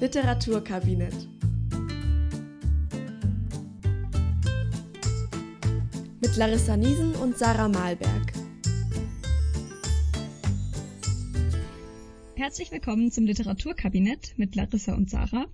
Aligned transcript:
Literaturkabinett. 0.00 1.26
Mit 6.20 6.36
Larissa 6.36 6.76
Niesen 6.76 7.16
und 7.16 7.36
Sarah 7.36 7.68
Malberg. 7.68 8.32
Herzlich 12.36 12.70
willkommen 12.70 13.10
zum 13.10 13.24
Literaturkabinett 13.24 14.34
mit 14.36 14.54
Larissa 14.54 14.94
und 14.94 15.10
Sarah. 15.10 15.46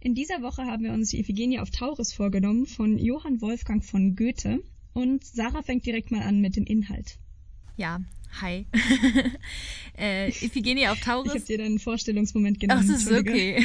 In 0.00 0.16
dieser 0.16 0.42
Woche 0.42 0.64
haben 0.64 0.82
wir 0.82 0.92
uns 0.92 1.10
die 1.10 1.20
Iphigenie 1.20 1.60
auf 1.60 1.70
Tauris 1.70 2.12
vorgenommen 2.12 2.66
von 2.66 2.98
Johann 2.98 3.40
Wolfgang 3.40 3.84
von 3.84 4.16
Goethe. 4.16 4.64
Und 4.94 5.24
Sarah 5.24 5.62
fängt 5.62 5.86
direkt 5.86 6.10
mal 6.10 6.22
an 6.22 6.40
mit 6.40 6.56
dem 6.56 6.64
Inhalt. 6.64 7.20
Ja, 7.76 8.00
hi. 8.40 8.66
äh, 9.98 10.28
Iphigenie 10.28 10.88
auf 10.88 11.00
Tauris. 11.00 11.34
Ich 11.34 11.40
habe 11.40 11.46
dir 11.46 11.58
deinen 11.58 11.78
Vorstellungsmoment 11.78 12.60
genannt. 12.60 12.84
Ach, 12.84 12.92
das 12.92 13.04
ist 13.04 13.12
okay. 13.12 13.62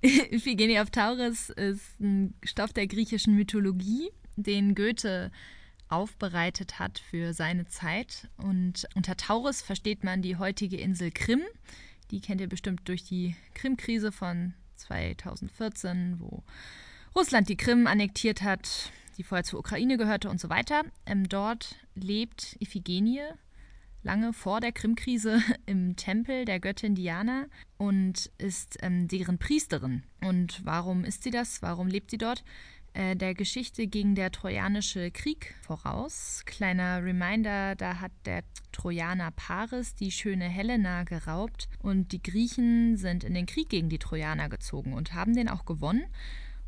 Iphigenie 0.02 0.80
auf 0.80 0.90
Tauris 0.90 1.50
ist 1.50 2.00
ein 2.00 2.34
Stoff 2.42 2.72
der 2.72 2.86
griechischen 2.86 3.34
Mythologie, 3.34 4.10
den 4.36 4.74
Goethe 4.74 5.30
aufbereitet 5.88 6.78
hat 6.78 6.98
für 6.98 7.32
seine 7.32 7.66
Zeit. 7.66 8.28
Und 8.36 8.86
unter 8.94 9.16
Tauris 9.16 9.62
versteht 9.62 10.04
man 10.04 10.22
die 10.22 10.36
heutige 10.36 10.76
Insel 10.76 11.10
Krim. 11.10 11.42
Die 12.10 12.20
kennt 12.20 12.40
ihr 12.40 12.48
bestimmt 12.48 12.88
durch 12.88 13.04
die 13.04 13.36
Krim-Krise 13.54 14.12
von 14.12 14.54
2014, 14.76 16.16
wo 16.20 16.42
Russland 17.14 17.48
die 17.48 17.56
Krim 17.56 17.86
annektiert 17.86 18.42
hat, 18.42 18.92
die 19.16 19.22
vorher 19.24 19.44
zur 19.44 19.58
Ukraine 19.58 19.96
gehörte 19.96 20.30
und 20.30 20.40
so 20.40 20.48
weiter. 20.48 20.82
Ähm, 21.06 21.28
dort 21.28 21.76
lebt 21.94 22.56
Iphigenie 22.60 23.20
lange 24.02 24.32
vor 24.32 24.60
der 24.60 24.72
Krimkrise 24.72 25.40
im 25.66 25.96
Tempel 25.96 26.44
der 26.44 26.60
Göttin 26.60 26.94
Diana 26.94 27.46
und 27.76 28.30
ist 28.38 28.78
ähm, 28.82 29.08
deren 29.08 29.38
Priesterin. 29.38 30.02
Und 30.20 30.64
warum 30.64 31.04
ist 31.04 31.22
sie 31.22 31.30
das? 31.30 31.62
Warum 31.62 31.88
lebt 31.88 32.10
sie 32.10 32.18
dort? 32.18 32.44
Äh, 32.94 33.16
der 33.16 33.34
Geschichte 33.34 33.86
ging 33.86 34.14
der 34.14 34.30
Trojanische 34.32 35.10
Krieg 35.10 35.54
voraus. 35.62 36.42
Kleiner 36.46 37.04
Reminder, 37.04 37.76
da 37.76 38.00
hat 38.00 38.12
der 38.24 38.42
Trojaner 38.72 39.30
Paris 39.30 39.94
die 39.94 40.10
schöne 40.10 40.48
Helena 40.48 41.04
geraubt 41.04 41.68
und 41.80 42.12
die 42.12 42.22
Griechen 42.22 42.96
sind 42.96 43.24
in 43.24 43.34
den 43.34 43.46
Krieg 43.46 43.68
gegen 43.68 43.88
die 43.88 43.98
Trojaner 43.98 44.48
gezogen 44.48 44.94
und 44.94 45.14
haben 45.14 45.34
den 45.34 45.48
auch 45.48 45.64
gewonnen. 45.64 46.04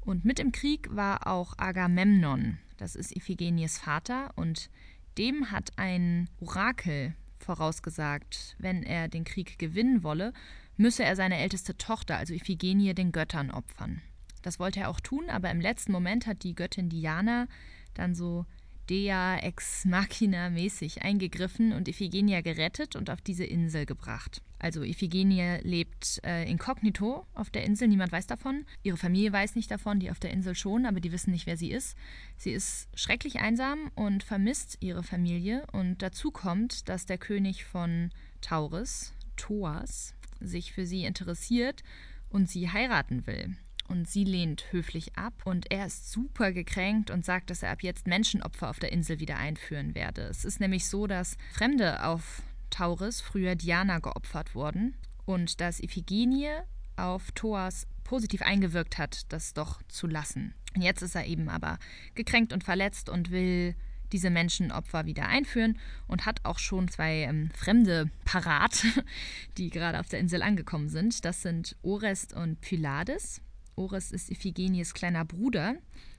Und 0.01 0.25
mit 0.25 0.41
im 0.41 0.53
Krieg 0.53 0.89
war 0.95 1.27
auch 1.27 1.55
Agamemnon, 1.59 2.59
das 2.79 2.97
ist 2.97 3.15
Iphigenies 3.15 3.79
Vater, 3.79 4.31
und 4.35 4.71
dem 5.19 5.51
hat 5.51 5.71
ein 5.77 6.29
Orakel 6.41 7.15
vorausgesagt, 7.39 8.57
wenn 8.59 8.83
er 8.83 9.09
den 9.09 9.25
Krieg 9.25 9.59
gewinnen 9.59 10.03
wolle, 10.03 10.33
müsse 10.77 11.05
er 11.05 11.17
seine 11.17 11.39
älteste 11.39 11.77
Tochter, 11.77 12.17
also 12.17 12.35
Iphigenie, 12.35 12.95
den 12.95 13.13
Göttern 13.13 13.51
opfern. 13.51 14.03
Das 14.43 14.59
wollte 14.59 14.81
er 14.81 14.89
auch 14.89 15.01
tun, 15.01 15.29
aber 15.29 15.51
im 15.51 15.61
letzten 15.61 15.93
Moment 15.93 16.27
hat 16.27 16.43
die 16.43 16.55
Göttin 16.55 16.89
Diana 16.89 17.47
dann 17.95 18.15
so 18.15 18.47
Dea 18.91 19.39
ex 19.39 19.85
machina 19.85 20.51
mäßig 20.51 21.03
eingegriffen 21.03 21.73
und 21.73 21.87
Iphigenia 21.87 22.41
gerettet 22.41 22.97
und 22.97 23.09
auf 23.09 23.21
diese 23.21 23.45
Insel 23.45 23.87
gebracht. 23.87 24.43
Also 24.59 24.83
Iphigenia 24.83 25.59
lebt 25.63 26.21
äh, 26.25 26.51
inkognito 26.51 27.25
auf 27.35 27.51
der 27.51 27.65
Insel, 27.65 27.87
niemand 27.87 28.11
weiß 28.11 28.27
davon. 28.27 28.67
Ihre 28.83 28.97
Familie 28.97 29.33
weiß 29.33 29.55
nicht 29.55 29.71
davon, 29.71 30.01
die 30.01 30.11
auf 30.11 30.19
der 30.19 30.33
Insel 30.33 30.57
schon, 30.57 30.87
aber 30.87 30.99
die 30.99 31.13
wissen 31.13 31.31
nicht, 31.31 31.47
wer 31.47 31.57
sie 31.57 31.71
ist. 31.71 31.97
Sie 32.37 32.51
ist 32.51 32.89
schrecklich 32.95 33.39
einsam 33.39 33.93
und 33.95 34.25
vermisst 34.25 34.79
ihre 34.81 35.05
Familie. 35.05 35.67
Und 35.71 36.03
dazu 36.03 36.33
kommt, 36.33 36.89
dass 36.89 37.07
der 37.07 37.17
König 37.17 37.65
von 37.65 38.11
Tauris, 38.41 39.15
Thoas, 39.37 40.15
sich 40.41 40.73
für 40.73 40.85
sie 40.85 41.05
interessiert 41.05 41.85
und 42.29 42.51
sie 42.51 42.71
heiraten 42.71 43.27
will 43.27 43.57
und 43.91 44.09
sie 44.09 44.25
lehnt 44.25 44.65
höflich 44.71 45.17
ab 45.17 45.35
und 45.45 45.71
er 45.71 45.87
ist 45.87 46.11
super 46.13 46.53
gekränkt 46.53 47.11
und 47.11 47.25
sagt, 47.25 47.51
dass 47.51 47.63
er 47.63 47.73
ab 47.73 47.83
jetzt 47.83 48.07
Menschenopfer 48.07 48.71
auf 48.71 48.79
der 48.79 48.93
Insel 48.93 49.19
wieder 49.19 49.37
einführen 49.37 49.95
werde. 49.95 50.23
Es 50.23 50.45
ist 50.45 50.61
nämlich 50.61 50.87
so, 50.87 51.07
dass 51.07 51.37
Fremde 51.53 52.05
auf 52.05 52.43
Tauris 52.71 53.21
früher 53.21 53.57
Diana 53.57 53.99
geopfert 53.99 54.55
wurden 54.55 54.95
und 55.27 55.61
dass 55.61 55.81
Iphigenie 55.81 56.51
auf 56.97 57.33
Thoas 57.33 57.89
positiv 58.05 58.43
eingewirkt 58.43 58.97
hat, 58.97 59.33
das 59.33 59.55
doch 59.55 59.83
zu 59.89 60.07
lassen. 60.07 60.55
Jetzt 60.77 61.03
ist 61.03 61.17
er 61.17 61.27
eben 61.27 61.49
aber 61.49 61.79
gekränkt 62.15 62.53
und 62.53 62.63
verletzt 62.63 63.09
und 63.09 63.31
will 63.31 63.75
diese 64.13 64.31
Menschenopfer 64.31 65.07
wieder 65.07 65.27
einführen 65.27 65.79
und 66.07 66.27
hat 66.27 66.41
auch 66.45 66.59
schon 66.59 66.89
zwei 66.89 67.23
ähm, 67.23 67.51
Fremde 67.55 68.11
parat, 68.25 68.85
die 69.59 69.71
gerade 69.71 69.99
auf 69.99 70.09
der 70.09 70.21
Insel 70.21 70.43
angekommen 70.43 70.89
sind. 70.89 71.25
Das 71.25 71.43
sind 71.43 71.77
Orest 71.83 72.33
und 72.33 72.61
Pylades. 72.61 73.41
Oris 73.81 74.13
ist 74.13 74.31
Iphigenies 74.31 74.93
kleiner 74.93 75.25
Bruder. 75.25 75.75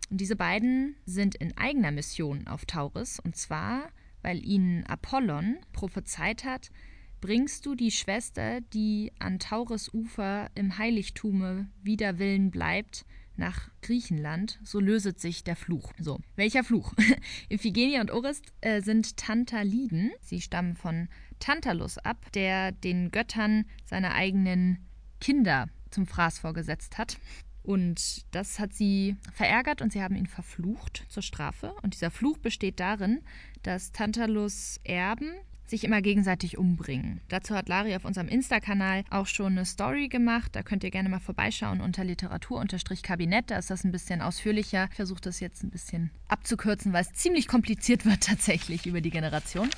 Und 0.09 0.19
diese 0.19 0.35
beiden 0.35 0.95
sind 1.05 1.35
in 1.35 1.55
eigener 1.57 1.91
Mission 1.91 2.47
auf 2.47 2.65
Tauris. 2.65 3.19
Und 3.19 3.35
zwar, 3.35 3.89
weil 4.23 4.43
ihnen 4.43 4.83
Apollon 4.87 5.57
prophezeit 5.71 6.43
hat, 6.43 6.71
bringst 7.21 7.67
du 7.67 7.75
die 7.75 7.91
Schwester, 7.91 8.61
die 8.73 9.11
an 9.19 9.37
Tauris 9.37 9.93
Ufer 9.93 10.49
im 10.55 10.79
Heiligtume 10.79 11.69
wider 11.83 12.17
Willen 12.17 12.49
bleibt, 12.49 13.05
nach 13.37 13.69
Griechenland, 13.81 14.59
so 14.63 14.79
löset 14.79 15.19
sich 15.19 15.43
der 15.43 15.55
Fluch. 15.55 15.93
So, 15.99 16.19
welcher 16.35 16.63
Fluch? 16.63 16.93
Iphigenie 17.49 17.99
und 17.99 18.11
Orist 18.11 18.45
äh, 18.59 18.81
sind 18.81 19.17
Tantaliden. 19.17 20.11
Sie 20.21 20.41
stammen 20.41 20.75
von 20.75 21.07
Tantalus 21.39 21.97
ab, 21.97 22.31
der 22.33 22.71
den 22.71 23.09
Göttern 23.09 23.65
seine 23.85 24.13
eigenen 24.13 24.85
Kinder 25.19 25.69
zum 25.91 26.05
Fraß 26.07 26.39
vorgesetzt 26.39 26.97
hat. 26.97 27.17
Und 27.63 28.25
das 28.33 28.59
hat 28.59 28.73
sie 28.73 29.17
verärgert 29.33 29.81
und 29.81 29.91
sie 29.93 30.01
haben 30.01 30.15
ihn 30.15 30.27
verflucht 30.27 31.05
zur 31.09 31.21
Strafe. 31.21 31.73
Und 31.83 31.93
dieser 31.93 32.11
Fluch 32.11 32.37
besteht 32.37 32.79
darin, 32.79 33.21
dass 33.63 33.91
Tantalus 33.91 34.79
Erben 34.83 35.33
sich 35.71 35.83
immer 35.83 36.01
gegenseitig 36.01 36.57
umbringen. 36.57 37.21
Dazu 37.29 37.55
hat 37.55 37.67
Lari 37.67 37.95
auf 37.95 38.05
unserem 38.05 38.27
Insta-Kanal 38.27 39.03
auch 39.09 39.25
schon 39.25 39.53
eine 39.53 39.65
Story 39.65 40.07
gemacht. 40.07 40.55
Da 40.55 40.61
könnt 40.61 40.83
ihr 40.83 40.91
gerne 40.91 41.09
mal 41.09 41.19
vorbeischauen 41.19 41.81
unter 41.81 42.03
Literatur-Kabinett. 42.03 43.49
Da 43.49 43.57
ist 43.57 43.71
das 43.71 43.83
ein 43.83 43.91
bisschen 43.91 44.21
ausführlicher. 44.21 44.87
Ich 44.91 44.95
versuche 44.95 45.21
das 45.21 45.39
jetzt 45.39 45.63
ein 45.63 45.71
bisschen 45.71 46.11
abzukürzen, 46.27 46.93
weil 46.93 47.01
es 47.01 47.13
ziemlich 47.13 47.47
kompliziert 47.47 48.05
wird 48.05 48.21
tatsächlich 48.27 48.85
über 48.85 49.01
die 49.01 49.09
Generation. 49.09 49.69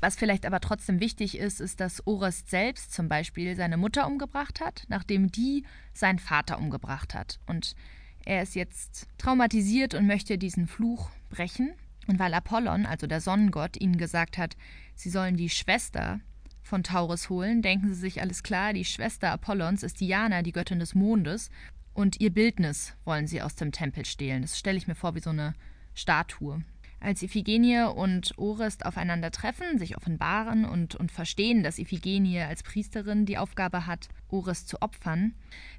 Was 0.00 0.16
vielleicht 0.16 0.46
aber 0.46 0.58
trotzdem 0.58 0.98
wichtig 0.98 1.38
ist, 1.38 1.60
ist, 1.60 1.78
dass 1.78 2.04
Orest 2.06 2.50
selbst 2.50 2.92
zum 2.92 3.08
Beispiel 3.08 3.54
seine 3.54 3.76
Mutter 3.76 4.06
umgebracht 4.08 4.60
hat, 4.60 4.84
nachdem 4.88 5.30
die 5.30 5.64
seinen 5.94 6.18
Vater 6.18 6.58
umgebracht 6.58 7.14
hat. 7.14 7.38
Und 7.46 7.76
er 8.24 8.42
ist 8.42 8.54
jetzt 8.54 9.06
traumatisiert 9.18 9.94
und 9.94 10.06
möchte 10.06 10.38
diesen 10.38 10.66
Fluch 10.66 11.10
brechen. 11.30 11.72
Und 12.06 12.18
weil 12.18 12.34
Apollon, 12.34 12.86
also 12.86 13.06
der 13.06 13.20
Sonnengott, 13.20 13.80
ihnen 13.80 13.96
gesagt 13.96 14.38
hat, 14.38 14.56
sie 14.94 15.10
sollen 15.10 15.36
die 15.36 15.48
Schwester 15.48 16.20
von 16.62 16.82
Taurus 16.82 17.28
holen, 17.28 17.62
denken 17.62 17.88
sie 17.88 18.00
sich 18.00 18.20
alles 18.20 18.42
klar, 18.42 18.72
die 18.72 18.84
Schwester 18.84 19.30
Apollons 19.30 19.82
ist 19.82 20.00
Diana, 20.00 20.42
die 20.42 20.52
Göttin 20.52 20.78
des 20.78 20.94
Mondes, 20.94 21.50
und 21.94 22.20
ihr 22.20 22.32
Bildnis 22.32 22.94
wollen 23.04 23.26
sie 23.26 23.42
aus 23.42 23.54
dem 23.54 23.72
Tempel 23.72 24.06
stehlen. 24.06 24.42
Das 24.42 24.58
stelle 24.58 24.78
ich 24.78 24.88
mir 24.88 24.94
vor 24.94 25.14
wie 25.14 25.20
so 25.20 25.30
eine 25.30 25.54
Statue. 25.94 26.62
Als 27.00 27.22
Iphigenie 27.22 27.82
und 27.94 28.38
Orest 28.38 28.86
aufeinander 28.86 29.32
treffen, 29.32 29.78
sich 29.78 29.96
offenbaren 29.96 30.64
und, 30.64 30.94
und 30.94 31.10
verstehen, 31.10 31.64
dass 31.64 31.78
Iphigenie 31.78 32.40
als 32.40 32.62
Priesterin 32.62 33.26
die 33.26 33.38
Aufgabe 33.38 33.86
hat, 33.86 34.08
Orest 34.28 34.68
zu 34.68 34.80
opfern, 34.80 35.34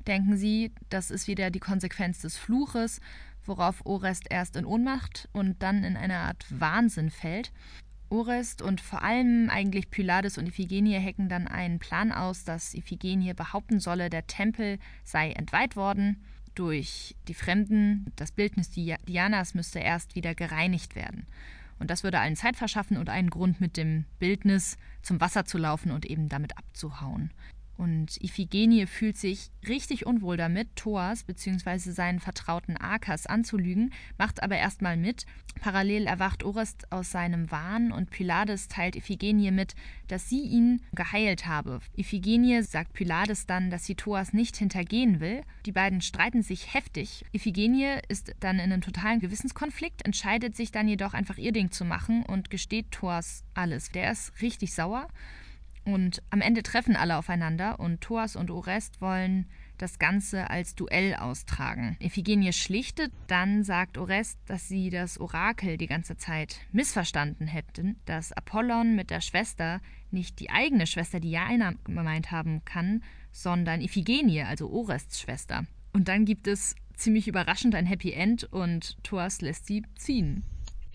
denken 0.05 0.35
sie, 0.35 0.73
das 0.89 1.11
ist 1.11 1.27
wieder 1.27 1.49
die 1.49 1.61
Konsequenz 1.61 2.19
des 2.19 2.37
Fluches, 2.37 2.99
worauf 3.45 3.85
Orest 3.85 4.25
erst 4.29 4.55
in 4.55 4.65
Ohnmacht 4.65 5.29
und 5.31 5.61
dann 5.61 5.83
in 5.83 5.97
eine 5.97 6.17
Art 6.17 6.45
Wahnsinn 6.49 7.09
fällt. 7.09 7.51
Orest 8.09 8.61
und 8.61 8.79
vor 8.79 9.01
allem 9.01 9.49
eigentlich 9.49 9.89
Pylades 9.89 10.37
und 10.37 10.47
Iphigenie 10.47 10.99
hecken 10.99 11.29
dann 11.29 11.47
einen 11.47 11.79
Plan 11.79 12.11
aus, 12.11 12.43
dass 12.43 12.75
Iphigenie 12.75 13.33
behaupten 13.33 13.79
solle, 13.79 14.09
der 14.09 14.27
Tempel 14.27 14.77
sei 15.03 15.31
entweiht 15.31 15.75
worden 15.75 16.23
durch 16.55 17.15
die 17.27 17.33
Fremden. 17.33 18.11
Das 18.15 18.31
Bildnis 18.31 18.69
Dianas 18.69 19.55
müsste 19.55 19.79
erst 19.79 20.15
wieder 20.15 20.35
gereinigt 20.35 20.95
werden. 20.95 21.25
Und 21.79 21.89
das 21.89 22.03
würde 22.03 22.19
allen 22.19 22.35
Zeit 22.35 22.55
verschaffen 22.55 22.97
und 22.97 23.09
einen 23.09 23.29
Grund 23.29 23.59
mit 23.59 23.77
dem 23.77 24.05
Bildnis 24.19 24.77
zum 25.01 25.19
Wasser 25.19 25.45
zu 25.45 25.57
laufen 25.57 25.91
und 25.91 26.05
eben 26.05 26.29
damit 26.29 26.57
abzuhauen. 26.57 27.31
Und 27.77 28.21
Iphigenie 28.21 28.85
fühlt 28.85 29.17
sich 29.17 29.49
richtig 29.67 30.05
unwohl 30.05 30.37
damit, 30.37 30.75
Thoas 30.75 31.23
bzw. 31.23 31.77
seinen 31.91 32.19
Vertrauten 32.19 32.77
Arkas 32.77 33.25
anzulügen, 33.25 33.93
macht 34.17 34.43
aber 34.43 34.57
erstmal 34.57 34.95
mit. 34.95 35.25
Parallel 35.59 36.05
erwacht 36.05 36.43
Orest 36.43 36.91
aus 36.91 37.11
seinem 37.11 37.49
Wahn 37.51 37.91
und 37.91 38.09
Pylades 38.09 38.67
teilt 38.67 38.95
Iphigenie 38.95 39.51
mit, 39.51 39.75
dass 40.07 40.29
sie 40.29 40.41
ihn 40.41 40.81
geheilt 40.93 41.47
habe. 41.47 41.79
Iphigenie 41.97 42.61
sagt 42.61 42.93
Pylades 42.93 43.45
dann, 43.47 43.69
dass 43.69 43.85
sie 43.85 43.95
Thoas 43.95 44.33
nicht 44.33 44.57
hintergehen 44.57 45.19
will. 45.19 45.41
Die 45.65 45.71
beiden 45.71 46.01
streiten 46.01 46.43
sich 46.43 46.73
heftig. 46.73 47.25
Iphigenie 47.31 47.99
ist 48.07 48.35
dann 48.39 48.57
in 48.57 48.71
einem 48.71 48.81
totalen 48.81 49.19
Gewissenskonflikt, 49.19 50.05
entscheidet 50.05 50.55
sich 50.55 50.71
dann 50.71 50.87
jedoch 50.87 51.13
einfach 51.13 51.37
ihr 51.37 51.51
Ding 51.51 51.71
zu 51.71 51.85
machen 51.85 52.23
und 52.23 52.49
gesteht 52.49 52.91
Thoas 52.91 53.43
alles. 53.53 53.89
Der 53.89 54.11
ist 54.11 54.41
richtig 54.41 54.73
sauer 54.73 55.07
und 55.85 56.21
am 56.29 56.41
Ende 56.41 56.63
treffen 56.63 56.95
alle 56.95 57.17
aufeinander 57.17 57.79
und 57.79 58.01
Thoas 58.01 58.35
und 58.35 58.51
Orest 58.51 59.01
wollen 59.01 59.47
das 59.77 59.99
Ganze 59.99 60.49
als 60.49 60.75
Duell 60.75 61.15
austragen. 61.15 61.97
Iphigenie 61.99 62.53
schlichtet, 62.53 63.11
dann 63.27 63.63
sagt 63.63 63.97
Orest, 63.97 64.39
dass 64.45 64.67
sie 64.67 64.89
das 64.89 65.19
Orakel 65.19 65.77
die 65.77 65.87
ganze 65.87 66.15
Zeit 66.15 66.61
missverstanden 66.71 67.47
hätten, 67.47 67.97
dass 68.05 68.31
Apollon 68.31 68.95
mit 68.95 69.09
der 69.09 69.21
Schwester 69.21 69.81
nicht 70.11 70.39
die 70.39 70.49
eigene 70.49 70.87
Schwester 70.87 71.19
Diana 71.19 71.73
gemeint 71.83 72.31
haben 72.31 72.63
kann, 72.65 73.03
sondern 73.31 73.81
Iphigenie, 73.81 74.43
also 74.43 74.69
Orests 74.69 75.19
Schwester. 75.19 75.65
Und 75.91 76.07
dann 76.07 76.25
gibt 76.25 76.47
es 76.47 76.75
ziemlich 76.95 77.27
überraschend 77.27 77.75
ein 77.75 77.85
Happy 77.85 78.13
End 78.13 78.45
und 78.45 79.03
Thoas 79.03 79.41
lässt 79.41 79.65
sie 79.65 79.83
ziehen. 79.95 80.43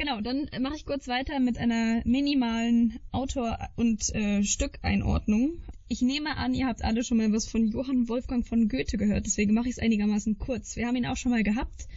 Genau, 0.00 0.20
dann 0.20 0.48
mache 0.60 0.76
ich 0.76 0.86
kurz 0.86 1.08
weiter 1.08 1.40
mit 1.40 1.58
einer 1.58 2.02
minimalen 2.04 3.00
Autor- 3.10 3.58
und 3.74 4.14
äh, 4.14 4.44
Stückeinordnung. 4.44 5.58
Ich 5.88 6.02
nehme 6.02 6.36
an, 6.36 6.54
ihr 6.54 6.68
habt 6.68 6.84
alle 6.84 7.02
schon 7.02 7.16
mal 7.16 7.32
was 7.32 7.48
von 7.48 7.66
Johann 7.66 8.08
Wolfgang 8.08 8.46
von 8.46 8.68
Goethe 8.68 8.96
gehört, 8.96 9.26
deswegen 9.26 9.54
mache 9.54 9.66
ich 9.66 9.72
es 9.72 9.78
einigermaßen 9.80 10.38
kurz. 10.38 10.76
Wir 10.76 10.86
haben 10.86 10.94
ihn 10.94 11.06
auch 11.06 11.16
schon 11.16 11.32
mal 11.32 11.42
gehabt 11.42 11.88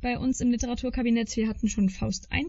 bei 0.00 0.16
uns 0.20 0.40
im 0.40 0.52
Literaturkabinett. 0.52 1.34
Wir 1.36 1.48
hatten 1.48 1.68
schon 1.68 1.90
Faust 1.90 2.28
I. 2.32 2.46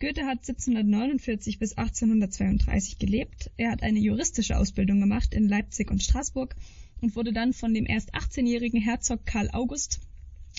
Goethe 0.00 0.24
hat 0.24 0.38
1749 0.38 1.58
bis 1.58 1.76
1832 1.76 2.98
gelebt. 2.98 3.50
Er 3.58 3.72
hat 3.72 3.82
eine 3.82 3.98
juristische 3.98 4.56
Ausbildung 4.56 5.00
gemacht 5.00 5.34
in 5.34 5.50
Leipzig 5.50 5.90
und 5.90 6.02
Straßburg 6.02 6.56
und 7.02 7.14
wurde 7.14 7.34
dann 7.34 7.52
von 7.52 7.74
dem 7.74 7.84
erst 7.84 8.14
18-jährigen 8.14 8.80
Herzog 8.80 9.26
Karl 9.26 9.50
August 9.52 10.00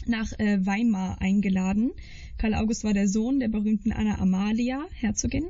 nach 0.05 0.31
äh, 0.39 0.65
Weimar 0.65 1.21
eingeladen. 1.21 1.91
Karl 2.37 2.53
August 2.53 2.83
war 2.83 2.93
der 2.93 3.07
Sohn 3.07 3.39
der 3.39 3.47
berühmten 3.47 3.91
Anna 3.91 4.19
Amalia, 4.19 4.85
Herzogin. 4.93 5.45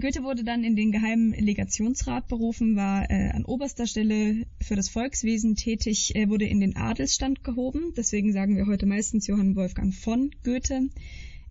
Goethe 0.00 0.22
wurde 0.22 0.44
dann 0.44 0.62
in 0.62 0.76
den 0.76 0.92
geheimen 0.92 1.32
Legationsrat 1.32 2.28
berufen, 2.28 2.76
war 2.76 3.10
äh, 3.10 3.30
an 3.30 3.44
oberster 3.44 3.86
Stelle 3.86 4.46
für 4.60 4.76
das 4.76 4.88
Volkswesen 4.88 5.56
tätig, 5.56 6.12
er 6.14 6.28
wurde 6.28 6.44
in 6.44 6.60
den 6.60 6.76
Adelsstand 6.76 7.42
gehoben, 7.42 7.92
deswegen 7.96 8.32
sagen 8.32 8.56
wir 8.56 8.66
heute 8.66 8.86
meistens 8.86 9.26
Johann 9.26 9.56
Wolfgang 9.56 9.92
von 9.92 10.30
Goethe. 10.44 10.88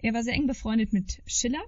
Er 0.01 0.13
war 0.13 0.23
sehr 0.23 0.35
eng 0.35 0.47
befreundet 0.47 0.93
mit 0.93 1.21
Schiller 1.25 1.61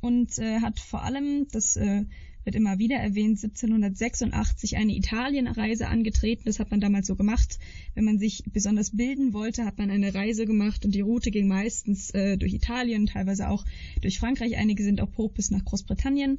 und 0.00 0.38
äh, 0.38 0.60
hat 0.60 0.80
vor 0.80 1.02
allem, 1.02 1.48
das 1.52 1.76
äh, 1.76 2.04
wird 2.44 2.56
immer 2.56 2.78
wieder 2.78 2.96
erwähnt, 2.96 3.42
1786 3.42 4.76
eine 4.76 4.94
Italienreise 4.94 5.88
angetreten. 5.88 6.42
Das 6.46 6.58
hat 6.58 6.70
man 6.70 6.80
damals 6.80 7.06
so 7.06 7.16
gemacht. 7.16 7.58
Wenn 7.94 8.04
man 8.04 8.18
sich 8.18 8.44
besonders 8.52 8.96
bilden 8.96 9.32
wollte, 9.32 9.64
hat 9.64 9.78
man 9.78 9.90
eine 9.90 10.14
Reise 10.14 10.46
gemacht 10.46 10.84
und 10.84 10.94
die 10.94 11.00
Route 11.00 11.30
ging 11.30 11.48
meistens 11.48 12.10
äh, 12.10 12.36
durch 12.36 12.52
Italien, 12.54 13.06
teilweise 13.06 13.48
auch 13.48 13.64
durch 14.00 14.18
Frankreich. 14.18 14.56
Einige 14.56 14.82
sind 14.82 15.00
auch 15.00 15.16
hoch 15.16 15.32
bis 15.32 15.50
nach 15.50 15.64
Großbritannien. 15.64 16.38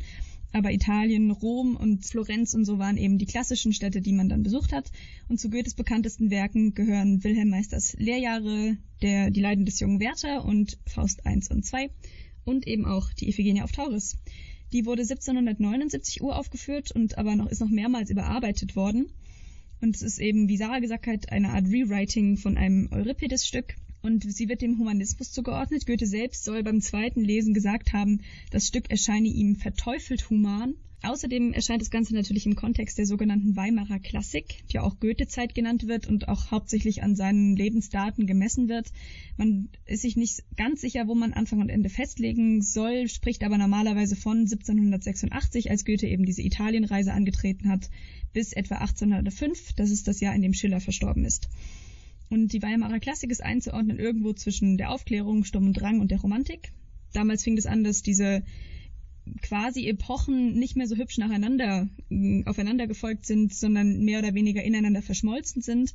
Aber 0.56 0.72
Italien, 0.72 1.32
Rom 1.32 1.76
und 1.76 2.06
Florenz 2.06 2.54
und 2.54 2.64
so 2.64 2.78
waren 2.78 2.98
eben 2.98 3.18
die 3.18 3.26
klassischen 3.26 3.74
Städte, 3.74 4.02
die 4.02 4.14
man 4.14 4.30
dann 4.30 4.44
besucht 4.44 4.72
hat. 4.72 4.92
Und 5.28 5.40
zu 5.40 5.50
Goethes 5.50 5.74
bekanntesten 5.74 6.30
Werken 6.30 6.76
gehören 6.76 7.24
Wilhelm 7.24 7.50
Meisters 7.50 7.96
Lehrjahre, 7.98 8.78
der, 9.02 9.32
die 9.32 9.42
Leiden 9.42 9.66
des 9.66 9.80
jungen 9.80 10.00
Werther 10.00 10.46
und 10.46 10.78
Faust 10.86 11.22
I 11.28 11.42
und 11.50 11.74
II 11.74 11.90
und 12.46 12.68
eben 12.68 12.86
auch 12.86 13.12
die 13.14 13.30
Iphigenie 13.30 13.64
auf 13.64 13.72
Tauris. 13.72 14.18
Die 14.74 14.86
wurde 14.88 15.04
1779 15.04 16.24
uraufgeführt 16.24 16.92
und 16.92 17.20
aber 17.20 17.36
noch, 17.36 17.48
ist 17.48 17.62
noch 17.62 17.70
mehrmals 17.70 18.10
überarbeitet 18.10 18.76
worden. 18.76 19.06
Und 19.82 19.96
es 19.96 20.02
ist 20.02 20.20
eben, 20.20 20.50
wie 20.50 20.58
Sarah 20.58 20.80
gesagt 20.80 21.06
hat, 21.06 21.32
eine 21.32 21.50
Art 21.50 21.66
Rewriting 21.66 22.38
von 22.38 22.58
einem 22.58 22.90
Euripides-Stück. 22.92 23.76
Und 24.02 24.24
sie 24.24 24.50
wird 24.50 24.62
dem 24.62 24.80
Humanismus 24.80 25.32
zugeordnet. 25.32 25.86
Goethe 25.86 26.08
selbst 26.08 26.44
soll 26.44 26.64
beim 26.64 26.82
zweiten 26.82 27.24
Lesen 27.24 27.54
gesagt 27.54 27.94
haben, 27.94 28.22
das 28.50 28.68
Stück 28.68 28.90
erscheine 28.90 29.28
ihm 29.28 29.56
verteufelt 29.56 30.30
human 30.30 30.74
Außerdem 31.06 31.52
erscheint 31.52 31.82
das 31.82 31.92
Ganze 31.92 32.16
natürlich 32.16 32.46
im 32.46 32.56
Kontext 32.56 32.98
der 32.98 33.06
sogenannten 33.06 33.58
Weimarer 33.58 34.00
Klassik, 34.00 34.64
die 34.72 34.80
auch 34.80 35.02
Goethe-Zeit 35.02 35.54
genannt 35.54 35.86
wird 35.86 36.08
und 36.08 36.30
auch 36.30 36.50
hauptsächlich 36.50 37.04
an 37.04 37.18
seinen 37.18 37.58
Lebensdaten 37.58 38.26
gemessen 38.26 38.70
wird. 38.70 38.88
Man 39.36 39.68
ist 39.86 40.04
sich 40.04 40.16
nicht 40.16 40.44
ganz 40.56 40.80
sicher, 40.80 41.06
wo 41.06 41.14
man 41.14 41.34
Anfang 41.34 41.60
und 41.60 41.68
Ende 41.68 41.90
festlegen 41.90 42.62
soll, 42.62 43.10
spricht 43.10 43.44
aber 43.44 43.58
normalerweise 43.58 44.16
von 44.16 44.40
1786, 44.40 45.70
als 45.70 45.84
Goethe 45.84 46.08
eben 46.08 46.26
diese 46.26 46.42
Italienreise 46.42 47.12
angetreten 47.12 47.68
hat, 47.68 47.90
bis 48.32 48.54
etwa 48.54 48.76
1805. 48.76 49.74
Das 49.74 49.92
ist 49.92 50.08
das 50.08 50.22
Jahr, 50.22 50.34
in 50.34 50.42
dem 50.42 50.54
Schiller 50.54 50.80
verstorben 50.80 51.26
ist. 51.26 51.50
Und 52.30 52.54
die 52.54 52.62
Weimarer 52.62 53.00
Klassik 53.00 53.30
ist 53.30 53.44
einzuordnen 53.44 54.00
irgendwo 54.00 54.32
zwischen 54.32 54.78
der 54.78 54.90
Aufklärung, 54.90 55.44
Sturm 55.44 55.68
und 55.68 55.74
Drang 55.74 56.00
und 56.00 56.12
der 56.12 56.22
Romantik. 56.22 56.72
Damals 57.12 57.44
fing 57.44 57.58
es 57.58 57.66
an, 57.66 57.84
dass 57.84 58.02
diese 58.02 58.42
quasi 59.42 59.88
Epochen 59.88 60.58
nicht 60.60 60.76
mehr 60.76 60.88
so 60.88 60.96
hübsch 60.96 61.18
nacheinander 61.18 61.88
äh, 62.10 62.44
aufeinander 62.46 62.88
gefolgt 62.88 63.26
sind, 63.26 63.54
sondern 63.54 64.04
mehr 64.04 64.20
oder 64.20 64.34
weniger 64.34 64.64
ineinander 64.64 65.02
verschmolzen 65.02 65.62
sind. 65.62 65.94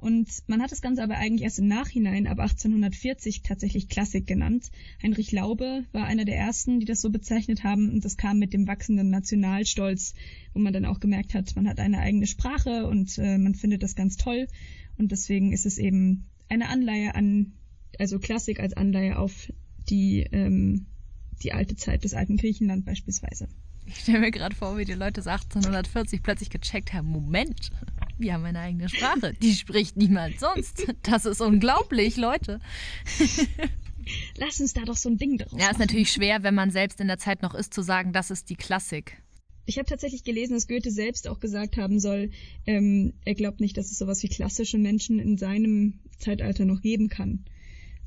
Und 0.00 0.28
man 0.46 0.62
hat 0.62 0.72
das 0.72 0.80
Ganze 0.80 1.02
aber 1.02 1.16
eigentlich 1.18 1.42
erst 1.42 1.58
im 1.58 1.68
Nachhinein, 1.68 2.26
ab 2.26 2.38
1840, 2.38 3.42
tatsächlich 3.42 3.88
Klassik 3.88 4.26
genannt. 4.26 4.70
Heinrich 5.02 5.30
Laube 5.30 5.84
war 5.92 6.06
einer 6.06 6.24
der 6.24 6.36
ersten, 6.36 6.80
die 6.80 6.86
das 6.86 7.02
so 7.02 7.10
bezeichnet 7.10 7.64
haben. 7.64 7.90
Und 7.90 8.04
das 8.04 8.16
kam 8.16 8.38
mit 8.38 8.54
dem 8.54 8.66
wachsenden 8.66 9.10
Nationalstolz, 9.10 10.14
wo 10.54 10.60
man 10.60 10.72
dann 10.72 10.86
auch 10.86 11.00
gemerkt 11.00 11.34
hat, 11.34 11.54
man 11.54 11.68
hat 11.68 11.80
eine 11.80 11.98
eigene 11.98 12.26
Sprache 12.26 12.86
und 12.86 13.18
äh, 13.18 13.36
man 13.36 13.54
findet 13.54 13.82
das 13.82 13.94
ganz 13.94 14.16
toll. 14.16 14.48
Und 14.96 15.12
deswegen 15.12 15.52
ist 15.52 15.66
es 15.66 15.76
eben 15.76 16.24
eine 16.48 16.68
Anleihe 16.68 17.14
an, 17.14 17.52
also 17.98 18.18
Klassik 18.18 18.60
als 18.60 18.72
Anleihe 18.72 19.18
auf 19.18 19.52
die 19.90 20.20
ähm, 20.32 20.86
die 21.42 21.52
alte 21.52 21.76
Zeit 21.76 22.04
des 22.04 22.14
alten 22.14 22.36
Griechenland 22.36 22.84
beispielsweise. 22.84 23.48
Ich 23.86 23.96
stelle 23.96 24.20
mir 24.20 24.30
gerade 24.30 24.54
vor, 24.54 24.76
wie 24.78 24.84
die 24.84 24.92
Leute 24.94 25.20
1840 25.20 26.22
plötzlich 26.22 26.50
gecheckt 26.50 26.92
haben, 26.92 27.08
Moment, 27.08 27.70
wir 28.18 28.34
haben 28.34 28.44
eine 28.44 28.60
eigene 28.60 28.88
Sprache, 28.88 29.34
die 29.42 29.54
spricht 29.54 29.96
niemand 29.96 30.38
sonst. 30.38 30.86
Das 31.02 31.24
ist 31.24 31.40
unglaublich, 31.40 32.16
Leute. 32.16 32.60
Lass 34.36 34.60
uns 34.60 34.72
da 34.72 34.82
doch 34.82 34.96
so 34.96 35.08
ein 35.08 35.18
Ding 35.18 35.38
draus 35.38 35.52
Ja, 35.52 35.58
machen. 35.58 35.72
ist 35.72 35.78
natürlich 35.78 36.12
schwer, 36.12 36.42
wenn 36.42 36.54
man 36.54 36.70
selbst 36.70 37.00
in 37.00 37.06
der 37.08 37.18
Zeit 37.18 37.42
noch 37.42 37.54
ist, 37.54 37.72
zu 37.74 37.82
sagen, 37.82 38.12
das 38.12 38.30
ist 38.30 38.48
die 38.50 38.56
Klassik. 38.56 39.16
Ich 39.66 39.78
habe 39.78 39.88
tatsächlich 39.88 40.24
gelesen, 40.24 40.54
dass 40.54 40.66
Goethe 40.66 40.90
selbst 40.90 41.28
auch 41.28 41.38
gesagt 41.38 41.76
haben 41.76 42.00
soll, 42.00 42.30
ähm, 42.66 43.12
er 43.24 43.34
glaubt 43.34 43.60
nicht, 43.60 43.76
dass 43.76 43.90
es 43.90 43.98
sowas 43.98 44.22
wie 44.22 44.28
klassische 44.28 44.78
Menschen 44.78 45.18
in 45.18 45.36
seinem 45.38 46.00
Zeitalter 46.18 46.64
noch 46.64 46.80
geben 46.80 47.08
kann. 47.08 47.44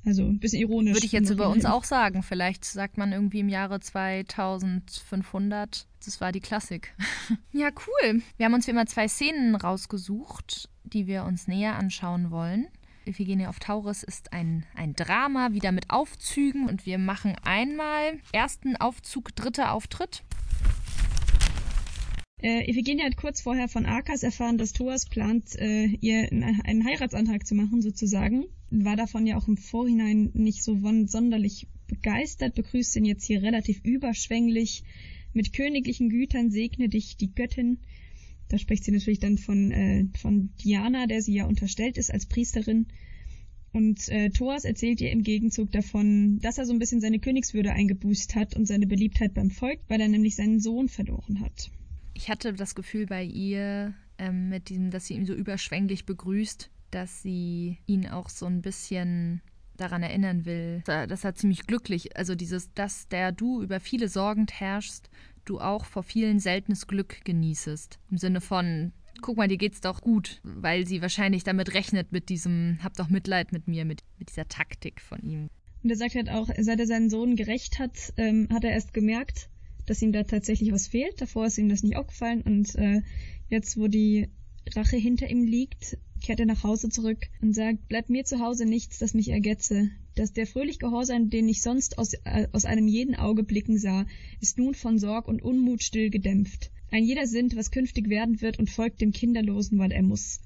Also 0.06 0.24
ein 0.24 0.40
bisschen 0.40 0.60
ironisch. 0.60 0.96
Würde 0.96 1.06
ich 1.06 1.14
jetzt 1.14 1.30
über 1.30 1.50
uns 1.50 1.66
auch 1.66 1.84
sagen. 1.84 2.24
Vielleicht 2.24 2.66
sagt 2.66 2.98
man 2.98 3.14
irgendwie 3.14 3.40
im 3.40 3.50
Jahre 3.50 3.80
2500, 3.80 5.88
das 6.06 6.20
war 6.20 6.32
die 6.32 6.42
Klassik. 6.42 6.94
ja, 7.54 7.70
cool. 7.70 8.22
Wir 8.38 8.46
haben 8.46 8.54
uns 8.54 8.68
wie 8.68 8.72
immer 8.72 8.86
zwei 8.86 9.08
Szenen 9.08 9.56
rausgesucht, 9.56 10.70
die 10.84 11.08
wir 11.08 11.24
uns 11.24 11.48
näher 11.48 11.76
anschauen 11.76 12.32
wollen. 12.32 12.68
Iphigenie 13.06 13.48
auf 13.48 13.60
Tauris 13.60 14.04
ist 14.04 14.34
ein, 14.34 14.66
ein 14.76 14.94
Drama, 14.94 15.52
wieder 15.52 15.72
mit 15.72 15.90
Aufzügen. 15.90 16.68
Und 16.68 16.86
wir 16.86 16.98
machen 16.98 17.36
einmal 17.44 18.20
ersten 18.32 18.76
Aufzug, 18.76 19.36
dritter 19.36 19.72
Auftritt. 19.72 20.24
Äh, 22.44 22.70
Iphigenie 22.70 23.04
hat 23.04 23.16
kurz 23.16 23.40
vorher 23.40 23.70
von 23.70 23.86
Arkas 23.86 24.22
erfahren, 24.22 24.58
dass 24.58 24.74
Thoas 24.74 25.06
plant, 25.06 25.56
äh, 25.56 25.86
ihr 26.02 26.30
einen 26.30 26.84
Heiratsantrag 26.84 27.48
zu 27.48 27.56
machen, 27.56 27.82
sozusagen. 27.82 28.44
War 28.70 28.98
davon 28.98 29.26
ja 29.26 29.38
auch 29.38 29.48
im 29.48 29.56
Vorhinein 29.56 30.30
nicht 30.34 30.62
so 30.62 30.78
sonderlich 31.06 31.68
begeistert, 31.88 32.56
begrüßt 32.56 32.98
ihn 32.98 33.06
jetzt 33.06 33.24
hier 33.24 33.42
relativ 33.42 33.80
überschwänglich. 33.86 34.84
Mit 35.32 35.54
königlichen 35.54 36.10
Gütern 36.10 36.52
segne 36.52 36.90
dich 36.90 37.16
die 37.16 37.34
Göttin. 37.34 37.78
Da 38.50 38.58
spricht 38.58 38.84
sie 38.84 38.92
natürlich 38.92 39.20
dann 39.20 39.38
von, 39.38 39.72
äh, 39.72 40.08
von 40.18 40.50
Diana, 40.62 41.08
der 41.08 41.22
sie 41.22 41.36
ja 41.36 41.46
unterstellt 41.46 41.98
ist 41.98 42.12
als 42.12 42.26
Priesterin. 42.26 42.88
Und 43.72 44.10
äh, 44.10 44.32
Thoas 44.32 44.66
erzählt 44.66 45.00
ihr 45.00 45.12
im 45.12 45.24
Gegenzug 45.24 45.72
davon, 45.72 46.40
dass 46.42 46.58
er 46.58 46.66
so 46.66 46.74
ein 46.74 46.80
bisschen 46.80 47.00
seine 47.00 47.20
Königswürde 47.20 47.72
eingebüßt 47.72 48.36
hat 48.36 48.54
und 48.54 48.66
seine 48.66 48.86
Beliebtheit 48.86 49.34
beim 49.34 49.50
Volk, 49.50 49.80
weil 49.88 50.02
er 50.02 50.10
nämlich 50.10 50.36
seinen 50.36 50.60
Sohn 50.60 50.90
verloren 50.90 51.40
hat 51.40 51.72
ich 52.14 52.30
hatte 52.30 52.54
das 52.54 52.76
Gefühl 52.76 53.06
bei 53.06 53.24
ihr, 53.24 53.94
ähm, 54.18 54.50
mit 54.50 54.70
diesem, 54.70 54.92
dass 54.92 55.08
sie 55.08 55.16
ihn 55.16 55.26
so 55.26 55.34
überschwänglich 55.34 56.06
begrüßt, 56.06 56.70
dass 56.92 57.22
sie 57.22 57.80
ihn 57.86 58.08
auch 58.08 58.30
so 58.30 58.46
ein 58.46 58.62
bisschen 58.62 59.42
daran 59.76 60.04
erinnern 60.04 60.46
will. 60.46 60.84
Das 60.86 61.24
hat 61.24 61.38
ziemlich 61.38 61.66
glücklich. 61.66 62.16
Also 62.16 62.36
dieses, 62.36 62.72
dass 62.74 63.08
der 63.08 63.32
du 63.32 63.62
über 63.62 63.80
viele 63.80 64.08
Sorgen 64.08 64.46
herrschst, 64.48 65.10
du 65.46 65.60
auch 65.60 65.86
vor 65.86 66.04
vielen 66.04 66.40
seltenes 66.40 66.88
Glück 66.88 67.26
genießest. 67.26 68.00
Im 68.12 68.18
Sinne 68.18 68.40
von, 68.40 68.94
guck 69.22 69.38
mal, 69.38 69.48
dir 69.48 69.58
geht's 69.58 69.82
doch 69.82 70.02
gut, 70.02 70.40
weil 70.44 70.86
sie 70.86 71.02
wahrscheinlich 71.02 71.44
damit 71.44 71.74
rechnet 71.74 72.12
mit 72.12 72.30
diesem, 72.30 72.78
hab 72.84 72.96
doch 72.96 73.10
Mitleid 73.10 73.52
mit 73.52 73.68
mir, 73.68 73.86
mit, 73.86 74.04
mit 74.20 74.30
dieser 74.30 74.48
Taktik 74.48 75.02
von 75.02 75.22
ihm. 75.24 75.50
Und 75.84 75.90
er 75.90 75.98
sagt 75.98 76.16
halt 76.16 76.30
auch, 76.30 76.48
seit 76.60 76.80
er 76.80 76.88
seinen 76.88 77.10
Sohn 77.10 77.36
gerecht 77.36 77.80
hat, 77.80 78.14
ähm, 78.16 78.48
hat 78.52 78.64
er 78.64 78.72
erst 78.72 78.94
gemerkt, 78.94 79.50
dass 79.86 80.02
ihm 80.02 80.12
da 80.12 80.24
tatsächlich 80.24 80.72
was 80.72 80.88
fehlt. 80.88 81.22
Davor 81.22 81.46
ist 81.46 81.58
ihm 81.58 81.70
das 81.70 81.84
nicht 81.84 81.96
aufgefallen 81.96 82.42
und 82.42 82.76
äh, 82.76 83.02
jetzt, 83.50 83.78
wo 83.78 83.88
die 83.88 84.30
Rache 84.76 84.98
hinter 84.98 85.30
ihm 85.30 85.44
liegt, 85.44 85.98
kehrt 86.22 86.40
er 86.40 86.46
nach 86.46 86.64
Hause 86.64 86.90
zurück 86.90 87.28
und 87.42 87.54
sagt, 87.54 87.88
bleibt 87.90 88.10
mir 88.10 88.24
zu 88.24 88.40
Hause 88.40 88.66
nichts, 88.66 88.98
das 89.00 89.14
mich 89.14 89.30
ergetze. 89.30 89.90
Dass 90.16 90.32
der 90.32 90.48
fröhlich 90.48 90.80
Gehorsam, 90.80 91.30
den 91.30 91.50
ich 91.50 91.62
sonst 91.62 91.98
aus, 91.98 92.14
äh, 92.24 92.48
aus 92.52 92.66
einem 92.66 92.88
jeden 92.88 93.16
Auge 93.16 93.44
blicken 93.44 93.78
sah, 93.78 94.06
ist 94.40 94.58
nun 94.58 94.74
von 94.74 95.00
Sorg 95.00 95.28
und 95.28 95.42
Unmut 95.42 95.84
still 95.84 96.10
gedämpft. 96.10 96.72
Ein 96.92 97.04
jeder 97.04 97.28
sinnt, 97.28 97.56
was 97.56 97.72
künftig 97.72 98.10
werden 98.10 98.42
wird 98.42 98.60
und 98.60 98.70
folgt 98.70 99.02
dem 99.02 99.12
Kinderlosen, 99.12 99.80
weil 99.80 99.92
er 99.92 100.04
muss. 100.04 100.40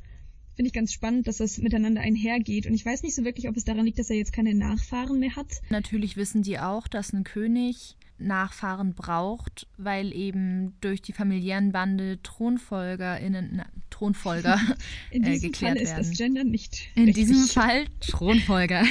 finde 0.56 0.68
ich 0.68 0.74
ganz 0.74 0.94
spannend, 0.94 1.28
dass 1.28 1.38
das 1.38 1.60
miteinander 1.60 2.02
einhergeht. 2.02 2.66
Und 2.66 2.74
ich 2.74 2.86
weiß 2.86 3.04
nicht 3.04 3.14
so 3.14 3.26
wirklich, 3.26 3.48
ob 3.48 3.56
es 3.58 3.66
daran 3.66 3.86
liegt, 3.86 4.00
dass 4.00 4.10
er 4.10 4.16
jetzt 4.16 4.34
keine 4.34 4.56
Nachfahren 4.56 5.20
mehr 5.20 5.36
hat. 5.36 5.62
Natürlich 5.70 6.18
wissen 6.18 6.42
die 6.42 6.58
auch, 6.58 6.88
dass 6.88 7.14
ein 7.14 7.24
König 7.24 7.98
Nachfahren 8.20 8.94
braucht, 8.94 9.68
weil 9.78 10.14
eben 10.14 10.76
durch 10.82 11.02
die 11.02 11.14
familiären 11.14 11.72
Bande 11.72 12.20
ThronfolgerInnen, 12.24 13.50
na, 13.54 13.66
Thronfolger 13.90 14.60
In 15.12 15.24
äh, 15.24 15.32
diesem 15.32 15.52
geklärt 15.52 15.78
Fall 15.78 15.84
ist 15.84 15.90
werden. 15.92 16.10
das 16.10 16.18
Gender 16.18 16.44
nicht. 16.44 16.88
In 16.96 17.06
richtig. 17.06 17.28
diesem 17.28 17.48
Fall 17.48 17.86
Thronfolger. 18.00 18.84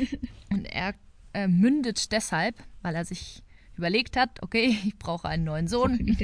Und 0.50 0.64
er 0.66 0.94
äh, 1.32 1.48
mündet 1.48 2.12
deshalb, 2.12 2.56
weil 2.82 2.94
er 2.94 3.04
sich 3.04 3.42
überlegt 3.76 4.16
hat, 4.16 4.42
okay, 4.42 4.78
ich 4.84 4.96
brauche 4.98 5.28
einen 5.28 5.44
neuen 5.44 5.66
Sohn, 5.66 6.16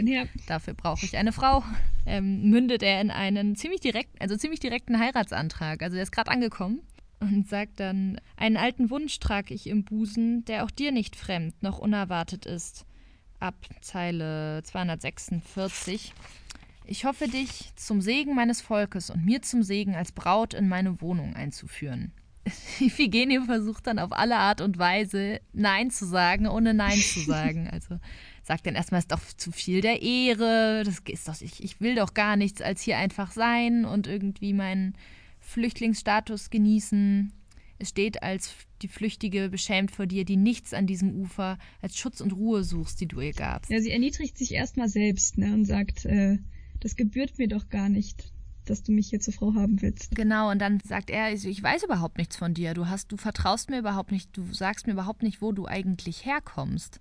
dafür 0.46 0.74
brauche 0.74 1.04
ich 1.04 1.16
eine 1.16 1.32
Frau, 1.32 1.64
ähm, 2.06 2.48
mündet 2.48 2.82
er 2.82 3.00
in 3.00 3.10
einen 3.10 3.56
ziemlich 3.56 3.80
direkten, 3.80 4.16
also 4.20 4.36
ziemlich 4.36 4.60
direkten 4.60 4.98
Heiratsantrag. 4.98 5.82
Also 5.82 5.96
er 5.96 6.04
ist 6.04 6.12
gerade 6.12 6.30
angekommen 6.30 6.80
und 7.20 7.48
sagt 7.48 7.80
dann, 7.80 8.20
einen 8.36 8.56
alten 8.56 8.90
Wunsch 8.90 9.18
trage 9.18 9.54
ich 9.54 9.66
im 9.66 9.84
Busen, 9.84 10.44
der 10.46 10.64
auch 10.64 10.70
dir 10.70 10.90
nicht 10.90 11.16
fremd, 11.16 11.62
noch 11.62 11.78
unerwartet 11.78 12.46
ist. 12.46 12.86
Ab 13.38 13.54
Zeile 13.80 14.62
246. 14.64 16.12
Ich 16.86 17.04
hoffe 17.04 17.28
dich 17.28 17.70
zum 17.76 18.00
Segen 18.00 18.34
meines 18.34 18.60
Volkes 18.60 19.10
und 19.10 19.24
mir 19.24 19.42
zum 19.42 19.62
Segen 19.62 19.94
als 19.94 20.12
Braut 20.12 20.54
in 20.54 20.68
meine 20.68 21.00
Wohnung 21.00 21.34
einzuführen. 21.34 22.12
Iphigenie 22.80 23.40
versucht 23.40 23.86
dann 23.86 23.98
auf 23.98 24.12
alle 24.12 24.36
Art 24.36 24.60
und 24.60 24.78
Weise 24.78 25.40
Nein 25.52 25.90
zu 25.90 26.06
sagen, 26.06 26.48
ohne 26.48 26.74
Nein 26.74 26.98
zu 26.98 27.20
sagen. 27.20 27.68
Also 27.72 27.98
sagt 28.42 28.66
dann 28.66 28.74
erstmal, 28.74 28.98
es 28.98 29.04
ist 29.04 29.12
doch 29.12 29.20
zu 29.36 29.52
viel 29.52 29.80
der 29.80 30.02
Ehre, 30.02 30.82
das 30.84 31.00
ist 31.06 31.28
doch, 31.28 31.40
ich, 31.40 31.62
ich 31.62 31.80
will 31.80 31.94
doch 31.94 32.14
gar 32.14 32.36
nichts 32.36 32.60
als 32.60 32.82
hier 32.82 32.98
einfach 32.98 33.30
sein 33.30 33.84
und 33.84 34.06
irgendwie 34.06 34.52
meinen 34.52 34.94
Flüchtlingsstatus 35.50 36.50
genießen. 36.50 37.32
Es 37.78 37.88
steht 37.88 38.22
als 38.22 38.54
die 38.82 38.88
Flüchtige 38.88 39.48
beschämt 39.48 39.90
vor 39.90 40.06
dir, 40.06 40.24
die 40.24 40.36
nichts 40.36 40.72
an 40.72 40.86
diesem 40.86 41.14
Ufer 41.14 41.58
als 41.82 41.96
Schutz 41.96 42.20
und 42.20 42.32
Ruhe 42.32 42.62
suchst, 42.62 43.00
die 43.00 43.08
du 43.08 43.20
ihr 43.20 43.32
gabst. 43.32 43.70
Ja, 43.70 43.80
sie 43.80 43.90
erniedrigt 43.90 44.38
sich 44.38 44.52
erstmal 44.52 44.88
selbst 44.88 45.38
ne, 45.38 45.52
und 45.52 45.64
sagt, 45.64 46.04
äh, 46.04 46.38
das 46.78 46.94
gebührt 46.94 47.38
mir 47.38 47.48
doch 47.48 47.68
gar 47.68 47.88
nicht, 47.88 48.32
dass 48.64 48.82
du 48.82 48.92
mich 48.92 49.08
hier 49.08 49.20
zur 49.20 49.34
Frau 49.34 49.54
haben 49.54 49.82
willst. 49.82 50.14
Genau, 50.14 50.50
und 50.50 50.60
dann 50.60 50.78
sagt 50.84 51.10
er, 51.10 51.24
also 51.24 51.48
ich 51.48 51.62
weiß 51.62 51.82
überhaupt 51.82 52.18
nichts 52.18 52.36
von 52.36 52.54
dir. 52.54 52.74
Du 52.74 52.86
hast, 52.86 53.10
du 53.10 53.16
vertraust 53.16 53.70
mir 53.70 53.80
überhaupt 53.80 54.12
nicht, 54.12 54.36
du 54.36 54.52
sagst 54.52 54.86
mir 54.86 54.92
überhaupt 54.92 55.22
nicht, 55.22 55.42
wo 55.42 55.50
du 55.52 55.66
eigentlich 55.66 56.24
herkommst. 56.24 57.00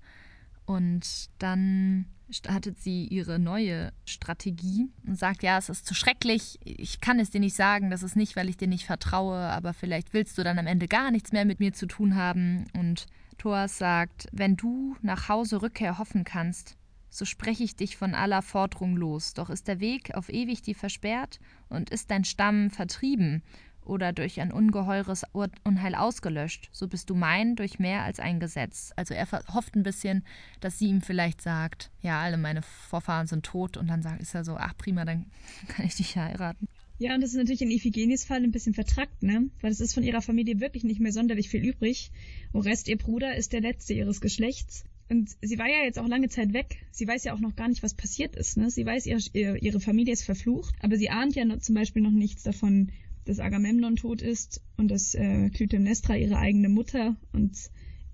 Und 0.66 1.30
dann 1.38 2.06
startet 2.32 2.80
sie 2.80 3.06
ihre 3.06 3.40
neue 3.40 3.92
Strategie 4.06 4.90
und 5.06 5.18
sagt, 5.18 5.44
ja, 5.44 5.58
es 5.58 5.70
ist 5.70 5.86
zu 5.86 5.94
schrecklich, 5.94 6.60
ich 6.64 7.02
kann 7.02 7.20
es 7.20 7.32
dir 7.32 7.40
nicht 7.40 7.56
sagen, 7.56 7.90
das 7.90 8.04
ist 8.04 8.16
nicht, 8.16 8.36
weil 8.36 8.50
ich 8.50 8.58
dir 8.58 8.68
nicht 8.68 8.86
vertraue, 8.86 9.38
aber 9.38 9.74
vielleicht 9.74 10.14
willst 10.14 10.38
du 10.38 10.44
dann 10.44 10.60
am 10.60 10.68
Ende 10.68 10.88
gar 10.88 11.12
nichts 11.12 11.32
mehr 11.32 11.46
mit 11.46 11.60
mir 11.60 11.74
zu 11.74 11.88
tun 11.88 12.16
haben. 12.16 12.66
Und 12.74 13.08
Thoas 13.38 13.78
sagt, 13.78 14.28
wenn 14.32 14.56
du 14.56 14.96
nach 15.02 15.30
Hause 15.30 15.62
Rückkehr 15.62 15.98
hoffen 15.98 16.24
kannst, 16.24 16.76
so 17.10 17.26
spreche 17.26 17.64
ich 17.64 17.76
dich 17.76 17.98
von 17.98 18.14
aller 18.14 18.42
Forderung 18.42 18.96
los. 18.96 19.34
Doch 19.34 19.50
ist 19.50 19.68
der 19.68 19.80
Weg 19.80 20.16
auf 20.16 20.30
ewig 20.30 20.62
dir 20.62 20.76
versperrt 20.76 21.40
und 21.68 21.90
ist 21.90 22.12
dein 22.12 22.24
Stamm 22.24 22.70
vertrieben 22.70 23.42
oder 23.90 24.14
durch 24.14 24.40
ein 24.40 24.52
ungeheures 24.54 25.24
Ur- 25.34 25.50
Unheil 25.66 25.96
ausgelöscht, 25.96 26.70
so 26.72 26.88
bist 26.88 27.10
du 27.10 27.16
mein 27.16 27.56
durch 27.56 27.80
mehr 27.80 28.04
als 28.04 28.20
ein 28.20 28.40
Gesetz. 28.40 28.94
Also 28.96 29.14
er 29.14 29.28
hofft 29.54 29.76
ein 29.76 29.84
bisschen, 29.84 30.24
dass 30.62 30.80
sie 30.80 30.88
ihm 30.88 31.02
vielleicht 31.02 31.42
sagt, 31.42 31.92
ja, 32.02 32.22
alle 32.22 32.38
meine 32.38 32.62
Vorfahren 32.62 33.28
sind 33.28 33.46
tot 33.46 33.76
und 33.78 33.88
dann 33.88 34.02
sagt, 34.02 34.22
ist 34.22 34.34
er 34.36 34.44
so, 34.46 34.56
ach 34.58 34.78
prima, 34.78 35.04
dann 35.06 35.26
kann 35.68 35.86
ich 35.86 35.96
dich 35.96 36.16
heiraten. 36.16 36.68
Ja, 37.02 37.16
und 37.16 37.22
das 37.22 37.30
ist 37.32 37.38
natürlich 37.38 37.62
in 37.62 37.72
Iphigenes 37.72 38.26
Fall 38.26 38.44
ein 38.44 38.52
bisschen 38.52 38.74
vertrackt, 38.74 39.24
ne? 39.24 39.50
Weil 39.62 39.72
es 39.72 39.80
ist 39.80 39.94
von 39.94 40.04
ihrer 40.04 40.22
Familie 40.22 40.60
wirklich 40.60 40.84
nicht 40.84 41.00
mehr 41.00 41.14
sonderlich 41.14 41.48
viel 41.50 41.66
übrig. 41.66 42.12
Orest, 42.52 42.90
ihr 42.90 42.98
Bruder, 42.98 43.36
ist 43.38 43.54
der 43.54 43.62
letzte 43.62 43.94
ihres 43.94 44.20
Geschlechts. 44.20 44.84
Und 45.08 45.30
sie 45.42 45.58
war 45.58 45.68
ja 45.68 45.86
jetzt 45.86 45.98
auch 45.98 46.08
lange 46.10 46.28
Zeit 46.28 46.52
weg. 46.52 46.86
Sie 46.92 47.08
weiß 47.08 47.24
ja 47.24 47.34
auch 47.34 47.40
noch 47.40 47.56
gar 47.56 47.70
nicht, 47.70 47.84
was 47.84 47.94
passiert 47.94 48.36
ist. 48.36 48.58
Ne? 48.58 48.70
Sie 48.70 48.86
weiß, 48.86 49.06
ihre, 49.06 49.22
ihr- 49.32 49.64
ihre 49.64 49.80
Familie 49.80 50.12
ist 50.14 50.26
verflucht, 50.26 50.76
aber 50.82 50.98
sie 50.98 51.10
ahnt 51.10 51.36
ja 51.36 51.46
zum 51.60 51.74
Beispiel 51.74 52.02
noch 52.02 52.12
nichts 52.12 52.44
davon, 52.44 52.92
dass 53.30 53.40
Agamemnon 53.40 53.96
tot 53.96 54.22
ist 54.24 54.62
und 54.76 54.90
dass 54.90 55.14
äh, 55.14 55.50
Clytemnestra 55.52 56.16
ihre 56.16 56.38
eigene 56.38 56.68
Mutter 56.68 57.16
und 57.32 57.56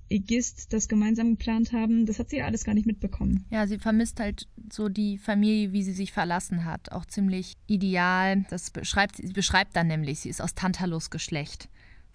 Ägist 0.10 0.74
das 0.74 0.89
gemeinsam 0.89 1.31
geplant 1.31 1.72
haben. 1.72 2.05
Das 2.05 2.19
hat 2.19 2.29
sie 2.29 2.38
ja 2.38 2.45
alles 2.45 2.65
gar 2.65 2.75
nicht 2.75 2.86
mitbekommen. 2.86 3.45
Ja, 3.50 3.65
sie 3.65 3.79
vermisst 3.79 4.19
halt 4.19 4.48
so 4.72 4.89
die 4.89 5.17
Familie, 5.17 5.72
wie 5.72 5.84
sie 5.84 5.93
sich 5.93 6.12
verlassen 6.12 6.65
hat. 6.65 6.91
Auch 6.91 7.05
ziemlich 7.05 7.55
ideal. 7.65 8.45
Das 8.50 8.72
beschreibt, 8.72 9.15
sie 9.15 9.31
beschreibt 9.31 9.75
dann 9.75 9.88
nämlich, 9.88 10.19
sie 10.19 10.29
ist 10.29 10.41
aus 10.41 10.53
Tantalus 10.53 11.10
Geschlecht. 11.10 11.69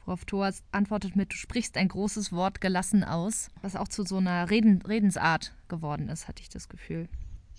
Worauf 0.04 0.26
Thoas 0.26 0.62
antwortet 0.70 1.16
mit, 1.16 1.32
du 1.32 1.36
sprichst 1.36 1.78
ein 1.78 1.88
großes 1.88 2.32
Wort 2.32 2.60
gelassen 2.60 3.02
aus, 3.02 3.48
was 3.62 3.76
auch 3.76 3.88
zu 3.88 4.04
so 4.04 4.18
einer 4.18 4.50
Reden, 4.50 4.82
Redensart 4.82 5.54
geworden 5.68 6.10
ist, 6.10 6.28
hatte 6.28 6.42
ich 6.42 6.50
das 6.50 6.68
Gefühl. 6.68 7.08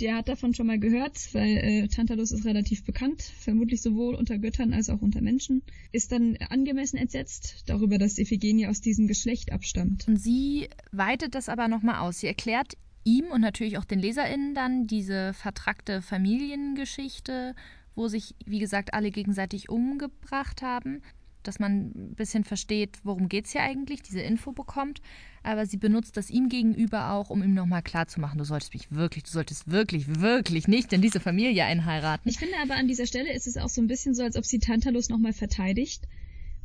Der 0.01 0.15
hat 0.15 0.27
davon 0.27 0.55
schon 0.55 0.65
mal 0.65 0.79
gehört, 0.79 1.33
weil 1.33 1.57
äh, 1.57 1.87
Tantalus 1.87 2.31
ist 2.31 2.43
relativ 2.43 2.83
bekannt, 2.83 3.21
vermutlich 3.21 3.83
sowohl 3.83 4.15
unter 4.15 4.39
Göttern 4.39 4.73
als 4.73 4.89
auch 4.89 5.01
unter 5.01 5.21
Menschen. 5.21 5.61
Ist 5.91 6.11
dann 6.11 6.37
angemessen 6.49 6.97
entsetzt 6.97 7.63
darüber, 7.67 7.99
dass 7.99 8.17
Iphigenie 8.17 8.65
aus 8.65 8.81
diesem 8.81 9.05
Geschlecht 9.07 9.51
abstammt. 9.51 10.07
Und 10.07 10.17
sie 10.17 10.69
weitet 10.91 11.35
das 11.35 11.49
aber 11.49 11.67
nochmal 11.67 11.99
aus. 11.99 12.19
Sie 12.19 12.27
erklärt 12.27 12.77
ihm 13.03 13.25
und 13.25 13.41
natürlich 13.41 13.77
auch 13.77 13.85
den 13.85 13.99
LeserInnen 13.99 14.55
dann 14.55 14.87
diese 14.87 15.33
vertrackte 15.33 16.01
Familiengeschichte, 16.01 17.55
wo 17.93 18.07
sich, 18.07 18.33
wie 18.45 18.59
gesagt, 18.59 18.95
alle 18.95 19.11
gegenseitig 19.11 19.69
umgebracht 19.69 20.63
haben. 20.63 21.03
Dass 21.43 21.59
man 21.59 21.91
ein 21.95 22.15
bisschen 22.15 22.43
versteht, 22.43 22.99
worum 23.03 23.29
geht 23.29 23.45
es 23.45 23.51
hier 23.51 23.63
eigentlich, 23.63 24.01
diese 24.01 24.21
Info 24.21 24.51
bekommt. 24.51 25.01
Aber 25.43 25.65
sie 25.65 25.77
benutzt 25.77 26.17
das 26.17 26.29
ihm 26.29 26.49
gegenüber 26.49 27.11
auch, 27.11 27.29
um 27.29 27.41
ihm 27.41 27.53
nochmal 27.53 27.81
klarzumachen, 27.81 28.37
du 28.37 28.43
solltest 28.43 28.73
mich 28.73 28.91
wirklich, 28.91 29.23
du 29.23 29.31
solltest 29.31 29.71
wirklich, 29.71 30.21
wirklich 30.21 30.67
nicht 30.67 30.93
in 30.93 31.01
diese 31.01 31.19
Familie 31.19 31.65
einheiraten. 31.65 32.29
Ich 32.29 32.37
finde 32.37 32.55
aber 32.61 32.75
an 32.75 32.87
dieser 32.87 33.07
Stelle 33.07 33.33
ist 33.33 33.47
es 33.47 33.57
auch 33.57 33.69
so 33.69 33.81
ein 33.81 33.87
bisschen 33.87 34.13
so, 34.13 34.23
als 34.23 34.35
ob 34.37 34.45
sie 34.45 34.59
Tantalus 34.59 35.09
nochmal 35.09 35.33
verteidigt. 35.33 36.07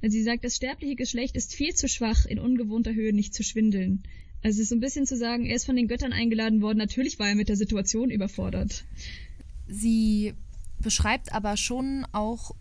Weil 0.01 0.11
sie 0.11 0.23
sagt, 0.23 0.45
das 0.45 0.57
sterbliche 0.57 0.95
Geschlecht 0.95 1.37
ist 1.37 1.55
viel 1.55 1.75
zu 1.75 1.89
schwach, 1.89 2.27
in 2.27 2.39
ungewohnter 2.39 2.93
Höhe 2.93 3.15
nicht 3.15 3.33
zu 3.33 3.43
schwindeln. 3.43 4.03
Also 4.43 4.57
es 4.57 4.65
ist 4.65 4.69
so 4.69 4.77
ein 4.77 4.81
bisschen 4.81 5.07
zu 5.07 5.17
sagen, 5.17 5.47
er 5.47 5.57
ist 5.57 5.65
von 5.65 5.77
den 5.77 5.89
Göttern 5.89 6.13
eingeladen 6.13 6.61
worden, 6.61 6.79
natürlich 6.79 7.19
war 7.19 7.29
er 7.29 7.35
mit 7.35 7.49
der 7.49 7.57
Situation 7.57 8.11
überfordert. 8.11 8.85
Sie 9.67 10.35
beschreibt 10.79 11.33
aber 11.33 11.57
schon 11.57 12.07
auch 12.13 12.55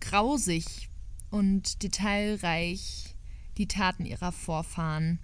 grausig 0.00 0.90
und 1.30 1.82
detailreich 1.82 3.14
die 3.56 3.68
Taten 3.68 4.04
ihrer 4.04 4.32
Vorfahren. 4.32 5.18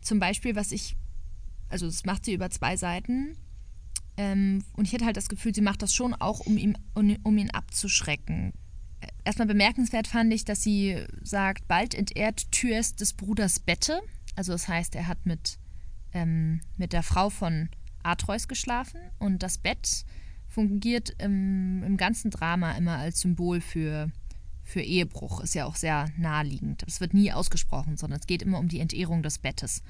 Zum 0.00 0.18
Beispiel, 0.18 0.56
was 0.56 0.72
ich, 0.72 0.96
also 1.68 1.86
das 1.86 2.04
macht 2.04 2.24
sie 2.24 2.34
über 2.34 2.50
zwei 2.50 2.76
Seiten. 2.76 3.36
Ähm, 4.16 4.64
und 4.74 4.86
ich 4.86 4.92
hätte 4.92 5.04
halt 5.04 5.16
das 5.16 5.28
Gefühl, 5.28 5.54
sie 5.54 5.60
macht 5.60 5.82
das 5.82 5.94
schon 5.94 6.14
auch, 6.14 6.40
um 6.40 6.56
ihn, 6.56 6.78
um, 6.94 7.16
um 7.22 7.38
ihn 7.38 7.50
abzuschrecken. 7.50 8.52
Erstmal 9.24 9.48
bemerkenswert 9.48 10.06
fand 10.06 10.32
ich, 10.32 10.44
dass 10.44 10.62
sie 10.62 11.04
sagt, 11.22 11.68
bald 11.68 11.94
entehrt 11.94 12.50
Thyes 12.52 12.94
des 12.94 13.12
Bruders 13.12 13.60
Bette. 13.60 14.00
Also 14.34 14.52
das 14.52 14.68
heißt, 14.68 14.94
er 14.94 15.06
hat 15.06 15.26
mit, 15.26 15.58
ähm, 16.12 16.60
mit 16.76 16.92
der 16.92 17.02
Frau 17.02 17.30
von 17.30 17.68
Atreus 18.02 18.48
geschlafen 18.48 19.00
und 19.18 19.42
das 19.42 19.58
Bett 19.58 20.04
fungiert 20.48 21.14
im, 21.18 21.82
im 21.82 21.96
ganzen 21.96 22.30
Drama 22.30 22.72
immer 22.72 22.96
als 22.96 23.20
Symbol 23.20 23.60
für, 23.60 24.10
für 24.66 24.82
Ehebruch. 24.82 25.40
Ist 25.40 25.54
ja 25.54 25.64
auch 25.64 25.76
sehr 25.76 26.10
naheliegend. 26.18 26.82
Es 26.86 27.00
wird 27.00 27.14
nie 27.14 27.32
ausgesprochen, 27.32 27.96
sondern 27.96 28.20
es 28.20 28.26
geht 28.26 28.42
immer 28.42 28.58
um 28.58 28.68
die 28.68 28.80
Entehrung 28.80 29.22
des 29.22 29.38
Bettes. 29.38 29.82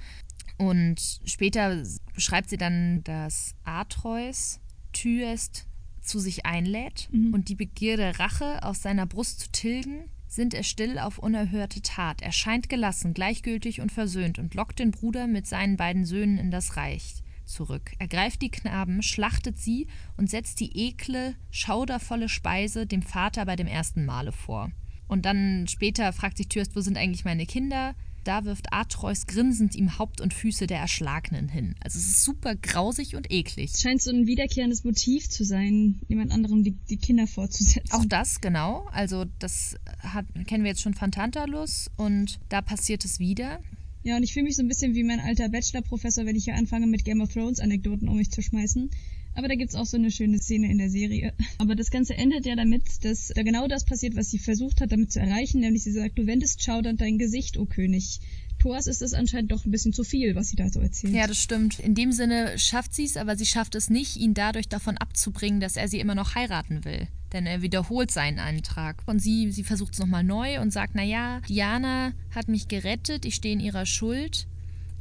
Und 0.59 1.21
später 1.25 1.83
beschreibt 2.14 2.50
sie 2.50 2.59
dann, 2.59 3.02
dass 3.02 3.54
Atreus 3.64 4.61
Thyest 4.92 5.66
zu 6.02 6.18
sich 6.21 6.47
einlädt 6.47 7.09
Mhm. 7.11 7.35
und 7.35 7.49
die 7.49 7.56
Begierde 7.56 8.18
Rache 8.18 8.62
aus 8.62 8.83
seiner 8.83 9.06
Brust 9.06 9.40
zu 9.40 9.50
tilgen, 9.50 10.04
sind 10.28 10.54
er 10.54 10.62
still 10.62 10.99
auf 10.99 11.18
unerhörte 11.18 11.80
Tat. 11.83 12.21
Er 12.21 12.33
scheint 12.33 12.68
gelassen, 12.68 13.14
gleichgültig 13.14 13.80
und 13.80 13.90
versöhnt 13.90 14.38
und 14.38 14.54
lockt 14.54 14.78
den 14.78 14.90
Bruder 14.90 15.26
mit 15.26 15.47
seinen 15.47 15.76
beiden 15.76 16.04
Söhnen 16.04 16.38
in 16.38 16.50
das 16.50 16.76
Reich 16.76 17.23
zurück. 17.46 17.92
Er 17.98 18.08
greift 18.08 18.42
die 18.42 18.50
Knaben, 18.50 19.02
schlachtet 19.02 19.58
sie 19.58 19.86
und 20.16 20.30
setzt 20.30 20.60
die 20.60 20.76
ekle, 20.76 21.34
schaudervolle 21.50 22.28
Speise 22.28 22.86
dem 22.86 23.02
Vater 23.02 23.46
bei 23.46 23.56
dem 23.56 23.66
ersten 23.66 24.04
Male 24.04 24.32
vor. 24.32 24.70
Und 25.08 25.24
dann 25.24 25.66
später 25.68 26.12
fragt 26.12 26.36
sich 26.36 26.48
Thürst, 26.48 26.74
wo 26.76 26.80
sind 26.80 26.98
eigentlich 26.98 27.24
meine 27.24 27.46
Kinder? 27.46 27.94
Da 28.24 28.44
wirft 28.44 28.72
Atreus 28.72 29.28
grinsend 29.28 29.76
ihm 29.76 30.00
Haupt 30.00 30.20
und 30.20 30.34
Füße 30.34 30.66
der 30.66 30.80
Erschlagenen 30.80 31.48
hin. 31.48 31.76
Also 31.78 32.00
es 32.00 32.08
ist 32.08 32.24
super 32.24 32.56
grausig 32.56 33.14
und 33.14 33.30
eklig. 33.30 33.70
Es 33.72 33.80
scheint 33.80 34.02
so 34.02 34.10
ein 34.10 34.26
wiederkehrendes 34.26 34.82
Motiv 34.82 35.30
zu 35.30 35.44
sein, 35.44 36.00
jemand 36.08 36.32
anderem 36.32 36.64
die, 36.64 36.72
die 36.72 36.96
Kinder 36.96 37.28
vorzusetzen. 37.28 37.92
Auch 37.92 38.04
das, 38.04 38.40
genau. 38.40 38.88
Also 38.90 39.26
das 39.38 39.76
hat, 40.00 40.26
kennen 40.48 40.64
wir 40.64 40.70
jetzt 40.70 40.82
schon 40.82 40.94
von 40.94 41.12
Tantalus 41.12 41.88
und 41.96 42.40
da 42.48 42.62
passiert 42.62 43.04
es 43.04 43.20
wieder. 43.20 43.60
Ja, 44.06 44.16
und 44.16 44.22
ich 44.22 44.34
fühle 44.34 44.44
mich 44.44 44.54
so 44.54 44.62
ein 44.62 44.68
bisschen 44.68 44.94
wie 44.94 45.02
mein 45.02 45.18
alter 45.18 45.48
Bachelor-Professor, 45.48 46.26
wenn 46.26 46.36
ich 46.36 46.44
hier 46.44 46.54
anfange, 46.54 46.86
mit 46.86 47.04
Game 47.04 47.20
of 47.20 47.32
Thrones-Anekdoten 47.32 48.08
um 48.08 48.16
mich 48.16 48.30
zu 48.30 48.40
schmeißen. 48.40 48.88
Aber 49.34 49.48
da 49.48 49.56
gibt's 49.56 49.75
auch 49.75 49.84
so 49.84 49.96
eine 49.96 50.12
schöne 50.12 50.38
Szene 50.38 50.70
in 50.70 50.78
der 50.78 50.90
Serie. 50.90 51.34
Aber 51.58 51.75
das 51.75 51.90
Ganze 51.90 52.14
endet 52.14 52.46
ja 52.46 52.54
damit, 52.54 53.04
dass 53.04 53.32
da 53.34 53.42
genau 53.42 53.66
das 53.66 53.84
passiert, 53.84 54.14
was 54.14 54.30
sie 54.30 54.38
versucht 54.38 54.80
hat, 54.80 54.92
damit 54.92 55.10
zu 55.10 55.18
erreichen, 55.18 55.60
nämlich 55.60 55.82
sie 55.82 55.90
sagt, 55.90 56.20
du 56.20 56.26
wendest 56.28 56.62
schaudernd 56.62 57.00
dein 57.00 57.18
Gesicht, 57.18 57.56
o 57.56 57.62
oh 57.62 57.66
König. 57.66 58.20
Thors 58.60 58.86
ist 58.86 59.02
es 59.02 59.12
anscheinend 59.12 59.50
doch 59.50 59.64
ein 59.64 59.72
bisschen 59.72 59.92
zu 59.92 60.04
viel, 60.04 60.36
was 60.36 60.50
sie 60.50 60.56
da 60.56 60.70
so 60.70 60.78
erzählt. 60.78 61.12
Ja, 61.12 61.26
das 61.26 61.42
stimmt. 61.42 61.80
In 61.80 61.96
dem 61.96 62.12
Sinne 62.12 62.60
schafft 62.60 62.94
sie 62.94 63.04
es, 63.04 63.16
aber 63.16 63.36
sie 63.36 63.44
schafft 63.44 63.75
es 63.75 63.90
nicht, 63.90 64.16
ihn 64.16 64.34
dadurch 64.34 64.68
davon 64.68 64.98
abzubringen, 64.98 65.58
dass 65.58 65.76
er 65.76 65.88
sie 65.88 65.98
immer 65.98 66.14
noch 66.14 66.36
heiraten 66.36 66.84
will. 66.84 67.08
Denn 67.36 67.44
er 67.44 67.60
wiederholt 67.60 68.10
seinen 68.10 68.38
Antrag. 68.38 69.02
Und 69.04 69.18
sie, 69.18 69.52
sie 69.52 69.62
versucht 69.62 69.92
es 69.92 69.98
nochmal 69.98 70.24
neu 70.24 70.58
und 70.58 70.72
sagt, 70.72 70.94
naja, 70.94 71.42
Diana 71.46 72.14
hat 72.34 72.48
mich 72.48 72.66
gerettet, 72.66 73.26
ich 73.26 73.34
stehe 73.34 73.52
in 73.52 73.60
ihrer 73.60 73.84
Schuld. 73.84 74.46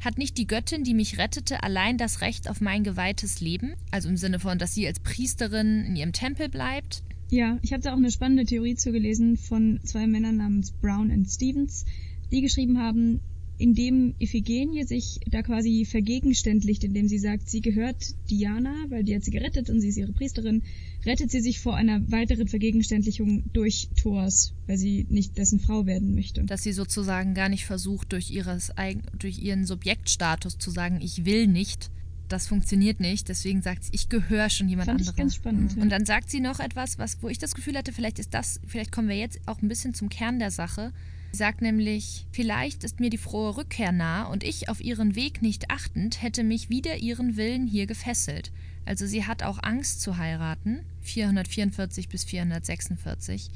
Hat 0.03 0.17
nicht 0.17 0.37
die 0.37 0.45
Göttin, 0.45 0.83
die 0.83 0.93
mich 0.93 1.17
rettete, 1.17 1.63
allein 1.63 1.97
das 1.97 2.19
Recht 2.19 2.49
auf 2.49 2.59
mein 2.59 2.83
geweihtes 2.83 3.39
Leben? 3.39 3.75
Also 3.89 4.09
im 4.09 4.17
Sinne 4.17 4.39
von, 4.39 4.59
dass 4.59 4.73
sie 4.73 4.85
als 4.85 4.99
Priesterin 4.99 5.85
in 5.85 5.95
ihrem 5.95 6.11
Tempel 6.11 6.49
bleibt? 6.49 7.03
Ja, 7.29 7.57
ich 7.61 7.71
habe 7.71 7.81
da 7.81 7.93
auch 7.93 7.97
eine 7.97 8.11
spannende 8.11 8.43
Theorie 8.43 8.75
zugelesen 8.75 9.37
von 9.37 9.79
zwei 9.85 10.05
Männern 10.05 10.35
namens 10.35 10.71
Brown 10.73 11.11
und 11.11 11.27
Stevens, 11.27 11.85
die 12.33 12.41
geschrieben 12.41 12.79
haben, 12.79 13.21
indem 13.57 14.15
Iphigenie 14.19 14.83
sich 14.83 15.19
da 15.29 15.41
quasi 15.41 15.85
vergegenständlicht, 15.85 16.83
indem 16.83 17.07
sie 17.07 17.19
sagt, 17.19 17.49
sie 17.49 17.61
gehört 17.61 18.15
Diana, 18.29 18.73
weil 18.89 19.03
die 19.03 19.15
hat 19.15 19.23
sie 19.23 19.31
gerettet 19.31 19.69
und 19.69 19.79
sie 19.79 19.89
ist 19.89 19.97
ihre 19.97 20.11
Priesterin, 20.11 20.63
rettet 21.05 21.31
sie 21.31 21.39
sich 21.39 21.59
vor 21.59 21.75
einer 21.75 22.01
weiteren 22.11 22.47
Vergegenständlichung 22.47 23.43
durch 23.53 23.89
Thors, 24.01 24.53
weil 24.67 24.77
sie 24.77 25.05
nicht 25.09 25.37
dessen 25.37 25.59
Frau 25.59 25.85
werden 25.85 26.15
möchte. 26.15 26.43
Dass 26.43 26.63
sie 26.63 26.73
sozusagen 26.73 27.33
gar 27.33 27.49
nicht 27.49 27.65
versucht, 27.65 28.11
durch, 28.11 28.31
ihres, 28.31 28.71
durch 29.17 29.39
ihren 29.39 29.65
Subjektstatus 29.65 30.57
zu 30.57 30.71
sagen, 30.71 30.99
ich 31.01 31.25
will 31.25 31.47
nicht, 31.47 31.91
das 32.27 32.47
funktioniert 32.47 32.99
nicht, 32.99 33.29
deswegen 33.29 33.61
sagt 33.61 33.85
sie, 33.85 33.91
ich 33.93 34.09
gehöre 34.09 34.49
schon 34.49 34.67
jemand 34.67 34.87
Fand 34.87 34.99
anderem. 34.99 35.13
Ich 35.13 35.17
ganz 35.17 35.35
spannend. 35.35 35.75
Mhm. 35.75 35.83
Und 35.83 35.89
dann 35.89 36.05
sagt 36.05 36.29
sie 36.29 36.39
noch 36.39 36.59
etwas, 36.59 36.97
was, 36.97 37.21
wo 37.21 37.29
ich 37.29 37.37
das 37.37 37.55
Gefühl 37.55 37.77
hatte, 37.77 37.93
vielleicht 37.93 38.19
ist 38.19 38.33
das, 38.33 38.59
vielleicht 38.67 38.91
kommen 38.91 39.07
wir 39.07 39.17
jetzt 39.17 39.39
auch 39.45 39.61
ein 39.61 39.67
bisschen 39.67 39.93
zum 39.93 40.09
Kern 40.09 40.39
der 40.39 40.51
Sache. 40.51 40.91
Sie 41.35 41.39
sagt 41.39 41.61
nämlich, 41.61 42.25
vielleicht 42.31 42.85
ist 42.85 43.01
mir 43.01 43.09
die 43.09 43.17
frohe 43.17 43.57
Rückkehr 43.57 43.91
nah 43.91 44.23
und 44.23 44.41
ich 44.41 44.69
auf 44.69 44.79
ihren 44.79 45.17
Weg 45.17 45.41
nicht 45.41 45.69
achtend 45.69 46.21
hätte 46.21 46.45
mich 46.45 46.69
wider 46.69 46.95
ihren 46.95 47.35
Willen 47.35 47.67
hier 47.67 47.87
gefesselt. 47.87 48.53
Also 48.85 49.05
sie 49.05 49.25
hat 49.25 49.43
auch 49.43 49.61
Angst 49.61 49.99
zu 49.99 50.15
heiraten, 50.15 50.85
444 51.01 52.07
bis 52.07 52.23
446. 52.23 53.51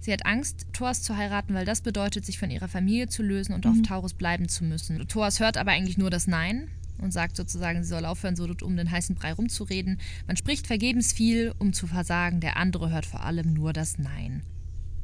Sie 0.00 0.14
hat 0.14 0.24
Angst, 0.24 0.64
Thors 0.72 1.02
zu 1.02 1.14
heiraten, 1.14 1.52
weil 1.52 1.66
das 1.66 1.82
bedeutet, 1.82 2.24
sich 2.24 2.38
von 2.38 2.50
ihrer 2.50 2.68
Familie 2.68 3.06
zu 3.08 3.22
lösen 3.22 3.52
und 3.52 3.66
mhm. 3.66 3.70
auf 3.72 3.82
Taurus 3.82 4.14
bleiben 4.14 4.48
zu 4.48 4.64
müssen. 4.64 5.06
Thors 5.06 5.40
hört 5.40 5.58
aber 5.58 5.72
eigentlich 5.72 5.98
nur 5.98 6.08
das 6.08 6.26
Nein 6.26 6.68
und 6.96 7.12
sagt 7.12 7.36
sozusagen, 7.36 7.82
sie 7.82 7.90
soll 7.90 8.06
aufhören, 8.06 8.34
so 8.34 8.48
um 8.62 8.78
den 8.78 8.90
heißen 8.90 9.14
Brei 9.14 9.34
rumzureden. 9.34 10.00
Man 10.26 10.38
spricht 10.38 10.66
vergebens 10.66 11.12
viel, 11.12 11.52
um 11.58 11.74
zu 11.74 11.86
versagen, 11.86 12.40
der 12.40 12.56
andere 12.56 12.90
hört 12.90 13.04
vor 13.04 13.22
allem 13.24 13.52
nur 13.52 13.74
das 13.74 13.98
Nein. 13.98 14.40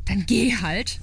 Dann 0.06 0.24
geh 0.24 0.56
halt 0.56 0.98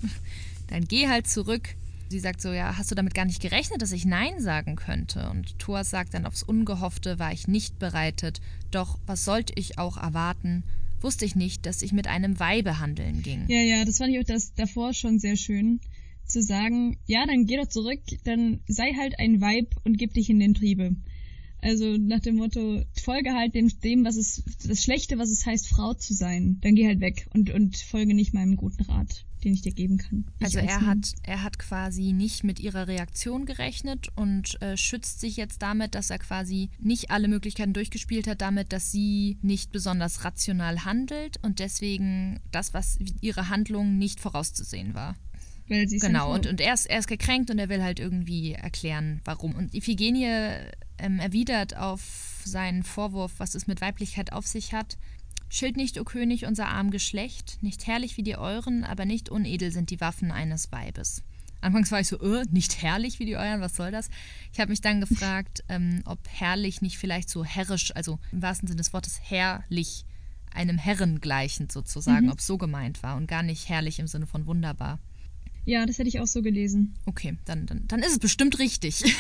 dann 0.73 0.87
geh 0.87 1.07
halt 1.07 1.27
zurück. 1.27 1.75
Sie 2.09 2.17
sagt 2.19 2.41
so, 2.41 2.51
ja, 2.51 2.77
hast 2.77 2.89
du 2.89 2.95
damit 2.95 3.13
gar 3.13 3.25
nicht 3.25 3.41
gerechnet, 3.41 3.83
dass 3.83 3.91
ich 3.91 4.05
Nein 4.05 4.39
sagen 4.39 4.75
könnte? 4.75 5.29
Und 5.29 5.59
Thor 5.59 5.83
sagt 5.83 6.15
dann, 6.15 6.25
aufs 6.25 6.41
Ungehoffte 6.41 7.19
war 7.19 7.31
ich 7.31 7.47
nicht 7.47 7.77
bereitet. 7.77 8.41
Doch 8.71 8.97
was 9.05 9.23
sollte 9.23 9.53
ich 9.55 9.77
auch 9.77 9.97
erwarten? 9.97 10.63
Wusste 10.99 11.25
ich 11.25 11.35
nicht, 11.35 11.67
dass 11.67 11.83
ich 11.83 11.93
mit 11.93 12.07
einem 12.07 12.39
Weibe 12.39 12.79
handeln 12.79 13.21
ging. 13.21 13.45
Ja, 13.49 13.61
ja, 13.61 13.85
das 13.85 13.99
fand 13.99 14.13
ich 14.13 14.19
auch 14.19 14.23
das 14.23 14.55
davor 14.55 14.93
schon 14.93 15.19
sehr 15.19 15.35
schön. 15.35 15.79
Zu 16.25 16.41
sagen, 16.41 16.97
ja, 17.05 17.23
dann 17.27 17.45
geh 17.45 17.57
doch 17.57 17.67
zurück, 17.67 18.01
dann 18.23 18.61
sei 18.67 18.93
halt 18.97 19.19
ein 19.19 19.41
Weib 19.41 19.75
und 19.83 19.99
gib 19.99 20.15
dich 20.15 20.29
in 20.31 20.39
den 20.39 20.55
Triebe. 20.55 20.95
Also 21.61 21.97
nach 21.97 22.21
dem 22.21 22.37
Motto, 22.37 22.81
folge 22.99 23.33
halt 23.33 23.53
dem, 23.53 23.69
dem, 23.81 24.05
was 24.05 24.15
es, 24.15 24.43
das 24.65 24.81
Schlechte, 24.81 25.19
was 25.19 25.29
es 25.29 25.45
heißt, 25.45 25.67
Frau 25.67 25.93
zu 25.93 26.15
sein. 26.15 26.57
Dann 26.61 26.73
geh 26.73 26.87
halt 26.87 26.99
weg 26.99 27.27
und, 27.31 27.51
und 27.51 27.77
folge 27.77 28.15
nicht 28.15 28.33
meinem 28.33 28.55
guten 28.55 28.83
Rat 28.83 29.23
den 29.43 29.53
ich 29.53 29.61
dir 29.61 29.73
geben 29.73 29.97
kann. 29.97 30.25
Ich 30.39 30.45
also 30.45 30.59
er 30.59 30.85
hat, 30.85 31.13
er 31.23 31.43
hat 31.43 31.59
quasi 31.59 32.13
nicht 32.13 32.43
mit 32.43 32.59
ihrer 32.59 32.87
Reaktion 32.87 33.45
gerechnet 33.45 34.09
und 34.15 34.61
äh, 34.61 34.77
schützt 34.77 35.19
sich 35.19 35.37
jetzt 35.37 35.61
damit, 35.61 35.95
dass 35.95 36.09
er 36.09 36.19
quasi 36.19 36.69
nicht 36.79 37.11
alle 37.11 37.27
Möglichkeiten 37.27 37.73
durchgespielt 37.73 38.27
hat, 38.27 38.41
damit, 38.41 38.73
dass 38.73 38.91
sie 38.91 39.37
nicht 39.41 39.71
besonders 39.71 40.23
rational 40.23 40.85
handelt 40.85 41.37
und 41.43 41.59
deswegen 41.59 42.39
das, 42.51 42.73
was 42.73 42.97
ihre 43.21 43.49
Handlung 43.49 43.97
nicht 43.97 44.19
vorauszusehen 44.19 44.93
war. 44.93 45.15
Weil 45.69 45.87
sie 45.87 45.97
genau, 45.97 46.33
und, 46.33 46.45
und 46.45 46.59
er, 46.59 46.73
ist, 46.73 46.85
er 46.85 46.99
ist 46.99 47.07
gekränkt 47.07 47.49
und 47.49 47.57
er 47.57 47.69
will 47.69 47.81
halt 47.81 47.99
irgendwie 47.99 48.53
erklären, 48.53 49.21
warum. 49.23 49.55
Und 49.55 49.73
Iphigenie 49.73 50.27
ähm, 50.97 51.19
erwidert 51.19 51.77
auf 51.77 52.41
seinen 52.43 52.83
Vorwurf, 52.83 53.33
was 53.37 53.55
es 53.55 53.67
mit 53.67 53.79
Weiblichkeit 53.79 54.33
auf 54.33 54.45
sich 54.45 54.73
hat, 54.73 54.97
Schild 55.53 55.77
nicht, 55.77 55.99
o 55.99 56.03
König, 56.03 56.47
unser 56.47 56.67
arm 56.69 56.89
Geschlecht, 56.89 57.59
nicht 57.61 57.85
herrlich 57.85 58.17
wie 58.17 58.23
die 58.23 58.37
euren, 58.37 58.83
aber 58.83 59.05
nicht 59.05 59.29
unedel 59.29 59.71
sind 59.71 59.91
die 59.91 60.01
Waffen 60.01 60.31
eines 60.31 60.71
Weibes. 60.71 61.21
Anfangs 61.61 61.91
war 61.91 61.99
ich 61.99 62.07
so, 62.07 62.19
äh, 62.19 62.43
nicht 62.49 62.81
herrlich 62.81 63.19
wie 63.19 63.25
die 63.25 63.35
euren, 63.35 63.61
was 63.61 63.75
soll 63.75 63.91
das? 63.91 64.09
Ich 64.51 64.59
habe 64.59 64.71
mich 64.71 64.81
dann 64.81 64.99
gefragt, 64.99 65.63
ähm, 65.69 66.01
ob 66.05 66.17
herrlich 66.27 66.81
nicht 66.81 66.97
vielleicht 66.97 67.29
so 67.29 67.45
herrisch, 67.45 67.95
also 67.95 68.17
im 68.31 68.41
wahrsten 68.41 68.67
Sinne 68.67 68.79
des 68.79 68.93
Wortes 68.93 69.19
herrlich, 69.21 70.05
einem 70.51 70.79
Herren 70.79 71.21
gleichend 71.21 71.71
sozusagen, 71.71 72.25
mhm. 72.25 72.31
ob 72.31 72.39
es 72.39 72.47
so 72.47 72.57
gemeint 72.57 73.03
war 73.03 73.15
und 73.15 73.27
gar 73.27 73.43
nicht 73.43 73.69
herrlich 73.69 73.99
im 73.99 74.07
Sinne 74.07 74.25
von 74.25 74.47
wunderbar. 74.47 74.97
Ja, 75.65 75.85
das 75.85 75.99
hätte 75.99 76.09
ich 76.09 76.19
auch 76.19 76.25
so 76.25 76.41
gelesen. 76.41 76.95
Okay, 77.05 77.37
dann, 77.45 77.67
dann, 77.67 77.87
dann 77.87 77.99
ist 77.99 78.13
es 78.13 78.19
bestimmt 78.19 78.57
richtig. 78.57 79.03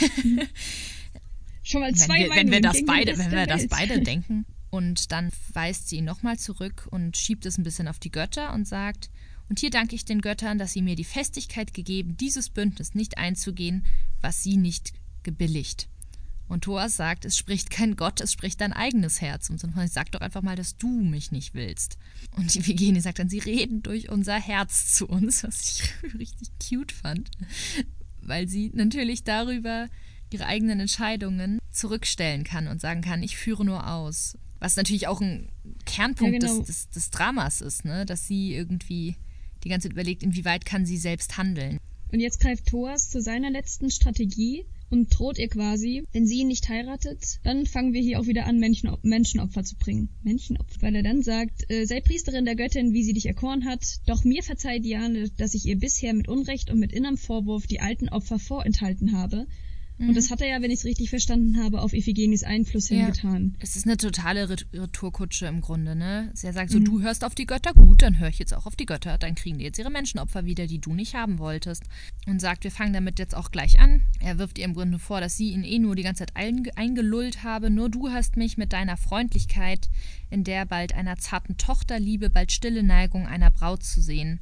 Schon 1.61 1.81
mal 1.81 1.93
zwei 1.93 2.21
wenn 2.21 2.29
wir, 2.29 2.35
wenn 2.35 2.51
wir 2.51 2.61
das 2.61 2.83
beide, 2.83 3.19
wenn 3.19 3.31
wir 3.31 3.45
das 3.45 3.67
beide 3.67 4.01
denken. 4.01 4.47
Und 4.73 5.11
dann 5.11 5.29
weist 5.53 5.87
sie 5.87 5.97
ihn 5.97 6.05
nochmal 6.05 6.39
zurück 6.39 6.87
und 6.89 7.15
schiebt 7.15 7.45
es 7.45 7.59
ein 7.59 7.63
bisschen 7.63 7.87
auf 7.87 7.99
die 7.99 8.09
Götter 8.09 8.51
und 8.53 8.67
sagt, 8.67 9.11
und 9.47 9.59
hier 9.59 9.69
danke 9.69 9.93
ich 9.93 10.03
den 10.03 10.19
Göttern, 10.19 10.57
dass 10.57 10.73
sie 10.73 10.81
mir 10.81 10.95
die 10.95 11.03
Festigkeit 11.03 11.75
gegeben, 11.75 12.17
dieses 12.17 12.49
Bündnis 12.49 12.95
nicht 12.95 13.19
einzugehen, 13.19 13.85
was 14.21 14.41
sie 14.41 14.57
nicht 14.57 14.93
gebilligt. 15.21 15.89
Und 16.47 16.63
Thoas 16.63 16.95
sagt, 16.95 17.23
es 17.23 17.37
spricht 17.37 17.69
kein 17.69 17.95
Gott, 17.95 18.19
es 18.19 18.33
spricht 18.33 18.61
dein 18.61 18.73
eigenes 18.73 19.21
Herz. 19.21 19.51
Und 19.51 19.63
ich 19.63 19.91
sag 19.91 20.11
doch 20.11 20.21
einfach 20.21 20.41
mal, 20.41 20.55
dass 20.55 20.75
du 20.75 20.89
mich 20.89 21.31
nicht 21.31 21.53
willst. 21.53 21.99
Und 22.31 22.51
die 22.55 22.65
Vigeni 22.65 22.99
sagt 22.99 23.19
dann, 23.19 23.29
sie 23.29 23.37
reden 23.37 23.83
durch 23.83 24.09
unser 24.09 24.39
Herz 24.39 24.91
zu 24.91 25.07
uns, 25.07 25.43
was 25.43 25.61
ich 25.69 26.13
richtig 26.17 26.49
cute 26.57 26.91
fand, 26.91 27.29
weil 28.23 28.47
sie 28.47 28.71
natürlich 28.73 29.23
darüber 29.23 29.87
ihre 30.31 30.47
eigenen 30.47 30.79
Entscheidungen 30.79 31.59
zurückstellen 31.69 32.43
kann 32.43 32.67
und 32.67 32.81
sagen 32.81 33.01
kann, 33.01 33.21
ich 33.21 33.37
führe 33.37 33.63
nur 33.63 33.87
aus. 33.87 34.35
Was 34.63 34.77
natürlich 34.77 35.07
auch 35.07 35.19
ein 35.19 35.49
Kernpunkt 35.85 36.35
ja, 36.35 36.39
genau. 36.39 36.59
des, 36.59 36.67
des, 36.67 36.89
des, 36.89 37.09
Dramas 37.09 37.59
ist, 37.59 37.83
ne? 37.83 38.05
dass 38.05 38.27
sie 38.27 38.53
irgendwie 38.53 39.17
die 39.65 39.67
ganze 39.67 39.89
Zeit 39.89 39.91
überlegt, 39.91 40.23
inwieweit 40.23 40.63
kann 40.63 40.85
sie 40.85 40.95
selbst 40.95 41.35
handeln. 41.37 41.79
Und 42.13 42.21
jetzt 42.21 42.39
greift 42.39 42.67
Thoas 42.67 43.09
zu 43.09 43.21
seiner 43.21 43.51
letzten 43.51 43.91
Strategie 43.91 44.63
und 44.89 45.09
droht 45.09 45.37
ihr 45.37 45.49
quasi, 45.49 46.05
wenn 46.13 46.25
sie 46.25 46.39
ihn 46.39 46.47
nicht 46.47 46.69
heiratet, 46.69 47.41
dann 47.43 47.65
fangen 47.65 47.91
wir 47.91 48.01
hier 48.01 48.21
auch 48.21 48.25
wieder 48.25 48.45
an, 48.45 48.57
Menschen, 48.57 48.89
Menschenopfer 49.01 49.65
zu 49.65 49.75
bringen. 49.75 50.07
Menschenopfer. 50.23 50.81
Weil 50.81 50.95
er 50.95 51.03
dann 51.03 51.23
sagt, 51.23 51.69
äh, 51.69 51.83
sei 51.83 51.99
Priesterin 51.99 52.45
der 52.45 52.55
Göttin, 52.55 52.93
wie 52.93 53.03
sie 53.03 53.11
dich 53.11 53.25
erkoren 53.25 53.65
hat, 53.65 53.99
doch 54.05 54.23
mir 54.23 54.43
verzeiht 54.43 54.85
Diane, 54.85 55.29
dass 55.31 55.55
ich 55.55 55.65
ihr 55.65 55.77
bisher 55.77 56.13
mit 56.13 56.29
Unrecht 56.29 56.69
und 56.69 56.79
mit 56.79 56.93
innerem 56.93 57.17
Vorwurf 57.17 57.67
die 57.67 57.81
alten 57.81 58.07
Opfer 58.07 58.39
vorenthalten 58.39 59.11
habe 59.11 59.45
Mhm. 59.97 60.09
Und 60.09 60.17
das 60.17 60.31
hat 60.31 60.41
er 60.41 60.47
ja, 60.47 60.61
wenn 60.61 60.71
ich 60.71 60.79
es 60.79 60.85
richtig 60.85 61.09
verstanden 61.09 61.63
habe, 61.63 61.81
auf 61.81 61.93
Iphigenis 61.93 62.43
Einfluss 62.43 62.89
ja. 62.89 62.97
hingetan. 62.97 63.55
Es 63.59 63.75
ist 63.75 63.85
eine 63.85 63.97
totale 63.97 64.49
Retourkutsche 64.49 65.45
im 65.45 65.61
Grunde, 65.61 65.95
ne? 65.95 66.31
Er 66.41 66.53
sagt 66.53 66.71
so, 66.71 66.79
mhm. 66.79 66.85
du 66.85 67.01
hörst 67.01 67.23
auf 67.23 67.35
die 67.35 67.45
Götter, 67.45 67.73
gut, 67.73 68.01
dann 68.01 68.19
höre 68.19 68.29
ich 68.29 68.39
jetzt 68.39 68.53
auch 68.53 68.65
auf 68.65 68.75
die 68.75 68.85
Götter. 68.85 69.17
Dann 69.17 69.35
kriegen 69.35 69.57
die 69.57 69.65
jetzt 69.65 69.79
ihre 69.79 69.91
Menschenopfer 69.91 70.45
wieder, 70.45 70.67
die 70.67 70.79
du 70.79 70.93
nicht 70.93 71.13
haben 71.13 71.39
wolltest. 71.39 71.83
Und 72.25 72.41
sagt, 72.41 72.63
wir 72.63 72.71
fangen 72.71 72.93
damit 72.93 73.19
jetzt 73.19 73.35
auch 73.35 73.51
gleich 73.51 73.79
an. 73.79 74.01
Er 74.19 74.37
wirft 74.37 74.57
ihr 74.57 74.65
im 74.65 74.73
Grunde 74.73 74.99
vor, 74.99 75.21
dass 75.21 75.37
sie 75.37 75.51
ihn 75.51 75.63
eh 75.63 75.79
nur 75.79 75.95
die 75.95 76.03
ganze 76.03 76.25
Zeit 76.25 76.35
eingelullt 76.35 77.43
habe. 77.43 77.69
Nur 77.69 77.89
du 77.89 78.09
hast 78.09 78.37
mich 78.37 78.57
mit 78.57 78.73
deiner 78.73 78.97
Freundlichkeit, 78.97 79.89
in 80.29 80.43
der 80.43 80.65
bald 80.65 80.93
einer 80.93 81.17
zarten 81.17 81.57
Tochterliebe, 81.57 82.29
bald 82.29 82.51
stille 82.51 82.83
Neigung 82.83 83.27
einer 83.27 83.51
Braut 83.51 83.83
zu 83.83 84.01
sehen 84.01 84.39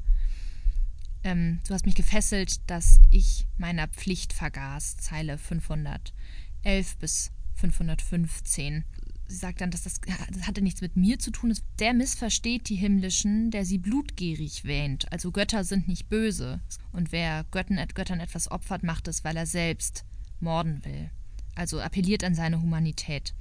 ähm, 1.23 1.59
du 1.67 1.73
hast 1.73 1.85
mich 1.85 1.95
gefesselt, 1.95 2.69
dass 2.69 2.99
ich 3.09 3.47
meiner 3.57 3.87
Pflicht 3.87 4.33
vergaß. 4.33 4.97
Zeile 4.97 5.37
511 5.37 6.97
bis 6.99 7.31
515. 7.55 8.83
Sie 9.27 9.37
sagt 9.37 9.61
dann, 9.61 9.71
dass 9.71 9.83
das, 9.83 10.01
das 10.29 10.47
hatte 10.47 10.61
nichts 10.61 10.81
mit 10.81 10.97
mir 10.97 11.17
zu 11.17 11.31
tun. 11.31 11.55
Der 11.79 11.93
missversteht 11.93 12.67
die 12.67 12.75
Himmlischen, 12.75 13.49
der 13.49 13.63
sie 13.65 13.77
blutgierig 13.77 14.65
wähnt. 14.65 15.11
Also 15.11 15.31
Götter 15.31 15.63
sind 15.63 15.87
nicht 15.87 16.09
böse. 16.09 16.59
Und 16.91 17.11
wer 17.11 17.45
Göttern, 17.51 17.79
Göttern 17.93 18.19
etwas 18.19 18.51
opfert, 18.51 18.83
macht 18.83 19.07
es, 19.07 19.23
weil 19.23 19.37
er 19.37 19.45
selbst 19.45 20.03
morden 20.41 20.83
will. 20.83 21.09
Also 21.55 21.79
appelliert 21.79 22.23
an 22.23 22.35
seine 22.35 22.61
Humanität. 22.61 23.33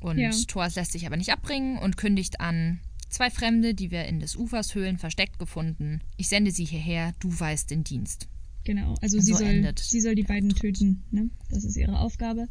Und 0.00 0.18
ja. 0.18 0.30
Thoas 0.46 0.74
lässt 0.74 0.92
sich 0.92 1.06
aber 1.06 1.16
nicht 1.16 1.32
abbringen 1.32 1.78
und 1.78 1.96
kündigt 1.96 2.40
an, 2.40 2.80
Zwei 3.08 3.30
Fremde, 3.30 3.74
die 3.74 3.90
wir 3.90 4.04
in 4.04 4.20
des 4.20 4.36
Ufers 4.36 4.74
Höhlen 4.74 4.98
versteckt 4.98 5.38
gefunden. 5.38 6.00
Ich 6.16 6.28
sende 6.28 6.50
sie 6.50 6.64
hierher, 6.64 7.14
du 7.20 7.28
weißt 7.28 7.70
den 7.70 7.84
Dienst. 7.84 8.28
Genau, 8.64 8.94
also 9.00 9.18
sie, 9.18 9.32
so 9.32 9.38
soll, 9.38 9.72
sie 9.78 10.00
soll 10.00 10.14
die 10.14 10.24
beiden 10.24 10.50
töten. 10.50 11.02
Ne? 11.10 11.30
Das 11.50 11.64
ist 11.64 11.76
ihre 11.76 11.98
Aufgabe. 12.00 12.48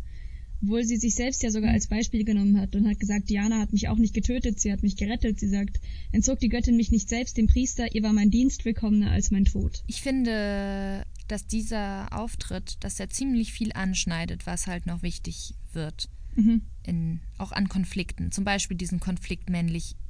Obwohl 0.63 0.83
sie 0.83 0.97
sich 0.97 1.13
selbst 1.13 1.43
ja 1.43 1.51
sogar 1.51 1.71
als 1.71 1.87
Beispiel 1.87 2.23
genommen 2.23 2.59
hat 2.59 2.75
und 2.75 2.87
hat 2.87 2.99
gesagt, 2.99 3.29
Diana 3.29 3.59
hat 3.59 3.71
mich 3.71 3.89
auch 3.89 3.97
nicht 3.97 4.15
getötet, 4.15 4.59
sie 4.59 4.71
hat 4.71 4.81
mich 4.81 4.95
gerettet. 4.95 5.39
Sie 5.39 5.47
sagt, 5.47 5.79
entzog 6.11 6.39
die 6.39 6.49
Göttin 6.49 6.75
mich 6.75 6.89
nicht 6.89 7.09
selbst 7.09 7.37
dem 7.37 7.45
Priester, 7.45 7.93
ihr 7.93 8.01
war 8.01 8.13
mein 8.13 8.31
Dienst 8.31 8.65
willkommener 8.65 9.11
als 9.11 9.29
mein 9.29 9.45
Tod. 9.45 9.83
Ich 9.85 10.01
finde, 10.01 11.05
dass 11.27 11.45
dieser 11.45 12.07
Auftritt, 12.11 12.77
dass 12.83 12.99
er 12.99 13.09
ziemlich 13.09 13.53
viel 13.53 13.71
anschneidet, 13.73 14.47
was 14.47 14.65
halt 14.65 14.87
noch 14.87 15.03
wichtig 15.03 15.53
wird. 15.73 16.09
Mhm. 16.35 16.61
In, 16.83 17.19
auch 17.37 17.51
an 17.51 17.69
Konflikten. 17.69 18.31
Zum 18.31 18.43
Beispiel 18.43 18.77
diesen 18.77 18.99
Konflikt 18.99 19.49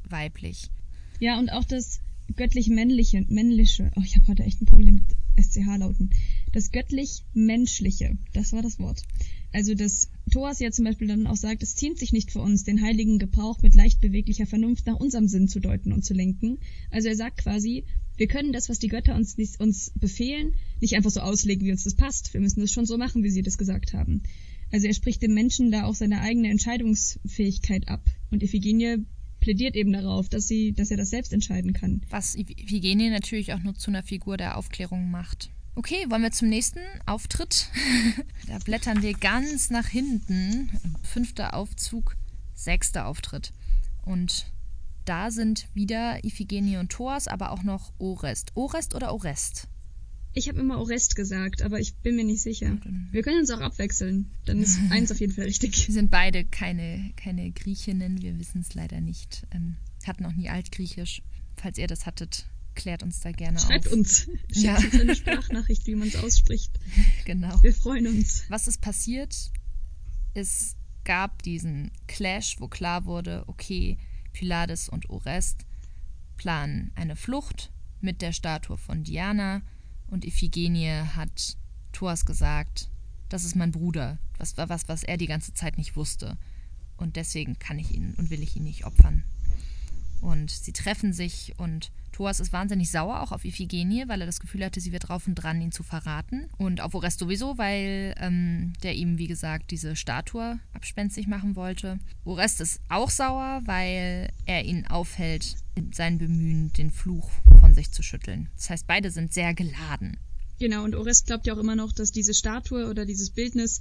männlich-weiblich. 0.08 0.70
Ja, 1.20 1.40
und 1.40 1.50
auch 1.50 1.64
das 1.64 2.00
göttlich-männliche, 2.36 3.26
männliche, 3.30 3.92
oh, 3.96 4.02
ich 4.04 4.16
habe 4.16 4.28
heute 4.28 4.44
echt 4.44 4.62
ein 4.62 4.66
Problem 4.66 4.96
mit 4.96 5.16
SCH-Lauten. 5.38 6.10
Das 6.52 6.72
göttlich-menschliche, 6.72 8.18
das 8.34 8.54
war 8.54 8.62
das 8.62 8.80
Wort. 8.80 9.02
Also, 9.54 9.76
dass 9.76 10.10
Thoas 10.32 10.60
ja 10.60 10.72
zum 10.72 10.86
Beispiel 10.86 11.08
dann 11.08 11.26
auch 11.26 11.38
sagt, 11.38 11.64
es 11.64 11.76
ziemt 11.76 12.00
sich 12.00 12.12
nicht 12.12 12.32
für 12.32 12.42
uns, 12.42 12.64
den 12.64 12.82
heiligen 12.82 13.18
Gebrauch 13.18 13.62
mit 13.62 13.76
leicht 13.76 14.02
beweglicher 14.02 14.46
Vernunft 14.46 14.86
nach 14.88 15.00
unserem 15.00 15.28
Sinn 15.28 15.48
zu 15.48 15.60
deuten 15.60 15.94
und 15.94 16.04
zu 16.04 16.14
lenken. 16.14 16.60
Also 16.92 17.08
er 17.08 17.16
sagt 17.16 17.38
quasi, 17.38 17.86
wir 18.18 18.28
können 18.28 18.52
das, 18.52 18.68
was 18.68 18.80
die 18.80 18.90
Götter 18.90 19.16
uns, 19.16 19.38
nicht, 19.38 19.60
uns 19.60 19.92
befehlen, 19.96 20.56
nicht 20.82 20.96
einfach 20.96 21.12
so 21.12 21.22
auslegen, 21.22 21.66
wie 21.66 21.72
uns 21.72 21.86
das 21.86 21.96
passt. 21.96 22.34
Wir 22.34 22.42
müssen 22.42 22.60
das 22.60 22.72
schon 22.72 22.86
so 22.86 22.98
machen, 22.98 23.24
wie 23.24 23.30
sie 23.30 23.42
das 23.42 23.58
gesagt 23.58 23.94
haben. 23.94 24.22
Also 24.72 24.88
er 24.88 24.94
spricht 24.94 25.22
dem 25.22 25.34
Menschen 25.34 25.72
da 25.72 25.86
auch 25.86 25.96
seine 25.96 26.20
eigene 26.20 26.50
Entscheidungsfähigkeit 26.50 27.88
ab. 27.88 28.04
Und 28.32 28.44
Iphigenie 28.44 29.06
plädiert 29.48 29.78
eben 29.78 29.94
darauf, 29.94 30.28
dass, 30.28 30.46
sie, 30.46 30.74
dass 30.74 30.92
er 30.92 30.98
das 30.98 31.10
selbst 31.10 31.32
entscheiden 31.32 31.72
kann. 31.72 32.02
Was 32.10 32.36
Iphigenie 32.36 33.10
natürlich 33.10 33.54
auch 33.54 33.60
nur 33.60 33.76
zu 33.76 33.90
einer 33.90 34.04
Figur 34.04 34.36
der 34.36 34.58
Aufklärung 34.58 35.10
macht. 35.10 35.52
Okay, 35.76 36.06
wollen 36.10 36.22
wir 36.24 36.32
zum 36.32 36.50
nächsten 36.50 36.82
Auftritt? 37.06 37.70
da 38.48 38.58
blättern 38.58 39.02
wir 39.02 39.14
ganz 39.14 39.70
nach 39.70 39.88
hinten. 39.88 40.70
Fünfter 41.02 41.54
Aufzug, 41.54 42.18
sechster 42.56 43.06
Auftritt. 43.06 43.54
Und 44.04 44.48
da 45.06 45.32
sind 45.32 45.70
wieder 45.74 46.22
Iphigenie 46.26 46.76
und 46.76 46.92
Thoas, 46.92 47.30
aber 47.30 47.52
auch 47.52 47.64
noch 47.64 47.94
Orest. 48.00 48.52
Orest 48.54 48.96
oder 48.96 49.14
Orest? 49.14 49.70
Ich 50.38 50.48
habe 50.48 50.60
immer 50.60 50.78
Orest 50.78 51.16
gesagt, 51.16 51.64
aber 51.64 51.80
ich 51.80 51.96
bin 51.96 52.16
mir 52.16 52.24
nicht 52.24 52.42
sicher. 52.44 52.78
Wir 53.12 53.24
können 53.24 53.40
uns 53.40 53.50
auch 53.50 53.60
abwechseln. 53.60 54.30
Dann 54.46 54.62
ist 54.62 54.80
eins 54.92 55.12
auf 55.12 55.20
jeden 55.20 55.34
Fall 55.34 55.46
richtig. 55.46 55.88
Wir 55.88 55.94
sind 55.96 56.12
beide 56.12 56.46
keine, 56.46 57.12
keine 57.16 57.50
Griechinnen. 57.52 58.22
Wir 58.22 58.38
wissen 58.38 58.62
es 58.62 58.76
leider 58.76 59.02
nicht. 59.02 59.48
Ähm, 59.52 59.78
hatten 60.06 60.22
noch 60.22 60.34
nie 60.34 60.48
Altgriechisch. 60.50 61.24
Falls 61.56 61.80
ihr 61.80 61.88
das 61.88 62.06
hattet, 62.06 62.46
klärt 62.76 63.02
uns 63.02 63.20
da 63.20 63.32
gerne 63.32 63.58
Schreibt 63.60 63.88
auf. 63.88 63.94
uns. 63.94 64.28
Schickt 64.52 64.58
Ja. 64.58 64.76
uns 64.78 64.94
eine 64.94 65.16
Sprachnachricht, 65.16 65.88
wie 65.88 65.96
man 65.96 66.08
es 66.08 66.16
ausspricht. 66.18 66.72
Genau. 67.26 67.62
Wir 67.64 67.74
freuen 67.74 68.06
uns. 68.08 68.44
Was 68.50 68.68
ist 68.68 68.80
passiert? 68.80 69.36
Es 70.36 70.76
gab 71.04 71.42
diesen 71.42 71.90
Clash, 72.08 72.58
wo 72.60 72.68
klar 72.68 73.06
wurde, 73.06 73.44
okay, 73.48 73.98
Pylades 74.34 74.88
und 74.88 75.10
Orest 75.10 75.66
planen 76.38 76.92
eine 76.94 77.16
Flucht 77.16 77.72
mit 78.02 78.22
der 78.22 78.34
Statue 78.34 78.78
von 78.78 79.04
Diana 79.04 79.64
und 80.08 80.26
Iphigenie 80.26 81.04
hat 81.16 81.58
Thoas 81.92 82.26
gesagt, 82.26 82.90
das 83.30 83.44
ist 83.44 83.56
mein 83.56 83.72
Bruder. 83.72 84.18
War 84.56 84.70
was, 84.70 84.88
was 84.88 85.04
er 85.04 85.18
die 85.18 85.28
ganze 85.28 85.54
Zeit 85.54 85.78
nicht 85.78 85.96
wusste. 85.96 86.38
Und 86.96 87.16
deswegen 87.16 87.60
kann 87.60 87.80
ich 87.80 87.94
ihn 87.94 88.14
und 88.18 88.30
will 88.30 88.42
ich 88.42 88.56
ihn 88.56 88.64
nicht 88.64 88.86
opfern. 88.86 89.24
Und 90.22 90.52
sie 90.52 90.74
treffen 90.74 91.14
sich 91.14 91.54
und 91.58 91.92
Thoas 92.18 92.40
ist 92.40 92.52
wahnsinnig 92.52 92.90
sauer 92.90 93.22
auch 93.22 93.32
auf 93.32 93.46
Iphigenie, 93.46 94.06
weil 94.08 94.22
er 94.22 94.26
das 94.26 94.40
Gefühl 94.40 94.66
hatte, 94.66 94.82
sie 94.82 94.92
wird 94.92 95.08
drauf 95.08 95.28
und 95.28 95.36
dran, 95.36 95.62
ihn 95.62 95.72
zu 95.72 95.84
verraten. 95.84 96.50
Und 96.58 96.82
auf 96.82 96.96
Orest 96.96 97.20
sowieso, 97.20 97.60
weil 97.60 98.16
ähm, 98.18 98.74
der 98.82 98.96
ihm, 98.96 99.20
wie 99.20 99.28
gesagt, 99.28 99.70
diese 99.70 99.96
Statue 99.96 100.60
abspenstig 100.74 101.28
machen 101.28 101.56
wollte. 101.56 102.00
Orest 102.26 102.60
ist 102.60 102.82
auch 102.90 103.12
sauer, 103.12 103.62
weil 103.66 104.30
er 104.48 104.66
ihn 104.66 104.88
aufhält, 104.88 105.58
in 105.76 105.94
sein 105.94 106.18
Bemühen, 106.18 106.74
den 106.74 106.90
Fluch 106.90 107.30
von 107.60 107.76
sich 107.76 107.92
zu 107.92 108.02
schütteln. 108.02 108.50
Das 108.56 108.72
heißt, 108.72 108.88
beide 108.88 109.12
sind 109.12 109.32
sehr 109.32 109.54
geladen. 109.54 110.18
Genau, 110.58 110.84
und 110.84 110.96
Orest 110.96 111.28
glaubt 111.28 111.46
ja 111.46 111.54
auch 111.54 111.60
immer 111.60 111.76
noch, 111.76 111.92
dass 111.92 112.12
diese 112.12 112.34
Statue 112.34 112.90
oder 112.90 113.06
dieses 113.06 113.30
Bildnis 113.30 113.80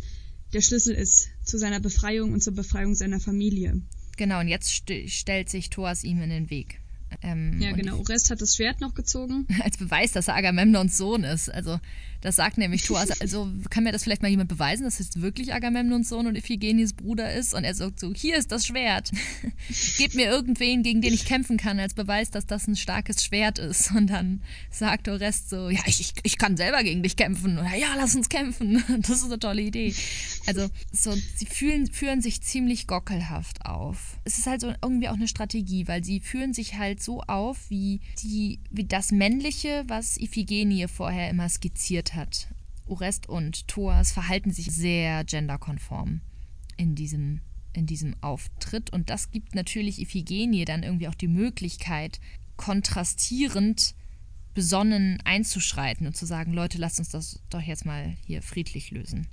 der 0.53 0.61
Schlüssel 0.61 0.95
ist 0.95 1.29
zu 1.43 1.57
seiner 1.57 1.81
Befreiung 1.81 2.35
und 2.35 2.43
zur 2.43 2.55
Befreiung 2.55 2.95
seiner 2.95 3.19
Familie. 3.19 3.81
Genau, 4.17 4.41
und 4.41 4.49
jetzt 4.49 4.69
st 4.69 4.93
stellt 5.09 5.49
sich 5.49 5.71
Thoas 5.71 6.05
ihm 6.05 6.23
in 6.23 6.31
den 6.31 6.51
Weg. 6.51 6.81
Ähm, 7.23 7.61
Ja, 7.61 7.73
genau. 7.73 7.99
Orest 7.99 8.31
hat 8.31 8.41
das 8.41 8.57
Schwert 8.57 8.81
noch 8.81 8.95
gezogen. 8.95 9.47
als 9.63 9.77
Beweis, 9.77 10.13
dass 10.13 10.29
er 10.29 10.35
Agamemnons 10.35 10.97
Sohn 10.97 11.25
ist. 11.25 11.49
Also 11.49 11.79
das 12.27 12.37
sagt 12.37 12.59
nämlich 12.59 12.83
Thoas. 12.83 13.07
Also 13.21 13.49
kann 13.71 13.85
mir 13.85 13.93
das 13.93 14.05
vielleicht 14.05 14.23
mal 14.23 14.29
jemand 14.29 14.49
beweisen, 14.49 14.85
dass 14.85 15.01
es 15.01 15.21
wirklich 15.21 15.55
Agamemnons 15.55 16.09
Sohn 16.09 16.27
und 16.27 16.37
Iphigenies 16.37 16.93
Bruder 16.93 17.33
ist? 17.33 17.55
Und 17.55 17.65
er 17.65 17.75
sagt 17.75 18.01
so, 18.01 18.13
hier 18.15 18.37
ist 18.37 18.53
das 18.53 18.67
Schwert. 18.67 19.11
Gib 19.97 20.15
mir 20.15 20.27
irgendwen, 20.27 20.83
gegen 20.83 21.01
den 21.01 21.15
ich 21.15 21.25
kämpfen 21.25 21.57
kann, 21.57 21.79
als 21.79 21.95
Beweis, 21.95 22.31
dass 22.31 22.47
das 22.47 22.67
ein 22.67 22.77
starkes 22.77 23.25
Schwert 23.25 23.59
ist. 23.59 23.93
Und 23.93 24.09
dann 24.09 24.43
sagt 24.71 25.09
Orest 25.09 25.51
so, 25.51 25.71
ja, 25.71 25.81
ich, 25.87 26.01
ich, 26.01 26.13
ich 26.25 26.39
kann 26.39 26.57
selber 26.57 26.83
gegen 26.83 27.03
dich 27.03 27.17
kämpfen. 27.17 27.59
Oder 27.59 27.75
ja, 27.77 27.95
lass 27.97 28.15
uns 28.15 28.29
kämpfen. 28.29 28.83
Das 29.07 29.19
ist 29.19 29.25
eine 29.27 29.39
tolle 29.39 29.63
Idee. 29.63 29.95
Also 30.47 30.69
so, 30.91 31.13
sie 31.37 31.47
fühlen, 31.47 31.87
führen 31.87 32.23
sich 32.23 32.43
ziemlich 32.43 32.87
gockelhaft 32.87 33.65
auf. 33.67 34.19
Es 34.25 34.39
ist 34.39 34.47
halt 34.47 34.61
so 34.61 34.73
irgendwie 34.83 35.09
auch 35.09 35.15
eine 35.15 35.29
Strategie, 35.29 35.87
weil 35.87 36.03
sie 36.03 36.21
führen 36.21 36.55
sich 36.55 36.77
halt 36.77 37.03
so 37.03 37.21
auf, 37.23 37.71
wie, 37.71 38.01
die, 38.23 38.59
wie 38.71 38.85
das 38.85 39.13
Männliche, 39.13 39.85
was 39.87 40.17
Iphigenie 40.17 40.89
vorher 40.89 41.31
immer 41.31 41.49
skizziert 41.49 42.15
hat. 42.15 42.16
Orest 42.87 43.29
und 43.29 43.69
Thoas 43.69 44.13
verhalten 44.13 44.53
sich 44.53 44.67
sehr 44.67 45.25
genderkonform 45.25 46.21
in 46.77 46.95
diesem, 46.95 47.41
in 47.73 47.87
diesem 47.87 48.15
Auftritt. 48.23 48.91
Und 48.91 49.11
das 49.11 49.31
gibt 49.31 49.55
natürlich 49.55 50.01
Iphigenie 50.01 50.65
dann 50.65 50.83
irgendwie 50.83 51.09
auch 51.09 51.15
die 51.15 51.29
Möglichkeit, 51.29 52.21
kontrastierend 52.57 53.95
besonnen 54.55 55.21
einzuschreiten 55.25 56.07
und 56.07 56.17
zu 56.17 56.25
sagen, 56.25 56.53
Leute, 56.53 56.79
lasst 56.79 56.99
uns 56.99 57.11
das 57.11 57.43
doch 57.51 57.61
jetzt 57.61 57.85
mal 57.85 58.17
hier 58.25 58.41
friedlich 58.41 58.91
lösen. 58.91 59.29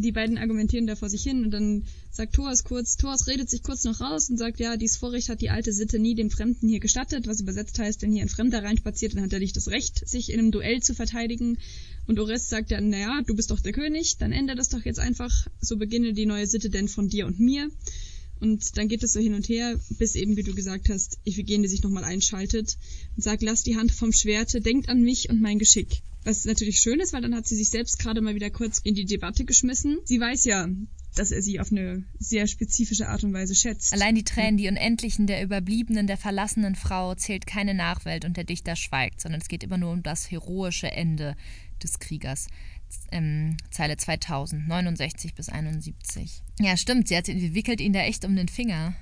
Die 0.00 0.12
beiden 0.12 0.38
argumentieren 0.38 0.86
da 0.86 0.94
vor 0.94 1.10
sich 1.10 1.24
hin 1.24 1.44
und 1.44 1.50
dann 1.50 1.82
sagt 2.12 2.36
Thoas 2.36 2.62
kurz, 2.62 2.96
Thoas 2.96 3.26
redet 3.26 3.50
sich 3.50 3.64
kurz 3.64 3.82
noch 3.82 4.00
raus 4.00 4.30
und 4.30 4.36
sagt, 4.36 4.60
ja, 4.60 4.76
dies 4.76 4.96
Vorrecht 4.96 5.28
hat 5.28 5.40
die 5.40 5.50
alte 5.50 5.72
Sitte 5.72 5.98
nie 5.98 6.14
dem 6.14 6.30
Fremden 6.30 6.68
hier 6.68 6.78
gestattet, 6.78 7.26
was 7.26 7.40
übersetzt 7.40 7.80
heißt, 7.80 8.00
wenn 8.02 8.12
hier 8.12 8.22
ein 8.22 8.28
Fremder 8.28 8.62
reinspaziert, 8.62 9.14
dann 9.14 9.24
hat 9.24 9.32
er 9.32 9.40
nicht 9.40 9.56
das 9.56 9.66
Recht, 9.66 10.08
sich 10.08 10.30
in 10.30 10.38
einem 10.38 10.52
Duell 10.52 10.80
zu 10.82 10.94
verteidigen. 10.94 11.58
Und 12.06 12.20
Orest 12.20 12.48
sagt 12.48 12.70
dann, 12.70 12.90
naja, 12.90 13.22
du 13.26 13.34
bist 13.34 13.50
doch 13.50 13.58
der 13.58 13.72
König, 13.72 14.18
dann 14.18 14.30
ändere 14.30 14.56
das 14.56 14.68
doch 14.68 14.84
jetzt 14.84 15.00
einfach, 15.00 15.48
so 15.60 15.76
beginne 15.76 16.12
die 16.12 16.26
neue 16.26 16.46
Sitte 16.46 16.70
denn 16.70 16.86
von 16.86 17.08
dir 17.08 17.26
und 17.26 17.40
mir. 17.40 17.68
Und 18.38 18.78
dann 18.78 18.86
geht 18.86 19.02
es 19.02 19.12
so 19.12 19.20
hin 19.20 19.34
und 19.34 19.48
her, 19.48 19.80
bis 19.98 20.14
eben, 20.14 20.36
wie 20.36 20.44
du 20.44 20.54
gesagt 20.54 20.88
hast, 20.90 21.18
Iphigenie 21.24 21.66
sich 21.66 21.82
nochmal 21.82 22.04
einschaltet 22.04 22.76
und 23.16 23.22
sagt, 23.24 23.42
lass 23.42 23.64
die 23.64 23.76
Hand 23.76 23.90
vom 23.90 24.12
Schwerte, 24.12 24.60
denkt 24.60 24.88
an 24.88 25.02
mich 25.02 25.28
und 25.28 25.40
mein 25.40 25.58
Geschick. 25.58 26.02
Was 26.28 26.44
natürlich 26.44 26.78
schön 26.78 27.00
ist, 27.00 27.14
weil 27.14 27.22
dann 27.22 27.34
hat 27.34 27.46
sie 27.46 27.56
sich 27.56 27.70
selbst 27.70 27.98
gerade 27.98 28.20
mal 28.20 28.34
wieder 28.34 28.50
kurz 28.50 28.80
in 28.80 28.94
die 28.94 29.06
Debatte 29.06 29.46
geschmissen. 29.46 29.96
Sie 30.04 30.20
weiß 30.20 30.44
ja, 30.44 30.68
dass 31.14 31.30
er 31.30 31.40
sie 31.40 31.58
auf 31.58 31.72
eine 31.72 32.04
sehr 32.18 32.46
spezifische 32.46 33.08
Art 33.08 33.24
und 33.24 33.32
Weise 33.32 33.54
schätzt. 33.54 33.94
Allein 33.94 34.14
die 34.14 34.24
Tränen, 34.24 34.58
die 34.58 34.68
Unendlichen 34.68 35.26
der 35.26 35.42
Überbliebenen, 35.42 36.06
der 36.06 36.18
verlassenen 36.18 36.74
Frau 36.74 37.14
zählt 37.14 37.46
keine 37.46 37.72
Nachwelt 37.72 38.26
und 38.26 38.36
der 38.36 38.44
Dichter 38.44 38.76
schweigt, 38.76 39.22
sondern 39.22 39.40
es 39.40 39.48
geht 39.48 39.64
immer 39.64 39.78
nur 39.78 39.90
um 39.90 40.02
das 40.02 40.30
heroische 40.30 40.92
Ende 40.92 41.34
des 41.82 41.98
Kriegers. 41.98 42.48
Ähm, 43.10 43.56
Zeile 43.70 43.96
2000, 43.96 44.68
69 44.68 45.32
bis 45.32 45.48
71. 45.48 46.42
Ja, 46.60 46.76
stimmt, 46.76 47.08
sie, 47.08 47.16
hat, 47.16 47.24
sie 47.24 47.54
wickelt 47.54 47.80
ihn 47.80 47.94
da 47.94 48.00
echt 48.00 48.26
um 48.26 48.36
den 48.36 48.48
Finger. 48.48 48.94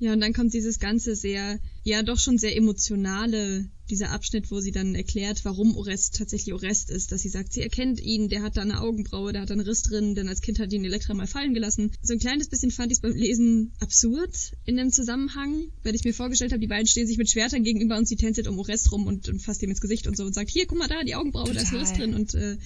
Ja, 0.00 0.14
und 0.14 0.20
dann 0.20 0.32
kommt 0.32 0.54
dieses 0.54 0.78
ganze 0.78 1.14
sehr, 1.14 1.60
ja 1.84 2.02
doch 2.02 2.18
schon 2.18 2.38
sehr 2.38 2.56
emotionale, 2.56 3.68
dieser 3.90 4.12
Abschnitt, 4.12 4.50
wo 4.50 4.58
sie 4.58 4.72
dann 4.72 4.94
erklärt, 4.94 5.44
warum 5.44 5.76
Orest 5.76 6.16
tatsächlich 6.16 6.54
Orest 6.54 6.90
ist, 6.90 7.12
dass 7.12 7.20
sie 7.20 7.28
sagt, 7.28 7.52
sie 7.52 7.60
erkennt 7.60 8.00
ihn, 8.00 8.30
der 8.30 8.42
hat 8.42 8.56
da 8.56 8.62
eine 8.62 8.80
Augenbraue, 8.80 9.32
der 9.32 9.42
hat 9.42 9.50
da 9.50 9.54
einen 9.54 9.66
Riss 9.66 9.82
drin, 9.82 10.14
denn 10.14 10.26
als 10.26 10.40
Kind 10.40 10.58
hat 10.58 10.72
ihn 10.72 10.86
Elektra 10.86 11.12
mal 11.12 11.26
fallen 11.26 11.52
gelassen. 11.52 11.92
So 12.00 12.14
ein 12.14 12.18
kleines 12.18 12.48
bisschen 12.48 12.70
fand 12.70 12.90
ich 12.92 12.96
es 12.96 13.02
beim 13.02 13.14
Lesen 13.14 13.72
absurd 13.78 14.52
in 14.64 14.78
dem 14.78 14.90
Zusammenhang, 14.90 15.64
weil 15.82 15.94
ich 15.94 16.04
mir 16.04 16.14
vorgestellt 16.14 16.52
habe, 16.52 16.60
die 16.60 16.66
beiden 16.66 16.86
stehen 16.86 17.06
sich 17.06 17.18
mit 17.18 17.28
Schwertern 17.28 17.62
gegenüber 17.62 17.98
und 17.98 18.08
sie 18.08 18.16
tänzelt 18.16 18.48
um 18.48 18.58
Orest 18.58 18.90
rum 18.92 19.06
und, 19.06 19.28
und 19.28 19.42
fasst 19.42 19.62
ihm 19.62 19.68
ins 19.68 19.82
Gesicht 19.82 20.06
und 20.06 20.16
so 20.16 20.24
und 20.24 20.34
sagt, 20.34 20.48
hier, 20.48 20.66
guck 20.66 20.78
mal 20.78 20.88
da, 20.88 21.02
die 21.04 21.14
Augenbraue, 21.14 21.52
da 21.52 21.60
ist 21.60 21.72
ein 21.74 21.78
Riss 21.78 21.90
Total. 21.90 22.06
drin 22.06 22.14
und 22.14 22.34
äh, 22.34 22.56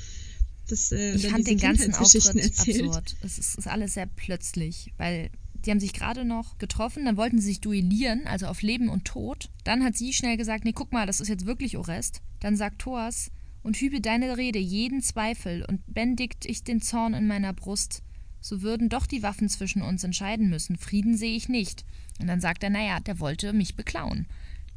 das 0.68 0.92
äh, 0.92 1.16
Ich 1.16 1.26
fand 1.26 1.48
den 1.48 1.58
ganzen 1.58 1.94
Auftritt 1.94 2.36
erzählt. 2.36 2.84
absurd. 2.84 3.16
Es 3.22 3.38
ist, 3.38 3.58
ist 3.58 3.66
alles 3.66 3.94
sehr 3.94 4.06
plötzlich, 4.06 4.92
weil 4.98 5.30
die 5.64 5.70
haben 5.70 5.80
sich 5.80 5.92
gerade 5.92 6.24
noch 6.24 6.58
getroffen, 6.58 7.04
dann 7.04 7.16
wollten 7.16 7.38
sie 7.38 7.46
sich 7.48 7.60
duellieren, 7.60 8.26
also 8.26 8.46
auf 8.46 8.62
Leben 8.62 8.88
und 8.88 9.04
Tod. 9.04 9.50
Dann 9.64 9.84
hat 9.84 9.96
sie 9.96 10.12
schnell 10.12 10.36
gesagt, 10.36 10.64
nee, 10.64 10.72
guck 10.72 10.92
mal, 10.92 11.06
das 11.06 11.20
ist 11.20 11.28
jetzt 11.28 11.46
wirklich 11.46 11.76
Orest. 11.76 12.22
Dann 12.40 12.56
sagt 12.56 12.80
Thoas, 12.80 13.30
und 13.64 13.78
hübe 13.78 14.00
deine 14.00 14.36
Rede 14.36 14.58
jeden 14.58 15.02
Zweifel 15.02 15.64
und 15.64 15.80
bändigt 15.86 16.44
ich 16.44 16.62
den 16.62 16.82
Zorn 16.82 17.14
in 17.14 17.26
meiner 17.26 17.52
Brust, 17.52 18.02
so 18.40 18.60
würden 18.60 18.90
doch 18.90 19.06
die 19.06 19.22
Waffen 19.22 19.48
zwischen 19.48 19.80
uns 19.80 20.04
entscheiden 20.04 20.50
müssen. 20.50 20.76
Frieden 20.76 21.16
sehe 21.16 21.34
ich 21.34 21.48
nicht. 21.48 21.84
Und 22.20 22.26
dann 22.26 22.40
sagt 22.40 22.62
er, 22.62 22.68
naja, 22.70 23.00
der 23.00 23.18
wollte 23.18 23.54
mich 23.54 23.74
beklauen. 23.74 24.26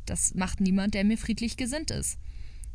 Das 0.06 0.34
macht 0.36 0.62
niemand, 0.62 0.94
der 0.94 1.04
mir 1.04 1.18
friedlich 1.18 1.58
gesinnt 1.58 1.92
ist. 1.92 2.18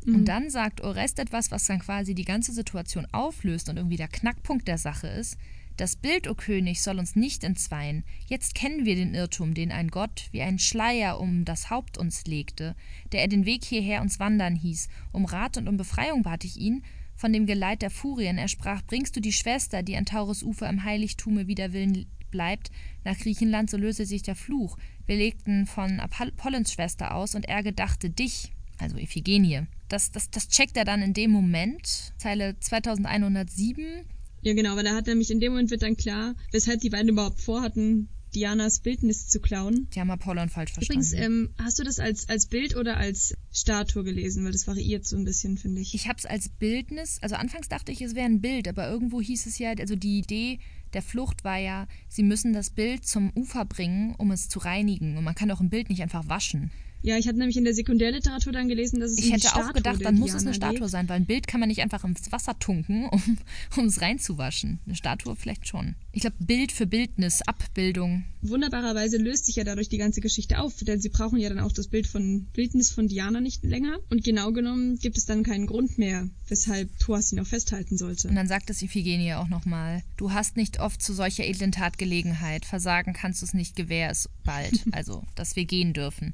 Und 0.05 0.25
dann 0.25 0.49
sagt 0.51 0.81
Orest 0.81 1.17
etwas, 1.17 1.49
was 1.49 1.65
dann 1.65 1.79
quasi 1.79 2.13
die 2.13 2.25
ganze 2.25 2.51
Situation 2.51 3.07
auflöst 3.11 3.69
und 3.69 3.77
irgendwie 3.77 3.97
der 3.97 4.07
Knackpunkt 4.07 4.67
der 4.67 4.77
Sache 4.77 5.07
ist. 5.07 5.37
Das 5.75 5.95
Bild, 5.95 6.27
o 6.27 6.35
König, 6.35 6.83
soll 6.83 6.99
uns 6.99 7.15
nicht 7.15 7.43
entzweien. 7.43 8.03
Jetzt 8.27 8.53
kennen 8.53 8.85
wir 8.85 8.95
den 8.95 9.15
Irrtum, 9.15 9.55
den 9.55 9.71
ein 9.71 9.87
Gott 9.87 10.27
wie 10.31 10.43
ein 10.43 10.59
Schleier 10.59 11.19
um 11.19 11.45
das 11.45 11.71
Haupt 11.71 11.97
uns 11.97 12.25
legte, 12.25 12.75
der 13.11 13.21
er 13.21 13.27
den 13.27 13.45
Weg 13.45 13.65
hierher 13.65 14.01
uns 14.01 14.19
wandern 14.19 14.55
hieß. 14.55 14.87
Um 15.11 15.25
Rat 15.25 15.57
und 15.57 15.67
um 15.67 15.77
Befreiung 15.77 16.21
bat 16.21 16.43
ich 16.43 16.57
ihn, 16.57 16.83
von 17.15 17.33
dem 17.33 17.47
Geleit 17.47 17.81
der 17.81 17.89
Furien. 17.89 18.37
Er 18.37 18.49
sprach: 18.49 18.83
Bringst 18.83 19.15
du 19.15 19.19
die 19.19 19.33
Schwester, 19.33 19.81
die 19.81 19.95
an 19.95 20.05
Taures 20.05 20.43
Ufer 20.43 20.69
im 20.69 20.83
Heiligtume 20.83 21.47
wider 21.47 21.73
Willen 21.73 22.05
bleibt, 22.29 22.69
nach 23.03 23.17
Griechenland, 23.17 23.69
so 23.69 23.77
löse 23.77 24.05
sich 24.05 24.21
der 24.21 24.35
Fluch. 24.35 24.77
Wir 25.05 25.17
legten 25.17 25.65
von 25.65 25.99
Apollons 25.99 26.71
Schwester 26.71 27.15
aus 27.15 27.33
und 27.35 27.45
er 27.45 27.63
gedachte 27.63 28.09
dich, 28.09 28.51
also 28.77 28.97
Iphigenie. 28.97 29.63
Das, 29.87 30.11
das, 30.11 30.29
das 30.29 30.49
checkt 30.49 30.77
er 30.77 30.85
dann 30.85 31.01
in 31.01 31.13
dem 31.13 31.31
Moment, 31.31 32.13
Zeile 32.17 32.59
2107. 32.59 34.05
Ja, 34.43 34.53
genau, 34.53 34.75
weil 34.75 34.85
er 34.85 34.95
hat 34.95 35.07
nämlich 35.07 35.31
in 35.31 35.39
dem 35.39 35.53
Moment 35.53 35.71
wird 35.71 35.81
dann 35.81 35.97
klar, 35.97 36.35
weshalb 36.51 36.81
die 36.81 36.89
beiden 36.89 37.09
überhaupt 37.09 37.39
vorhatten, 37.41 38.09
Dianas 38.35 38.79
Bildnis 38.79 39.27
zu 39.27 39.39
klauen. 39.39 39.87
Die 39.93 39.99
haben 39.99 40.09
Apollon 40.09 40.49
falsch 40.49 40.73
verstanden. 40.73 41.05
Übrigens, 41.05 41.13
ähm, 41.13 41.49
hast 41.57 41.79
du 41.79 41.83
das 41.83 41.99
als, 41.99 42.29
als 42.29 42.47
Bild 42.47 42.75
oder 42.75 42.97
als 42.97 43.35
Statue 43.51 44.03
gelesen? 44.03 44.43
Weil 44.43 44.51
das 44.51 44.67
variiert 44.67 45.05
so 45.05 45.15
ein 45.15 45.23
bisschen, 45.23 45.57
finde 45.57 45.81
ich. 45.81 45.93
Ich 45.93 46.07
habe 46.07 46.17
es 46.17 46.25
als 46.25 46.49
Bildnis, 46.49 47.19
also 47.21 47.35
anfangs 47.35 47.69
dachte 47.69 47.91
ich, 47.91 48.01
es 48.01 48.15
wäre 48.15 48.25
ein 48.25 48.41
Bild, 48.41 48.67
aber 48.67 48.89
irgendwo 48.89 49.21
hieß 49.21 49.45
es 49.45 49.59
ja, 49.59 49.71
also 49.71 49.95
die 49.95 50.19
Idee 50.19 50.59
der 50.93 51.01
Flucht 51.01 51.43
war 51.43 51.57
ja, 51.57 51.87
sie 52.07 52.23
müssen 52.23 52.53
das 52.53 52.69
Bild 52.69 53.05
zum 53.05 53.31
Ufer 53.35 53.65
bringen, 53.65 54.15
um 54.17 54.31
es 54.31 54.49
zu 54.49 54.59
reinigen. 54.59 55.17
Und 55.17 55.23
man 55.23 55.35
kann 55.35 55.49
doch 55.49 55.59
ein 55.59 55.69
Bild 55.69 55.89
nicht 55.89 56.01
einfach 56.01 56.27
waschen. 56.27 56.71
Ja, 57.03 57.17
ich 57.17 57.27
hatte 57.27 57.37
nämlich 57.37 57.57
in 57.57 57.65
der 57.65 57.73
Sekundärliteratur 57.73 58.53
dann 58.53 58.69
gelesen, 58.69 59.01
dass 59.01 59.11
es 59.11 59.17
Ich 59.17 59.33
hätte 59.33 59.53
auch 59.55 59.73
gedacht, 59.73 60.03
dann 60.03 60.15
muss 60.15 60.33
es 60.33 60.43
eine 60.43 60.53
Statue 60.53 60.79
geht. 60.79 60.89
sein, 60.89 61.09
weil 61.09 61.17
ein 61.17 61.25
Bild 61.25 61.47
kann 61.47 61.59
man 61.59 61.67
nicht 61.67 61.81
einfach 61.81 62.05
ins 62.05 62.31
Wasser 62.31 62.57
tunken, 62.57 63.09
um, 63.77 63.85
es 63.85 64.01
reinzuwaschen. 64.01 64.79
Eine 64.85 64.95
Statue 64.95 65.35
vielleicht 65.35 65.67
schon. 65.67 65.95
Ich 66.13 66.21
glaube, 66.21 66.37
Bild 66.39 66.71
für 66.71 66.87
Bildnis, 66.87 67.41
Abbildung. 67.41 68.23
Wunderbarerweise 68.41 69.17
löst 69.17 69.45
sich 69.47 69.57
ja 69.57 69.65
dadurch 69.65 69.89
die 69.89 69.97
ganze 69.97 70.21
Geschichte 70.21 70.59
auf, 70.59 70.75
denn 70.81 71.01
sie 71.01 71.09
brauchen 71.09 71.39
ja 71.39 71.49
dann 71.49 71.59
auch 71.59 71.73
das 71.73 71.89
Bild 71.89 72.07
von 72.07 72.45
Bildnis 72.53 72.89
von 72.89 73.09
Diana 73.09 73.41
nicht 73.41 73.63
länger. 73.63 73.99
Und 74.09 74.23
genau 74.23 74.53
genommen 74.53 74.97
gibt 74.97 75.17
es 75.17 75.25
dann 75.25 75.43
keinen 75.43 75.67
Grund 75.67 75.97
mehr, 75.97 76.29
weshalb 76.47 76.97
Thoas 76.99 77.33
ihn 77.33 77.39
auch 77.41 77.47
festhalten 77.47 77.97
sollte. 77.97 78.29
Und 78.29 78.35
dann 78.35 78.47
sagt 78.47 78.69
es 78.69 78.81
Iphigenie 78.81 79.33
auch 79.33 79.49
nochmal, 79.49 80.03
du 80.15 80.31
hast 80.31 80.55
nicht 80.55 80.79
oft 80.79 81.01
zu 81.01 81.13
solcher 81.13 81.43
edlen 81.43 81.73
Tat 81.73 81.97
Gelegenheit, 81.97 82.65
versagen 82.65 83.11
kannst 83.11 83.41
du 83.41 83.45
es 83.45 83.53
nicht, 83.53 83.75
gewähr 83.75 84.09
es 84.09 84.29
bald. 84.45 84.85
also, 84.93 85.23
dass 85.35 85.57
wir 85.57 85.65
gehen 85.65 85.91
dürfen. 85.91 86.33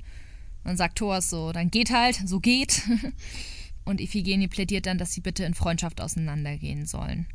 Dann 0.63 0.78
sagt 0.78 0.98
Thoas 0.98 1.30
so, 1.30 1.52
dann 1.52 1.72
geht 1.72 1.91
halt, 1.91 2.22
so 2.26 2.39
geht. 2.39 2.82
Und 3.86 4.02
Iphigenie 4.02 4.48
plädiert 4.48 4.86
dann, 4.86 5.00
dass 5.00 5.13
sie 5.13 5.22
bitte 5.22 5.43
in 5.45 5.56
Freundschaft 5.56 6.00
auseinandergehen 6.00 6.86
sollen. 6.86 7.26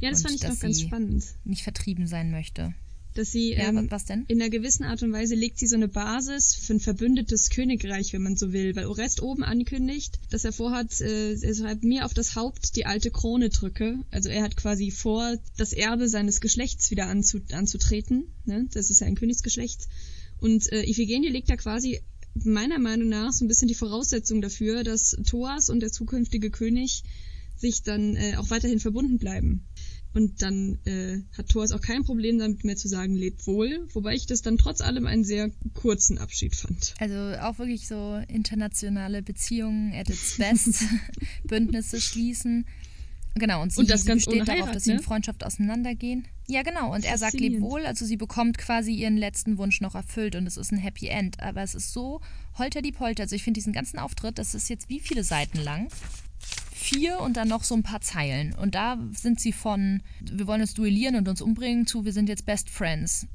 Ja, 0.00 0.10
das 0.10 0.20
und 0.20 0.26
fand 0.26 0.34
ich 0.34 0.48
doch 0.48 0.58
ganz 0.58 0.80
spannend. 0.80 1.24
Nicht 1.44 1.62
vertrieben 1.62 2.08
sein 2.08 2.32
möchte. 2.32 2.74
Dass 3.14 3.32
sie 3.32 3.52
ja, 3.52 3.68
ähm, 3.68 3.90
was 3.90 4.04
denn? 4.04 4.24
in 4.28 4.40
einer 4.40 4.50
gewissen 4.50 4.84
Art 4.84 5.02
und 5.02 5.12
Weise 5.12 5.34
legt 5.34 5.58
sie 5.58 5.66
so 5.66 5.74
eine 5.74 5.88
Basis 5.88 6.54
für 6.54 6.74
ein 6.74 6.80
verbündetes 6.80 7.50
Königreich, 7.50 8.12
wenn 8.12 8.22
man 8.22 8.36
so 8.36 8.52
will, 8.52 8.76
weil 8.76 8.86
Orest 8.86 9.20
oben 9.20 9.42
ankündigt, 9.42 10.20
dass 10.30 10.44
er 10.44 10.52
vorhat, 10.52 11.00
äh, 11.00 11.34
er 11.34 11.64
halt 11.64 11.82
mir 11.82 12.04
auf 12.04 12.14
das 12.14 12.36
Haupt 12.36 12.76
die 12.76 12.86
alte 12.86 13.10
Krone 13.10 13.50
drücke. 13.50 13.98
Also 14.10 14.28
er 14.28 14.42
hat 14.42 14.56
quasi 14.56 14.90
vor, 14.90 15.36
das 15.56 15.72
Erbe 15.72 16.08
seines 16.08 16.40
Geschlechts 16.40 16.90
wieder 16.90 17.06
anzu, 17.06 17.40
anzutreten. 17.52 18.32
Ne? 18.44 18.66
Das 18.72 18.90
ist 18.90 19.00
ja 19.00 19.06
ein 19.08 19.16
Königsgeschlecht. 19.16 19.88
Und 20.38 20.72
äh, 20.72 20.88
Iphigenie 20.88 21.28
legt 21.28 21.50
da 21.50 21.56
quasi 21.56 22.00
meiner 22.34 22.78
Meinung 22.78 23.08
nach 23.08 23.32
so 23.32 23.44
ein 23.44 23.48
bisschen 23.48 23.68
die 23.68 23.74
Voraussetzung 23.74 24.40
dafür, 24.40 24.84
dass 24.84 25.16
Thoas 25.26 25.68
und 25.70 25.80
der 25.80 25.92
zukünftige 25.92 26.50
König 26.50 27.02
sich 27.56 27.82
dann 27.82 28.16
äh, 28.16 28.36
auch 28.36 28.50
weiterhin 28.50 28.80
verbunden 28.80 29.18
bleiben. 29.18 29.66
Und 30.12 30.42
dann 30.42 30.78
äh, 30.86 31.18
hat 31.38 31.50
Thoas 31.50 31.70
auch 31.70 31.80
kein 31.80 32.02
Problem 32.02 32.38
damit 32.38 32.64
mehr 32.64 32.76
zu 32.76 32.88
sagen, 32.88 33.14
lebt 33.14 33.46
wohl, 33.46 33.86
wobei 33.92 34.14
ich 34.14 34.26
das 34.26 34.42
dann 34.42 34.58
trotz 34.58 34.80
allem 34.80 35.06
einen 35.06 35.22
sehr 35.22 35.50
kurzen 35.74 36.18
Abschied 36.18 36.56
fand. 36.56 36.94
Also 36.98 37.14
auch 37.40 37.58
wirklich 37.58 37.86
so 37.86 38.20
internationale 38.26 39.22
Beziehungen 39.22 39.92
at 39.94 40.10
its 40.10 40.36
best, 40.36 40.82
Bündnisse 41.44 42.00
schließen. 42.00 42.66
Genau, 43.36 43.62
und 43.62 43.72
sie, 43.72 43.80
und 43.80 43.90
das 43.90 44.02
sie 44.02 44.12
besteht 44.12 44.48
darauf, 44.48 44.62
Heirat, 44.62 44.74
dass 44.74 44.84
sie 44.84 44.90
in 44.90 44.96
ne? 44.96 45.02
Freundschaft 45.02 45.44
auseinandergehen. 45.44 46.26
Ja, 46.50 46.62
genau, 46.62 46.92
und 46.92 47.04
er 47.04 47.16
sagt 47.16 47.38
leb 47.38 47.60
wohl, 47.60 47.86
also 47.86 48.04
sie 48.04 48.16
bekommt 48.16 48.58
quasi 48.58 48.92
ihren 48.92 49.16
letzten 49.16 49.56
Wunsch 49.56 49.80
noch 49.80 49.94
erfüllt 49.94 50.34
und 50.34 50.48
es 50.48 50.56
ist 50.56 50.72
ein 50.72 50.78
Happy 50.78 51.06
End. 51.06 51.38
Aber 51.40 51.62
es 51.62 51.76
ist 51.76 51.92
so 51.92 52.20
holter 52.58 52.82
die 52.82 52.90
Polter. 52.90 53.22
Also 53.22 53.36
ich 53.36 53.44
finde 53.44 53.58
diesen 53.58 53.72
ganzen 53.72 54.00
Auftritt, 54.00 54.36
das 54.36 54.54
ist 54.54 54.68
jetzt 54.68 54.88
wie 54.88 54.98
viele 54.98 55.22
Seiten 55.22 55.58
lang? 55.58 55.88
Vier 56.72 57.20
und 57.20 57.36
dann 57.36 57.46
noch 57.46 57.62
so 57.62 57.76
ein 57.76 57.84
paar 57.84 58.00
Zeilen. 58.00 58.52
Und 58.54 58.74
da 58.74 58.98
sind 59.12 59.38
sie 59.38 59.52
von, 59.52 60.02
wir 60.20 60.48
wollen 60.48 60.60
uns 60.60 60.74
duellieren 60.74 61.14
und 61.14 61.28
uns 61.28 61.40
umbringen, 61.40 61.86
zu, 61.86 62.04
wir 62.04 62.12
sind 62.12 62.28
jetzt 62.28 62.46
Best 62.46 62.68
Friends 62.68 63.28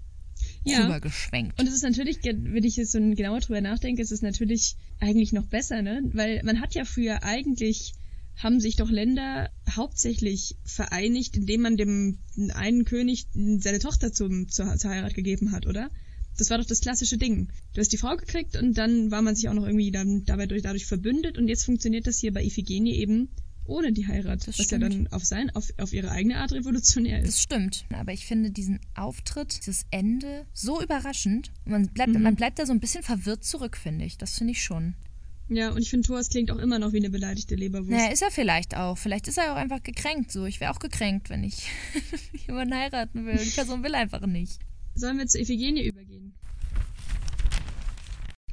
ja. 0.66 0.84
rübergeschwenkt. 0.84 1.58
Und 1.58 1.68
es 1.68 1.74
ist 1.74 1.84
natürlich, 1.84 2.20
wenn 2.24 2.64
ich 2.66 2.76
jetzt 2.76 2.92
so 2.92 3.00
genauer 3.00 3.40
drüber 3.40 3.62
nachdenke, 3.62 4.02
ist 4.02 4.12
es 4.12 4.22
natürlich 4.22 4.76
eigentlich 5.00 5.32
noch 5.32 5.46
besser, 5.46 5.82
ne? 5.82 6.02
Weil 6.12 6.44
man 6.44 6.60
hat 6.60 6.76
ja 6.76 6.84
früher 6.84 7.24
eigentlich 7.24 7.94
haben 8.38 8.60
sich 8.60 8.76
doch 8.76 8.90
Länder 8.90 9.50
hauptsächlich 9.70 10.58
vereinigt, 10.64 11.38
indem 11.38 11.62
man 11.62 11.78
dem 11.78 12.20
einen 12.54 12.86
König 12.86 13.28
seine 13.34 13.80
Tochter 13.80 14.12
zum, 14.12 14.50
zur, 14.50 14.78
zur 14.78 14.92
Heirat 14.92 15.14
gegeben 15.14 15.52
hat, 15.52 15.66
oder? 15.66 15.90
Das 16.38 16.50
war 16.50 16.58
doch 16.58 16.66
das 16.66 16.82
klassische 16.82 17.18
Ding. 17.18 17.50
Du 17.74 17.80
hast 17.80 17.94
die 17.94 17.98
Frau 17.98 18.18
gekriegt 18.18 18.58
und 18.58 18.78
dann 18.78 19.10
war 19.10 19.22
man 19.22 19.36
sich 19.36 19.48
auch 19.48 19.54
noch 19.54 19.66
irgendwie 19.66 19.92
dann 19.92 20.26
dabei 20.26 20.48
durch, 20.48 20.64
dadurch 20.64 20.86
verbündet 20.86 21.38
und 21.38 21.48
jetzt 21.48 21.64
funktioniert 21.64 22.08
das 22.08 22.20
hier 22.20 22.34
bei 22.34 22.44
Iphigenie 22.44 22.96
eben 22.96 23.30
ohne 23.68 23.92
die 23.92 24.08
Heirat, 24.08 24.48
das 24.48 24.60
was 24.60 24.66
stimmt. 24.66 24.84
ja 24.84 24.90
dann 24.90 25.08
auf 25.08 25.26
sein, 25.26 25.50
auf, 25.56 25.70
auf 25.78 25.92
ihre 25.94 26.12
eigene 26.12 26.38
Art 26.38 26.52
revolutionär 26.52 27.20
ist. 27.20 27.28
Das 27.28 27.42
stimmt. 27.42 27.86
Aber 27.94 28.14
ich 28.14 28.26
finde 28.26 28.52
diesen 28.52 28.80
Auftritt, 28.94 29.66
dieses 29.66 29.86
Ende 29.92 30.46
so 30.54 30.82
überraschend. 30.82 31.52
Man 31.66 31.88
bleibt, 31.88 32.14
mhm. 32.14 32.22
man 32.22 32.36
bleibt 32.36 32.60
da 32.60 32.66
so 32.66 32.74
ein 32.74 32.80
bisschen 32.80 33.04
verwirrt 33.04 33.44
zurück, 33.44 33.78
finde 33.78 34.06
ich. 34.06 34.18
Das 34.18 34.38
finde 34.38 34.52
ich 34.52 34.62
schon. 34.62 34.96
Ja, 35.48 35.72
und 35.72 35.82
ich 35.82 35.90
finde, 35.90 36.08
Thomas 36.08 36.30
klingt 36.30 36.50
auch 36.50 36.58
immer 36.58 36.80
noch 36.80 36.92
wie 36.92 36.98
eine 36.98 37.10
beleidigte 37.10 37.56
Leberwurst. 37.56 37.92
Naja, 37.92 38.12
ist 38.12 38.24
er 38.24 38.32
vielleicht 38.32 38.76
auch. 38.76 38.98
Vielleicht 38.98 39.28
ist 39.28 39.38
er 39.38 39.54
auch 39.54 39.58
einfach 39.58 39.84
gekränkt 39.84 40.32
so. 40.32 40.46
Ich 40.46 40.60
wäre 40.60 40.72
auch 40.72 40.80
gekränkt, 40.80 41.30
wenn 41.30 41.44
ich 41.44 41.68
jemanden 42.48 42.74
heiraten 42.74 43.26
will. 43.26 43.38
Die 43.38 43.52
Person 43.52 43.84
will 43.84 43.94
einfach 43.94 44.26
nicht. 44.26 44.60
Sollen 44.96 45.18
wir 45.18 45.28
zu 45.28 45.40
Iphigenie 45.40 45.86
übergehen? 45.86 46.34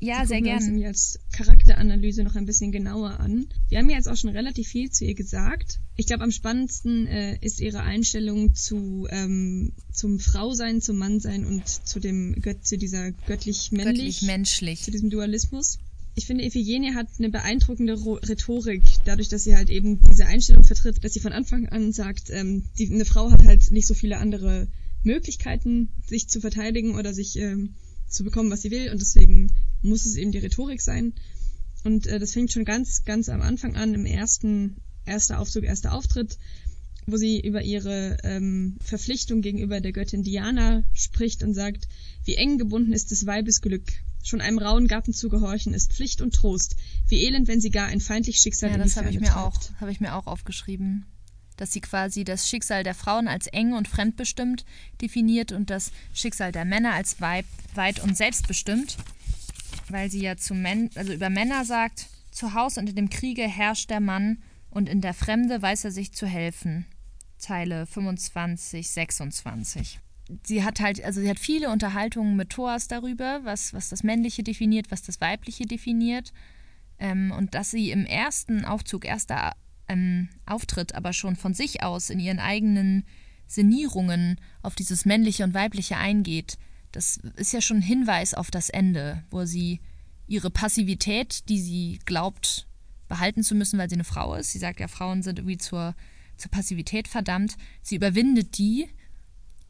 Ja, 0.00 0.26
sehr 0.26 0.42
gerne. 0.42 0.66
Wir 0.66 0.88
uns 0.88 1.16
als 1.16 1.20
Charakteranalyse 1.32 2.24
noch 2.24 2.34
ein 2.34 2.44
bisschen 2.44 2.72
genauer 2.72 3.20
an. 3.20 3.46
Wir 3.68 3.78
haben 3.78 3.88
ja 3.88 3.96
jetzt 3.96 4.08
auch 4.08 4.16
schon 4.16 4.30
relativ 4.30 4.66
viel 4.66 4.90
zu 4.90 5.04
ihr 5.04 5.14
gesagt. 5.14 5.78
Ich 5.94 6.08
glaube, 6.08 6.24
am 6.24 6.32
spannendsten 6.32 7.06
äh, 7.06 7.38
ist 7.40 7.60
ihre 7.60 7.82
Einstellung 7.82 8.52
zu 8.56 9.06
ähm, 9.10 9.72
zum 9.92 10.18
Frausein, 10.18 10.80
zum 10.80 10.98
Mannsein 10.98 11.46
und 11.46 11.68
zu 11.68 12.00
dem 12.00 12.34
Gött, 12.42 12.66
zu 12.66 12.76
dieser 12.78 13.12
göttlich-männlich, 13.12 14.18
göttlich-menschlich, 14.18 14.82
zu 14.82 14.90
diesem 14.90 15.08
Dualismus 15.08 15.78
ich 16.14 16.26
finde, 16.26 16.44
Iphigenie 16.44 16.94
hat 16.94 17.08
eine 17.18 17.30
beeindruckende 17.30 17.94
Rhetorik, 17.94 18.82
dadurch, 19.04 19.28
dass 19.28 19.44
sie 19.44 19.56
halt 19.56 19.70
eben 19.70 20.00
diese 20.10 20.26
Einstellung 20.26 20.64
vertritt, 20.64 21.02
dass 21.02 21.14
sie 21.14 21.20
von 21.20 21.32
Anfang 21.32 21.68
an 21.68 21.92
sagt, 21.92 22.30
ähm, 22.30 22.64
die, 22.78 22.92
eine 22.92 23.04
Frau 23.04 23.30
hat 23.30 23.46
halt 23.46 23.70
nicht 23.70 23.86
so 23.86 23.94
viele 23.94 24.18
andere 24.18 24.68
Möglichkeiten, 25.04 25.88
sich 26.06 26.28
zu 26.28 26.40
verteidigen 26.40 26.96
oder 26.96 27.14
sich 27.14 27.38
ähm, 27.38 27.74
zu 28.08 28.24
bekommen, 28.24 28.50
was 28.50 28.62
sie 28.62 28.70
will, 28.70 28.90
und 28.90 29.00
deswegen 29.00 29.52
muss 29.80 30.04
es 30.04 30.16
eben 30.16 30.32
die 30.32 30.38
Rhetorik 30.38 30.82
sein. 30.82 31.14
Und 31.82 32.06
äh, 32.06 32.18
das 32.18 32.32
fängt 32.32 32.52
schon 32.52 32.64
ganz, 32.64 33.04
ganz 33.04 33.28
am 33.28 33.40
Anfang 33.40 33.74
an, 33.74 33.94
im 33.94 34.04
ersten, 34.04 34.76
erster 35.06 35.40
Aufzug, 35.40 35.64
erster 35.64 35.94
Auftritt, 35.94 36.38
wo 37.06 37.16
sie 37.16 37.40
über 37.40 37.62
ihre 37.62 38.18
ähm, 38.22 38.76
Verpflichtung 38.82 39.42
gegenüber 39.42 39.80
der 39.80 39.92
Göttin 39.92 40.22
Diana 40.22 40.84
spricht 40.94 41.42
und 41.42 41.54
sagt, 41.54 41.88
wie 42.24 42.36
eng 42.36 42.58
gebunden 42.58 42.92
ist 42.92 43.10
des 43.10 43.26
Weibes 43.26 43.60
Glück, 43.60 43.92
Schon 44.24 44.40
einem 44.40 44.58
rauen 44.58 44.86
Gatten 44.86 45.12
zu 45.12 45.28
gehorchen 45.28 45.74
ist 45.74 45.92
Pflicht 45.92 46.20
und 46.20 46.34
Trost. 46.34 46.76
Wie 47.08 47.24
elend, 47.24 47.48
wenn 47.48 47.60
sie 47.60 47.70
gar 47.70 47.88
ein 47.88 48.00
feindlich 48.00 48.36
Schicksal 48.36 48.70
ja, 48.70 48.76
in 48.76 48.82
das 48.82 48.96
habe 48.96 49.10
ich 49.10 49.18
mir 49.18 49.36
auch, 49.36 49.54
habe 49.80 49.90
ich 49.90 50.00
mir 50.00 50.14
auch 50.14 50.26
aufgeschrieben, 50.26 51.06
dass 51.56 51.72
sie 51.72 51.80
quasi 51.80 52.22
das 52.22 52.48
Schicksal 52.48 52.84
der 52.84 52.94
Frauen 52.94 53.26
als 53.26 53.48
eng 53.48 53.72
und 53.72 53.88
fremdbestimmt 53.88 54.64
definiert 55.00 55.50
und 55.50 55.70
das 55.70 55.90
Schicksal 56.14 56.52
der 56.52 56.64
Männer 56.64 56.92
als 56.92 57.20
weib, 57.20 57.46
weit 57.74 58.00
und 58.00 58.16
selbstbestimmt, 58.16 58.96
weil 59.88 60.08
sie 60.08 60.22
ja 60.22 60.36
zu 60.36 60.54
Män 60.54 60.90
also 60.94 61.12
über 61.12 61.28
Männer 61.28 61.64
sagt, 61.64 62.06
zu 62.30 62.54
Haus 62.54 62.78
und 62.78 62.88
in 62.88 62.96
dem 62.96 63.10
Kriege 63.10 63.42
herrscht 63.42 63.90
der 63.90 64.00
Mann 64.00 64.38
und 64.70 64.88
in 64.88 65.00
der 65.00 65.14
Fremde 65.14 65.60
weiß 65.60 65.84
er 65.84 65.90
sich 65.90 66.12
zu 66.12 66.26
helfen. 66.26 66.86
Zeile 67.42 67.86
25, 67.86 68.88
26 68.88 70.00
sie 70.44 70.64
hat 70.64 70.80
halt, 70.80 71.02
also 71.02 71.20
sie 71.20 71.28
hat 71.28 71.38
viele 71.38 71.70
Unterhaltungen 71.70 72.36
mit 72.36 72.50
Thoas 72.50 72.88
darüber, 72.88 73.40
was, 73.44 73.74
was 73.74 73.88
das 73.88 74.02
Männliche 74.02 74.42
definiert, 74.42 74.90
was 74.90 75.02
das 75.02 75.20
Weibliche 75.20 75.66
definiert. 75.66 76.32
Ähm, 76.98 77.32
und 77.36 77.54
dass 77.54 77.70
sie 77.70 77.90
im 77.90 78.06
ersten 78.06 78.64
Aufzug, 78.64 79.04
erster 79.04 79.52
ähm, 79.88 80.28
Auftritt, 80.46 80.94
aber 80.94 81.12
schon 81.12 81.36
von 81.36 81.54
sich 81.54 81.82
aus 81.82 82.10
in 82.10 82.20
ihren 82.20 82.38
eigenen 82.38 83.04
Senierungen 83.46 84.40
auf 84.62 84.74
dieses 84.74 85.04
Männliche 85.04 85.44
und 85.44 85.54
Weibliche 85.54 85.96
eingeht, 85.96 86.58
das 86.92 87.18
ist 87.36 87.52
ja 87.52 87.60
schon 87.60 87.78
ein 87.78 87.82
Hinweis 87.82 88.34
auf 88.34 88.50
das 88.50 88.68
Ende, 88.68 89.24
wo 89.30 89.44
sie 89.44 89.80
ihre 90.26 90.50
Passivität, 90.50 91.48
die 91.48 91.60
sie 91.60 91.98
glaubt 92.04 92.66
behalten 93.08 93.42
zu 93.42 93.54
müssen, 93.54 93.78
weil 93.78 93.88
sie 93.88 93.96
eine 93.96 94.04
Frau 94.04 94.34
ist, 94.34 94.52
sie 94.52 94.58
sagt 94.58 94.80
ja, 94.80 94.88
Frauen 94.88 95.22
sind 95.22 95.38
irgendwie 95.38 95.58
zur, 95.58 95.94
zur 96.42 96.50
Passivität 96.50 97.08
verdammt, 97.08 97.56
sie 97.80 97.96
überwindet 97.96 98.58
die 98.58 98.88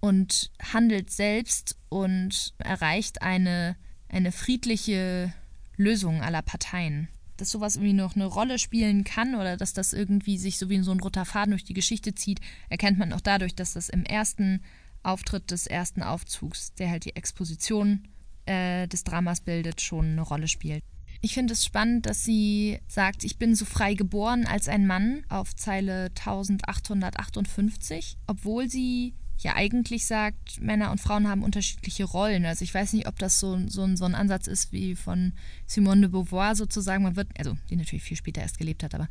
und 0.01 0.51
handelt 0.61 1.11
selbst 1.11 1.77
und 1.89 2.55
erreicht 2.59 3.23
eine, 3.23 3.77
eine 4.09 4.33
friedliche 4.33 5.33
Lösung 5.77 6.23
aller 6.23 6.43
Parteien. 6.43 7.09
Dass 7.37 7.51
sowas 7.51 7.77
irgendwie 7.77 7.93
noch 7.93 8.17
eine 8.17 8.27
Rolle 8.27 8.59
spielen 8.59 9.05
kann 9.05 9.35
oder 9.35 9.57
dass 9.57 9.73
das 9.73 9.93
irgendwie 9.93 10.39
sich 10.39 10.59
so 10.59 10.69
wie 10.69 10.81
so 10.83 10.93
ein 10.93 11.01
roter 11.01 11.25
Faden 11.25 11.53
durch 11.53 11.65
die 11.65 11.75
Geschichte 11.75 12.15
zieht, 12.15 12.41
erkennt 12.69 12.99
man 12.99 13.13
auch 13.13 13.21
dadurch, 13.21 13.55
dass 13.55 13.75
das 13.75 13.89
im 13.89 14.05
ersten 14.05 14.63
Auftritt 15.03 15.51
des 15.51 15.67
ersten 15.67 16.03
Aufzugs, 16.03 16.75
der 16.75 16.91
halt 16.91 17.05
die 17.05 17.17
Exposition 17.17 18.09
äh, 18.47 18.87
des 18.89 19.05
Dramas 19.05 19.41
bildet, 19.41 19.81
schon 19.81 20.13
eine 20.13 20.23
Rolle 20.23 20.49
spielt. 20.49 20.85
Ich 21.25 21.35
finde 21.35 21.53
es 21.53 21.65
spannend, 21.65 22.07
dass 22.07 22.25
sie 22.25 22.81
sagt, 22.89 23.23
ich 23.23 23.39
bin 23.39 23.55
so 23.55 23.65
frei 23.65 23.95
geboren 23.95 24.45
als 24.45 24.69
ein 24.69 24.89
Mann 24.89 25.23
auf 25.29 25.55
Zeile 25.55 26.07
1858, 26.17 28.17
obwohl 28.27 28.69
sie 28.69 29.15
ja 29.39 29.55
eigentlich 29.55 30.07
sagt, 30.07 30.61
Männer 30.61 30.91
und 30.91 31.01
Frauen 31.01 31.29
haben 31.29 31.45
unterschiedliche 31.45 32.05
Rollen. 32.05 32.45
Also 32.45 32.65
ich 32.65 32.75
weiß 32.75 32.93
nicht, 32.93 33.07
ob 33.07 33.21
das 33.21 33.39
so, 33.39 33.57
so, 33.69 33.95
so 33.95 34.05
ein 34.05 34.17
Ansatz 34.17 34.49
ist 34.49 34.73
wie 34.73 34.97
von 34.97 35.33
Simone 35.67 36.03
de 36.03 36.11
Beauvoir 36.11 36.57
sozusagen. 36.57 37.05
Man 37.05 37.15
wird, 37.15 37.29
also 37.39 37.57
die 37.71 37.77
natürlich 37.77 38.03
viel 38.03 38.17
später 38.17 38.41
erst 38.41 38.59
gelebt 38.59 38.83
hat, 38.83 38.95
aber 38.95 39.09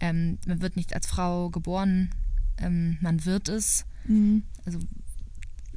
ähm, 0.00 0.38
man 0.46 0.62
wird 0.62 0.76
nicht 0.76 0.94
als 0.94 1.06
Frau 1.06 1.50
geboren, 1.50 2.10
ähm, 2.58 2.98
man 3.00 3.24
wird 3.24 3.48
es. 3.48 3.84
Mhm. 4.04 4.42
Also 4.64 4.78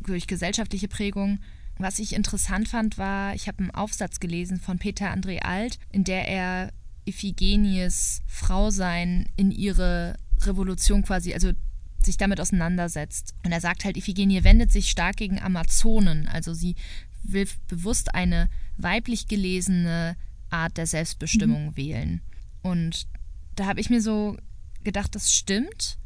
durch 0.02 0.28
gesellschaftliche 0.28 0.88
Prägung. 0.88 1.40
Was 1.78 2.00
ich 2.00 2.14
interessant 2.14 2.70
fand, 2.70 2.98
war, 2.98 3.36
ich 3.36 3.48
habe 3.48 3.60
einen 3.60 3.72
Aufsatz 3.72 4.20
gelesen 4.20 4.60
von 4.60 4.80
Peter 4.80 5.14
André 5.14 5.40
Alt, 5.40 5.78
in 5.92 6.04
der 6.04 6.28
er 6.28 6.72
Iphigenies 7.06 8.24
Frausein 8.28 9.28
in 9.36 9.52
ihre 9.52 10.16
Revolution 10.42 11.04
quasi, 11.04 11.34
also 11.34 11.52
sich 12.04 12.18
damit 12.18 12.40
auseinandersetzt. 12.40 13.34
Und 13.44 13.52
er 13.52 13.62
sagt 13.62 13.84
halt, 13.84 13.98
Iphigenie 13.98 14.44
wendet 14.44 14.72
sich 14.72 14.90
stark 14.90 15.18
gegen 15.18 15.42
Amazonen. 15.42 16.28
Also 16.28 16.54
sie 16.54 16.76
will 17.24 17.48
bewusst 17.68 18.16
eine 18.16 18.50
weiblich 18.78 19.28
gelesene 19.28 20.16
Art 20.50 20.78
der 20.78 20.88
Selbstbestimmung 20.88 21.68
mhm. 21.68 21.78
wählen. 21.78 22.22
Und 22.62 23.08
da 23.56 23.66
habe 23.66 23.80
ich 23.80 23.90
mir 23.90 24.02
so 24.02 24.38
gedacht, 24.84 25.16
das 25.16 25.34
stimmt. 25.34 25.98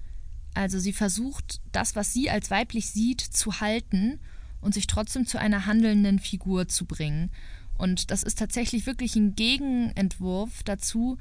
Also 0.53 0.79
sie 0.79 0.93
versucht, 0.93 1.61
das, 1.71 1.95
was 1.95 2.13
sie 2.13 2.29
als 2.29 2.49
weiblich 2.49 2.89
sieht, 2.89 3.21
zu 3.21 3.59
halten 3.59 4.19
und 4.61 4.73
sich 4.73 4.87
trotzdem 4.87 5.25
zu 5.25 5.39
einer 5.39 5.65
handelnden 5.65 6.19
Figur 6.19 6.67
zu 6.67 6.85
bringen. 6.85 7.31
Und 7.77 8.11
das 8.11 8.23
ist 8.23 8.37
tatsächlich 8.37 8.85
wirklich 8.85 9.15
ein 9.15 9.35
Gegenentwurf 9.35 10.63
dazu, 10.63 11.17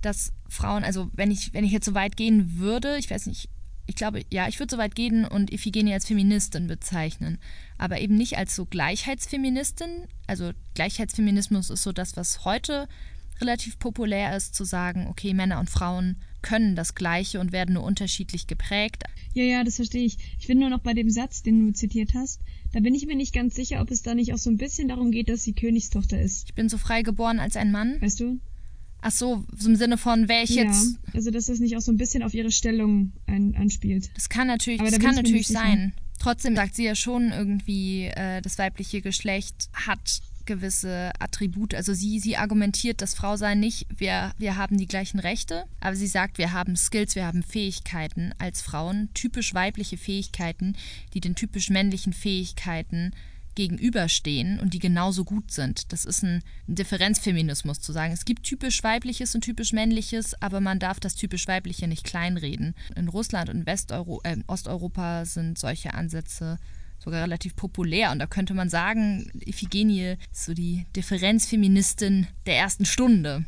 dass 0.00 0.32
Frauen, 0.48 0.84
also 0.84 1.10
wenn 1.12 1.30
ich, 1.30 1.54
wenn 1.54 1.64
ich 1.64 1.72
jetzt 1.72 1.86
so 1.86 1.94
weit 1.94 2.16
gehen 2.16 2.58
würde, 2.58 2.98
ich 2.98 3.10
weiß 3.10 3.26
nicht, 3.26 3.48
ich 3.86 3.96
glaube, 3.96 4.22
ja, 4.30 4.48
ich 4.48 4.58
würde 4.58 4.74
so 4.74 4.78
weit 4.78 4.94
gehen 4.94 5.24
und 5.24 5.52
Iphigenie 5.52 5.92
als 5.92 6.06
Feministin 6.06 6.66
bezeichnen, 6.66 7.38
aber 7.76 8.00
eben 8.00 8.16
nicht 8.16 8.38
als 8.38 8.56
so 8.56 8.64
Gleichheitsfeministin. 8.64 10.06
Also 10.26 10.52
Gleichheitsfeminismus 10.74 11.70
ist 11.70 11.82
so 11.82 11.92
das, 11.92 12.16
was 12.16 12.44
heute 12.44 12.88
relativ 13.40 13.78
populär 13.78 14.36
ist, 14.36 14.54
zu 14.54 14.64
sagen, 14.64 15.06
okay, 15.08 15.34
Männer 15.34 15.60
und 15.60 15.70
Frauen 15.70 16.16
können 16.44 16.76
das 16.76 16.94
Gleiche 16.94 17.40
und 17.40 17.50
werden 17.50 17.74
nur 17.74 17.82
unterschiedlich 17.82 18.46
geprägt. 18.46 19.04
Ja, 19.32 19.42
ja, 19.42 19.64
das 19.64 19.76
verstehe 19.76 20.04
ich. 20.04 20.18
Ich 20.38 20.46
finde 20.46 20.60
nur 20.60 20.70
noch 20.70 20.80
bei 20.82 20.94
dem 20.94 21.10
Satz, 21.10 21.42
den 21.42 21.66
du 21.66 21.72
zitiert 21.72 22.12
hast, 22.14 22.40
da 22.72 22.80
bin 22.80 22.94
ich 22.94 23.06
mir 23.06 23.16
nicht 23.16 23.32
ganz 23.32 23.54
sicher, 23.54 23.80
ob 23.80 23.90
es 23.90 24.02
da 24.02 24.14
nicht 24.14 24.32
auch 24.32 24.38
so 24.38 24.50
ein 24.50 24.58
bisschen 24.58 24.88
darum 24.88 25.10
geht, 25.10 25.28
dass 25.28 25.42
sie 25.42 25.54
Königstochter 25.54 26.20
ist. 26.20 26.48
Ich 26.48 26.54
bin 26.54 26.68
so 26.68 26.76
frei 26.76 27.02
geboren 27.02 27.40
als 27.40 27.56
ein 27.56 27.72
Mann. 27.72 28.00
Weißt 28.00 28.20
du? 28.20 28.38
Ach 29.00 29.10
so, 29.10 29.44
so 29.56 29.68
im 29.68 29.76
Sinne 29.76 29.96
von, 29.96 30.28
wer 30.28 30.42
ich 30.42 30.50
ja, 30.50 30.64
jetzt. 30.64 30.98
Also, 31.12 31.30
dass 31.30 31.46
das 31.46 31.60
nicht 31.60 31.76
auch 31.76 31.80
so 31.80 31.92
ein 31.92 31.96
bisschen 31.96 32.22
auf 32.22 32.34
ihre 32.34 32.50
Stellung 32.50 33.12
ein, 33.26 33.54
anspielt. 33.56 34.10
Das 34.14 34.28
kann 34.28 34.46
natürlich, 34.46 34.80
das 34.80 34.92
da 34.92 34.98
kann 34.98 35.14
natürlich 35.14 35.48
sein. 35.48 35.94
Trotzdem 36.18 36.56
sagt 36.56 36.74
sie 36.74 36.84
ja 36.84 36.94
schon 36.94 37.32
irgendwie, 37.32 38.04
äh, 38.04 38.40
das 38.40 38.58
weibliche 38.58 39.02
Geschlecht 39.02 39.68
hat 39.72 40.20
gewisse 40.46 41.12
Attribute. 41.18 41.74
Also 41.74 41.94
sie, 41.94 42.20
sie 42.20 42.36
argumentiert, 42.36 43.02
dass 43.02 43.14
Frau 43.14 43.36
sein 43.36 43.60
nicht, 43.60 43.86
wir, 43.94 44.32
wir 44.38 44.56
haben 44.56 44.78
die 44.78 44.86
gleichen 44.86 45.20
Rechte, 45.20 45.64
aber 45.80 45.96
sie 45.96 46.06
sagt, 46.06 46.38
wir 46.38 46.52
haben 46.52 46.76
Skills, 46.76 47.14
wir 47.14 47.26
haben 47.26 47.42
Fähigkeiten 47.42 48.32
als 48.38 48.60
Frauen, 48.60 49.08
typisch 49.14 49.54
weibliche 49.54 49.96
Fähigkeiten, 49.96 50.76
die 51.12 51.20
den 51.20 51.34
typisch 51.34 51.70
männlichen 51.70 52.12
Fähigkeiten 52.12 53.12
gegenüberstehen 53.54 54.58
und 54.58 54.74
die 54.74 54.78
genauso 54.78 55.24
gut 55.24 55.50
sind. 55.50 55.92
Das 55.92 56.04
ist 56.04 56.22
ein 56.22 56.42
Differenzfeminismus 56.66 57.80
zu 57.80 57.92
sagen. 57.92 58.12
Es 58.12 58.24
gibt 58.24 58.42
typisch 58.44 58.82
weibliches 58.82 59.34
und 59.34 59.42
typisch 59.42 59.72
männliches, 59.72 60.40
aber 60.42 60.60
man 60.60 60.78
darf 60.78 61.00
das 61.00 61.14
typisch 61.14 61.46
weibliche 61.46 61.86
nicht 61.86 62.04
kleinreden. 62.04 62.74
In 62.96 63.08
Russland 63.08 63.50
und 63.50 63.66
Westeuro 63.66 64.20
äh, 64.24 64.36
Osteuropa 64.46 65.24
sind 65.24 65.58
solche 65.58 65.94
Ansätze 65.94 66.58
sogar 67.04 67.22
relativ 67.22 67.54
populär. 67.56 68.12
Und 68.12 68.18
da 68.18 68.26
könnte 68.26 68.54
man 68.54 68.68
sagen, 68.68 69.30
Iphigenie 69.46 70.16
ist 70.32 70.44
so 70.44 70.54
die 70.54 70.86
Differenzfeministin 70.96 72.26
der 72.46 72.56
ersten 72.56 72.84
Stunde. 72.84 73.44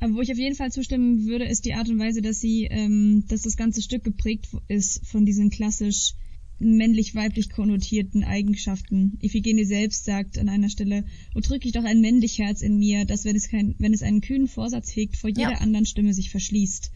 Aber 0.00 0.14
wo 0.14 0.20
ich 0.20 0.32
auf 0.32 0.38
jeden 0.38 0.56
Fall 0.56 0.72
zustimmen 0.72 1.26
würde, 1.26 1.44
ist 1.44 1.64
die 1.64 1.74
Art 1.74 1.88
und 1.88 1.98
Weise, 1.98 2.22
dass 2.22 2.40
sie, 2.40 2.64
ähm, 2.64 3.24
dass 3.28 3.42
das 3.42 3.56
ganze 3.56 3.82
Stück 3.82 4.02
geprägt 4.02 4.48
ist 4.66 5.06
von 5.06 5.24
diesen 5.24 5.50
klassisch 5.50 6.14
männlich-weiblich 6.58 7.50
konnotierten 7.50 8.24
Eigenschaften. 8.24 9.18
Iphigenie 9.20 9.64
selbst 9.64 10.04
sagt 10.04 10.38
an 10.38 10.48
einer 10.48 10.68
Stelle, 10.68 11.04
oh 11.34 11.40
drücke 11.40 11.66
ich 11.66 11.72
doch 11.72 11.84
ein 11.84 12.00
männlich 12.00 12.38
Herz 12.38 12.62
in 12.62 12.78
mir, 12.78 13.04
das, 13.04 13.24
wenn 13.24 13.36
es, 13.36 13.48
kein, 13.48 13.74
wenn 13.78 13.92
es 13.92 14.02
einen 14.02 14.20
kühnen 14.20 14.48
Vorsatz 14.48 14.94
hegt, 14.94 15.16
vor 15.16 15.30
jeder 15.30 15.52
ja. 15.52 15.58
anderen 15.58 15.86
Stimme 15.86 16.14
sich 16.14 16.30
verschließt. 16.30 16.90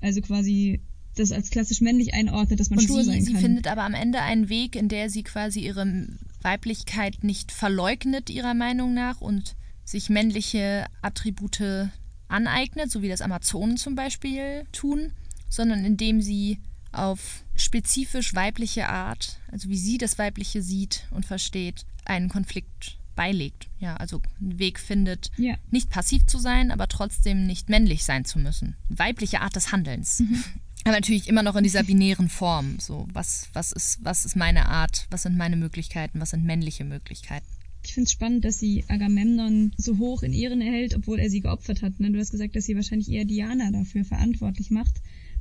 Also 0.00 0.20
quasi 0.20 0.80
das 1.18 1.32
als 1.32 1.50
klassisch 1.50 1.80
männlich 1.80 2.14
einordnet, 2.14 2.60
dass 2.60 2.70
man 2.70 2.78
und 2.78 2.84
stur 2.84 3.04
sie, 3.04 3.10
sein 3.10 3.24
kann. 3.24 3.34
Sie 3.34 3.36
findet 3.36 3.66
aber 3.66 3.84
am 3.84 3.94
Ende 3.94 4.20
einen 4.20 4.48
Weg, 4.48 4.76
in 4.76 4.88
der 4.88 5.10
sie 5.10 5.22
quasi 5.22 5.60
ihre 5.60 6.08
Weiblichkeit 6.42 7.24
nicht 7.24 7.52
verleugnet, 7.52 8.30
ihrer 8.30 8.54
Meinung 8.54 8.94
nach, 8.94 9.20
und 9.20 9.56
sich 9.84 10.10
männliche 10.10 10.86
Attribute 11.02 11.90
aneignet, 12.28 12.90
so 12.90 13.02
wie 13.02 13.08
das 13.08 13.22
Amazonen 13.22 13.76
zum 13.76 13.94
Beispiel 13.94 14.66
tun, 14.72 15.12
sondern 15.48 15.84
indem 15.84 16.20
sie 16.20 16.58
auf 16.92 17.44
spezifisch 17.56 18.34
weibliche 18.34 18.88
Art, 18.88 19.40
also 19.50 19.68
wie 19.68 19.78
sie 19.78 19.98
das 19.98 20.18
Weibliche 20.18 20.62
sieht 20.62 21.06
und 21.10 21.26
versteht, 21.26 21.84
einen 22.04 22.28
Konflikt 22.28 22.98
beilegt. 23.14 23.68
Ja, 23.80 23.96
also 23.96 24.22
einen 24.40 24.58
Weg 24.58 24.78
findet, 24.78 25.30
ja. 25.36 25.56
nicht 25.70 25.90
passiv 25.90 26.26
zu 26.26 26.38
sein, 26.38 26.70
aber 26.70 26.86
trotzdem 26.86 27.46
nicht 27.46 27.68
männlich 27.68 28.04
sein 28.04 28.24
zu 28.24 28.38
müssen. 28.38 28.76
Weibliche 28.88 29.40
Art 29.40 29.56
des 29.56 29.72
Handelns. 29.72 30.20
Mhm. 30.20 30.44
Aber 30.84 30.94
natürlich 30.94 31.28
immer 31.28 31.42
noch 31.42 31.56
in 31.56 31.64
dieser 31.64 31.82
binären 31.82 32.28
Form. 32.28 32.78
So, 32.80 33.06
was, 33.12 33.48
was, 33.52 33.72
ist, 33.72 33.98
was 34.02 34.24
ist 34.24 34.36
meine 34.36 34.68
Art? 34.68 35.06
Was 35.10 35.22
sind 35.22 35.36
meine 35.36 35.56
Möglichkeiten? 35.56 36.20
Was 36.20 36.30
sind 36.30 36.44
männliche 36.44 36.84
Möglichkeiten? 36.84 37.46
Ich 37.84 37.94
finde 37.94 38.06
es 38.06 38.12
spannend, 38.12 38.44
dass 38.44 38.58
sie 38.58 38.84
Agamemnon 38.88 39.72
so 39.76 39.98
hoch 39.98 40.22
in 40.22 40.32
Ehren 40.32 40.60
erhält, 40.60 40.94
obwohl 40.94 41.18
er 41.18 41.30
sie 41.30 41.40
geopfert 41.40 41.82
hat. 41.82 42.00
Ne? 42.00 42.10
Du 42.10 42.18
hast 42.18 42.30
gesagt, 42.30 42.56
dass 42.56 42.64
sie 42.64 42.76
wahrscheinlich 42.76 43.10
eher 43.10 43.24
Diana 43.24 43.70
dafür 43.70 44.04
verantwortlich 44.04 44.70
macht. 44.70 45.00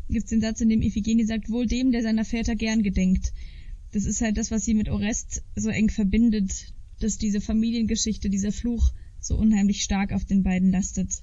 Gibt 0.09 0.25
es 0.25 0.29
den 0.29 0.41
Satz, 0.41 0.61
in 0.61 0.69
dem 0.69 0.81
Iphigenie 0.81 1.25
sagt, 1.25 1.49
wohl 1.49 1.67
dem, 1.67 1.91
der 1.91 2.03
seiner 2.03 2.23
Väter 2.23 2.55
gern 2.55 2.83
gedenkt. 2.83 3.33
Das 3.91 4.05
ist 4.05 4.21
halt 4.21 4.37
das, 4.37 4.51
was 4.51 4.63
sie 4.63 4.73
mit 4.73 4.89
Orest 4.89 5.43
so 5.55 5.69
eng 5.69 5.89
verbindet, 5.89 6.73
dass 6.99 7.17
diese 7.17 7.41
Familiengeschichte, 7.41 8.29
dieser 8.29 8.51
Fluch 8.51 8.91
so 9.19 9.35
unheimlich 9.35 9.83
stark 9.83 10.13
auf 10.13 10.25
den 10.25 10.43
beiden 10.43 10.71
lastet. 10.71 11.21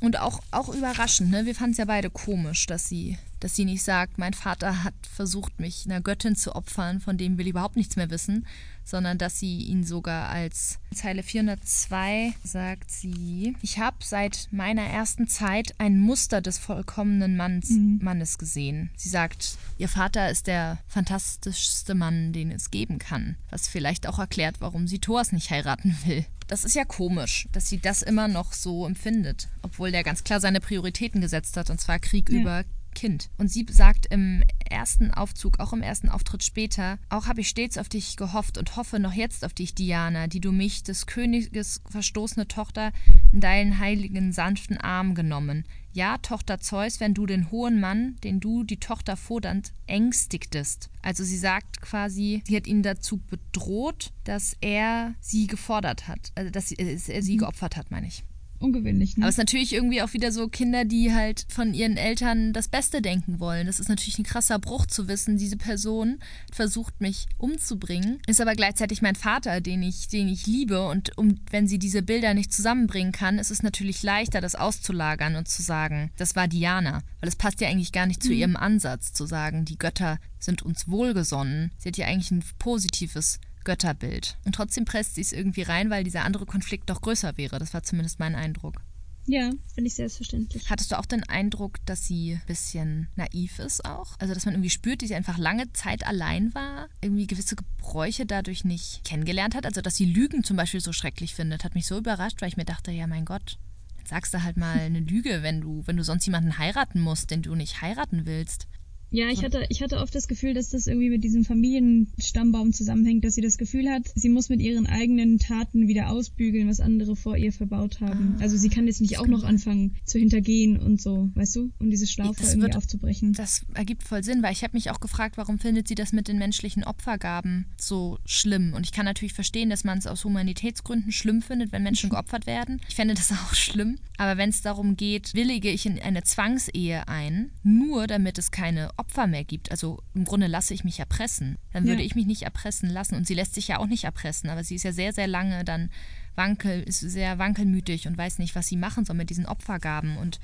Und 0.00 0.18
auch, 0.18 0.40
auch 0.50 0.68
überraschend, 0.68 1.30
ne? 1.30 1.46
Wir 1.46 1.54
fanden 1.54 1.72
es 1.72 1.78
ja 1.78 1.84
beide 1.84 2.10
komisch, 2.10 2.66
dass 2.66 2.88
sie, 2.88 3.18
dass 3.40 3.56
sie 3.56 3.64
nicht 3.64 3.82
sagt, 3.82 4.18
mein 4.18 4.34
Vater 4.34 4.84
hat 4.84 4.94
versucht, 5.02 5.58
mich 5.58 5.86
einer 5.86 6.00
Göttin 6.00 6.36
zu 6.36 6.54
opfern, 6.54 7.00
von 7.00 7.18
dem 7.18 7.38
will 7.38 7.46
ich 7.46 7.50
überhaupt 7.50 7.76
nichts 7.76 7.96
mehr 7.96 8.10
wissen, 8.10 8.46
sondern 8.84 9.18
dass 9.18 9.38
sie 9.38 9.62
ihn 9.62 9.84
sogar 9.84 10.28
als 10.28 10.78
Zeile 10.94 11.22
402 11.22 12.34
sagt 12.42 12.90
sie, 12.90 13.56
ich 13.62 13.78
habe 13.78 13.96
seit 14.00 14.48
meiner 14.50 14.82
ersten 14.82 15.28
Zeit 15.28 15.74
ein 15.78 15.98
Muster 15.98 16.40
des 16.40 16.58
vollkommenen 16.58 17.36
Manns, 17.36 17.70
mhm. 17.70 18.00
Mannes 18.02 18.38
gesehen. 18.38 18.90
Sie 18.96 19.08
sagt, 19.08 19.56
ihr 19.78 19.88
Vater 19.88 20.30
ist 20.30 20.46
der 20.46 20.78
fantastischste 20.88 21.94
Mann, 21.94 22.32
den 22.32 22.50
es 22.50 22.70
geben 22.70 22.98
kann, 22.98 23.36
was 23.50 23.68
vielleicht 23.68 24.06
auch 24.06 24.18
erklärt, 24.18 24.56
warum 24.60 24.86
sie 24.86 24.98
Thors 24.98 25.32
nicht 25.32 25.50
heiraten 25.50 25.96
will. 26.04 26.26
Das 26.48 26.64
ist 26.64 26.74
ja 26.74 26.84
komisch, 26.84 27.48
dass 27.52 27.68
sie 27.68 27.78
das 27.78 28.02
immer 28.02 28.26
noch 28.26 28.52
so 28.52 28.84
empfindet, 28.84 29.48
obwohl 29.62 29.92
der 29.92 30.02
ganz 30.02 30.24
klar 30.24 30.40
seine 30.40 30.60
Prioritäten 30.60 31.20
gesetzt 31.20 31.56
hat, 31.56 31.70
und 31.70 31.80
zwar 31.80 32.00
Krieg 32.00 32.28
ja. 32.28 32.40
über 32.40 32.64
Kind. 32.94 33.30
Und 33.38 33.48
sie 33.48 33.66
sagt 33.70 34.06
im 34.06 34.42
ersten 34.68 35.12
Aufzug, 35.12 35.60
auch 35.60 35.72
im 35.72 35.82
ersten 35.82 36.08
Auftritt 36.08 36.42
später, 36.42 36.98
auch 37.08 37.26
habe 37.26 37.40
ich 37.40 37.48
stets 37.48 37.78
auf 37.78 37.88
dich 37.88 38.16
gehofft 38.16 38.58
und 38.58 38.76
hoffe 38.76 38.98
noch 38.98 39.12
jetzt 39.12 39.44
auf 39.44 39.52
dich, 39.52 39.74
Diana, 39.74 40.26
die 40.26 40.40
du 40.40 40.52
mich, 40.52 40.82
des 40.82 41.06
Königes 41.06 41.82
verstoßene 41.88 42.48
Tochter, 42.48 42.92
in 43.32 43.40
deinen 43.40 43.78
heiligen, 43.78 44.32
sanften 44.32 44.78
Arm 44.78 45.14
genommen. 45.14 45.64
Ja, 45.92 46.18
Tochter 46.18 46.60
Zeus, 46.60 47.00
wenn 47.00 47.14
du 47.14 47.26
den 47.26 47.50
hohen 47.50 47.80
Mann, 47.80 48.16
den 48.22 48.38
du, 48.38 48.62
die 48.62 48.78
Tochter 48.78 49.16
Fodant, 49.16 49.72
ängstigtest. 49.86 50.88
Also 51.02 51.24
sie 51.24 51.38
sagt 51.38 51.80
quasi, 51.80 52.42
sie 52.46 52.56
hat 52.56 52.68
ihn 52.68 52.84
dazu 52.84 53.16
bedroht, 53.16 54.12
dass 54.24 54.56
er 54.60 55.14
sie 55.20 55.48
gefordert 55.48 56.06
hat, 56.06 56.30
also 56.36 56.50
dass 56.50 56.70
er 56.70 57.22
sie 57.22 57.34
mhm. 57.34 57.38
geopfert 57.38 57.76
hat, 57.76 57.90
meine 57.90 58.06
ich. 58.06 58.22
Ungewöhnlich. 58.60 59.16
Ne? 59.16 59.24
Aber 59.24 59.28
es 59.28 59.34
ist 59.34 59.38
natürlich 59.38 59.72
irgendwie 59.72 60.02
auch 60.02 60.12
wieder 60.12 60.32
so 60.32 60.48
Kinder, 60.48 60.84
die 60.84 61.12
halt 61.12 61.46
von 61.48 61.74
ihren 61.74 61.96
Eltern 61.96 62.52
das 62.52 62.68
Beste 62.68 63.02
denken 63.02 63.40
wollen. 63.40 63.66
Das 63.66 63.80
ist 63.80 63.88
natürlich 63.88 64.18
ein 64.18 64.24
krasser 64.24 64.58
Bruch 64.58 64.86
zu 64.86 65.08
wissen, 65.08 65.36
diese 65.36 65.56
Person 65.56 66.18
versucht 66.52 67.00
mich 67.00 67.26
umzubringen, 67.38 68.20
ist 68.26 68.40
aber 68.40 68.54
gleichzeitig 68.54 69.02
mein 69.02 69.16
Vater, 69.16 69.60
den 69.60 69.82
ich, 69.82 70.08
den 70.08 70.28
ich 70.28 70.46
liebe. 70.46 70.86
Und 70.86 71.16
um, 71.18 71.40
wenn 71.50 71.66
sie 71.66 71.78
diese 71.78 72.02
Bilder 72.02 72.34
nicht 72.34 72.52
zusammenbringen 72.52 73.12
kann, 73.12 73.38
ist 73.38 73.50
es 73.50 73.62
natürlich 73.62 74.02
leichter, 74.02 74.40
das 74.40 74.54
auszulagern 74.54 75.36
und 75.36 75.48
zu 75.48 75.62
sagen, 75.62 76.10
das 76.16 76.36
war 76.36 76.48
Diana. 76.48 77.02
Weil 77.20 77.28
es 77.28 77.36
passt 77.36 77.60
ja 77.60 77.68
eigentlich 77.68 77.92
gar 77.92 78.06
nicht 78.06 78.22
zu 78.22 78.30
mhm. 78.30 78.36
ihrem 78.36 78.56
Ansatz, 78.56 79.12
zu 79.12 79.26
sagen, 79.26 79.64
die 79.64 79.78
Götter 79.78 80.18
sind 80.38 80.62
uns 80.62 80.88
wohlgesonnen. 80.88 81.70
Sie 81.78 81.88
hat 81.88 81.96
ja 81.96 82.06
eigentlich 82.06 82.30
ein 82.30 82.44
positives 82.58 83.40
Götterbild. 83.64 84.38
Und 84.44 84.54
trotzdem 84.54 84.84
presst 84.84 85.14
sie 85.14 85.20
es 85.20 85.32
irgendwie 85.32 85.62
rein, 85.62 85.90
weil 85.90 86.04
dieser 86.04 86.24
andere 86.24 86.46
Konflikt 86.46 86.90
doch 86.90 87.00
größer 87.00 87.36
wäre. 87.36 87.58
Das 87.58 87.74
war 87.74 87.82
zumindest 87.82 88.18
mein 88.18 88.34
Eindruck. 88.34 88.82
Ja, 89.26 89.50
finde 89.74 89.88
ich 89.88 89.94
selbstverständlich. 89.94 90.70
Hattest 90.70 90.90
du 90.90 90.98
auch 90.98 91.06
den 91.06 91.22
Eindruck, 91.24 91.76
dass 91.86 92.06
sie 92.06 92.34
ein 92.34 92.46
bisschen 92.46 93.08
naiv 93.16 93.58
ist 93.58 93.84
auch? 93.84 94.16
Also, 94.18 94.34
dass 94.34 94.44
man 94.44 94.54
irgendwie 94.54 94.70
spürt, 94.70 95.02
dass 95.02 95.08
sie 95.08 95.14
einfach 95.14 95.38
lange 95.38 95.72
Zeit 95.72 96.06
allein 96.06 96.54
war, 96.54 96.88
irgendwie 97.00 97.26
gewisse 97.26 97.54
Gebräuche 97.54 98.26
dadurch 98.26 98.64
nicht 98.64 99.04
kennengelernt 99.04 99.54
hat? 99.54 99.66
Also, 99.66 99.82
dass 99.82 99.96
sie 99.96 100.06
Lügen 100.06 100.42
zum 100.42 100.56
Beispiel 100.56 100.80
so 100.80 100.92
schrecklich 100.92 101.34
findet, 101.34 101.64
hat 101.64 101.74
mich 101.74 101.86
so 101.86 101.98
überrascht, 101.98 102.40
weil 102.40 102.48
ich 102.48 102.56
mir 102.56 102.64
dachte, 102.64 102.90
ja, 102.90 103.06
mein 103.06 103.24
Gott, 103.24 103.58
dann 103.98 104.06
sagst 104.06 104.34
du 104.34 104.42
halt 104.42 104.56
mal 104.56 104.78
eine 104.78 105.00
Lüge, 105.00 105.42
wenn 105.42 105.60
du, 105.60 105.82
wenn 105.86 105.96
du 105.96 106.02
sonst 106.02 106.26
jemanden 106.26 106.58
heiraten 106.58 107.00
musst, 107.00 107.30
den 107.30 107.42
du 107.42 107.54
nicht 107.54 107.82
heiraten 107.82 108.26
willst. 108.26 108.66
Ja, 109.10 109.28
ich 109.28 109.42
hatte, 109.42 109.66
ich 109.68 109.82
hatte 109.82 109.98
oft 109.98 110.14
das 110.14 110.28
Gefühl, 110.28 110.54
dass 110.54 110.70
das 110.70 110.86
irgendwie 110.86 111.10
mit 111.10 111.24
diesem 111.24 111.44
Familienstammbaum 111.44 112.72
zusammenhängt, 112.72 113.24
dass 113.24 113.34
sie 113.34 113.40
das 113.40 113.58
Gefühl 113.58 113.90
hat, 113.90 114.02
sie 114.14 114.28
muss 114.28 114.48
mit 114.48 114.60
ihren 114.60 114.86
eigenen 114.86 115.38
Taten 115.38 115.88
wieder 115.88 116.10
ausbügeln, 116.10 116.68
was 116.68 116.80
andere 116.80 117.16
vor 117.16 117.36
ihr 117.36 117.52
verbaut 117.52 118.00
haben. 118.00 118.36
Ah, 118.38 118.42
also 118.42 118.56
sie 118.56 118.68
kann 118.68 118.86
jetzt 118.86 119.00
nicht 119.00 119.18
auch 119.18 119.26
noch 119.26 119.42
anfangen 119.42 119.96
zu 120.04 120.18
hintergehen 120.18 120.78
und 120.78 121.00
so, 121.00 121.30
weißt 121.34 121.56
du, 121.56 121.70
um 121.78 121.90
diese 121.90 122.06
Schlaufe 122.06 122.42
irgendwie 122.42 122.62
wird, 122.62 122.76
aufzubrechen. 122.76 123.32
Das 123.32 123.64
ergibt 123.74 124.04
voll 124.04 124.22
Sinn, 124.22 124.42
weil 124.42 124.52
ich 124.52 124.62
habe 124.62 124.76
mich 124.76 124.90
auch 124.90 125.00
gefragt, 125.00 125.36
warum 125.36 125.58
findet 125.58 125.88
sie 125.88 125.94
das 125.94 126.12
mit 126.12 126.28
den 126.28 126.38
menschlichen 126.38 126.84
Opfergaben 126.84 127.66
so 127.76 128.18
schlimm? 128.24 128.72
Und 128.74 128.86
ich 128.86 128.92
kann 128.92 129.04
natürlich 129.04 129.32
verstehen, 129.32 129.70
dass 129.70 129.84
man 129.84 129.98
es 129.98 130.06
aus 130.06 130.24
Humanitätsgründen 130.24 131.12
schlimm 131.12 131.42
findet, 131.42 131.72
wenn 131.72 131.82
Menschen 131.82 132.10
geopfert 132.10 132.46
werden. 132.46 132.80
Ich 132.88 132.94
fände 132.94 133.14
das 133.14 133.32
auch 133.32 133.54
schlimm. 133.54 133.98
Aber 134.18 134.36
wenn 134.36 134.50
es 134.50 134.60
darum 134.60 134.96
geht, 134.96 135.32
willige 135.32 135.70
ich 135.70 135.86
in 135.86 135.98
eine 135.98 136.22
Zwangsehe 136.22 137.08
ein, 137.08 137.50
nur 137.62 138.06
damit 138.06 138.36
es 138.36 138.50
keine 138.50 138.90
Opfer 139.00 139.26
mehr 139.26 139.44
gibt, 139.44 139.70
also 139.70 140.02
im 140.14 140.24
Grunde 140.24 140.46
lasse 140.46 140.74
ich 140.74 140.84
mich 140.84 141.00
erpressen, 141.00 141.58
dann 141.72 141.84
würde 141.84 142.02
ja. 142.02 142.06
ich 142.06 142.14
mich 142.14 142.26
nicht 142.26 142.42
erpressen 142.42 142.88
lassen. 142.88 143.16
Und 143.16 143.26
sie 143.26 143.34
lässt 143.34 143.54
sich 143.54 143.68
ja 143.68 143.78
auch 143.78 143.86
nicht 143.86 144.04
erpressen, 144.04 144.50
aber 144.50 144.62
sie 144.62 144.76
ist 144.76 144.84
ja 144.84 144.92
sehr, 144.92 145.12
sehr 145.12 145.26
lange 145.26 145.64
dann 145.64 145.90
wankel, 146.36 146.82
ist 146.82 147.00
sehr 147.00 147.38
wankelmütig 147.38 148.06
und 148.06 148.16
weiß 148.16 148.38
nicht, 148.38 148.54
was 148.54 148.68
sie 148.68 148.76
machen 148.76 149.04
soll 149.04 149.16
mit 149.16 149.30
diesen 149.30 149.46
Opfergaben. 149.46 150.16
Und 150.16 150.38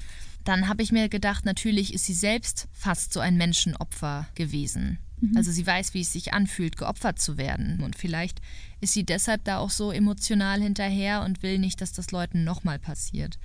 dann 0.45 0.69
habe 0.69 0.83
ich 0.83 0.91
mir 0.91 1.09
gedacht, 1.09 1.45
natürlich 1.45 1.95
ist 1.95 2.07
sie 2.07 2.15
selbst 2.15 2.69
fast 2.73 3.13
so 3.13 3.21
ein 3.21 3.37
Menschenopfer 3.37 4.27
gewesen. 4.35 4.99
Mhm. 5.21 5.37
Also 5.37 5.53
sie 5.53 5.67
weiß, 5.67 5.95
wie 5.95 6.01
es 6.01 6.13
sich 6.13 6.33
anfühlt, 6.33 6.77
geopfert 6.77 7.19
zu 7.19 7.37
werden. 7.37 7.83
Und 7.83 7.97
vielleicht 7.97 8.41
ist 8.81 8.93
sie 8.93 9.05
deshalb 9.05 9.45
da 9.45 9.59
auch 9.59 9.71
so 9.71 9.93
emotional 9.93 10.61
hinterher 10.61 11.23
und 11.23 11.43
will 11.43 11.59
nicht, 11.59 11.81
dass 11.81 11.93
das 11.93 12.11
Leuten 12.11 12.45
nochmal 12.45 12.79
passiert. 12.79 13.39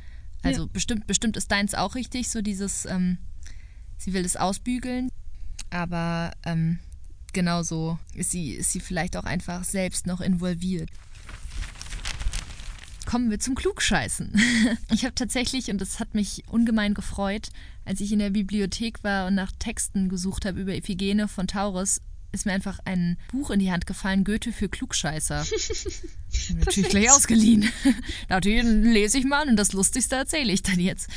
Also 0.43 0.63
ja. 0.63 0.69
bestimmt, 0.71 1.07
bestimmt 1.07 1.37
ist 1.37 1.51
deins 1.51 1.75
auch 1.75 1.95
richtig, 1.95 2.29
so 2.29 2.41
dieses, 2.41 2.85
ähm, 2.85 3.17
sie 4.01 4.13
will 4.13 4.25
es 4.25 4.35
ausbügeln, 4.35 5.09
aber 5.69 6.31
ähm, 6.43 6.79
genauso 7.33 7.99
ist 8.15 8.31
sie, 8.31 8.51
ist 8.51 8.71
sie 8.71 8.79
vielleicht 8.79 9.15
auch 9.15 9.25
einfach 9.25 9.63
selbst 9.63 10.07
noch 10.07 10.21
involviert. 10.21 10.89
Kommen 13.05 13.29
wir 13.29 13.39
zum 13.39 13.55
Klugscheißen. 13.55 14.33
Ich 14.93 15.05
habe 15.05 15.15
tatsächlich, 15.15 15.69
und 15.69 15.79
das 15.79 15.99
hat 15.99 16.15
mich 16.15 16.43
ungemein 16.47 16.93
gefreut, 16.93 17.49
als 17.85 18.01
ich 18.01 18.11
in 18.11 18.19
der 18.19 18.29
Bibliothek 18.31 19.03
war 19.03 19.27
und 19.27 19.35
nach 19.35 19.51
Texten 19.57 20.09
gesucht 20.09 20.45
habe 20.45 20.59
über 20.59 20.75
Iphigene 20.75 21.27
von 21.27 21.47
Taurus, 21.47 22.01
ist 22.31 22.45
mir 22.45 22.53
einfach 22.53 22.79
ein 22.85 23.17
Buch 23.31 23.51
in 23.51 23.59
die 23.59 23.71
Hand 23.71 23.85
gefallen, 23.85 24.23
Goethe 24.23 24.51
für 24.51 24.69
Klugscheißer. 24.69 25.45
Natürlich 26.65 26.89
gleich 26.89 27.11
ausgeliehen. 27.11 27.69
Natürlich 28.29 28.63
lese 28.63 29.17
ich 29.17 29.25
mal 29.25 29.47
und 29.47 29.57
das 29.57 29.73
Lustigste 29.73 30.15
erzähle 30.15 30.51
ich 30.51 30.63
dann 30.63 30.79
jetzt. 30.79 31.09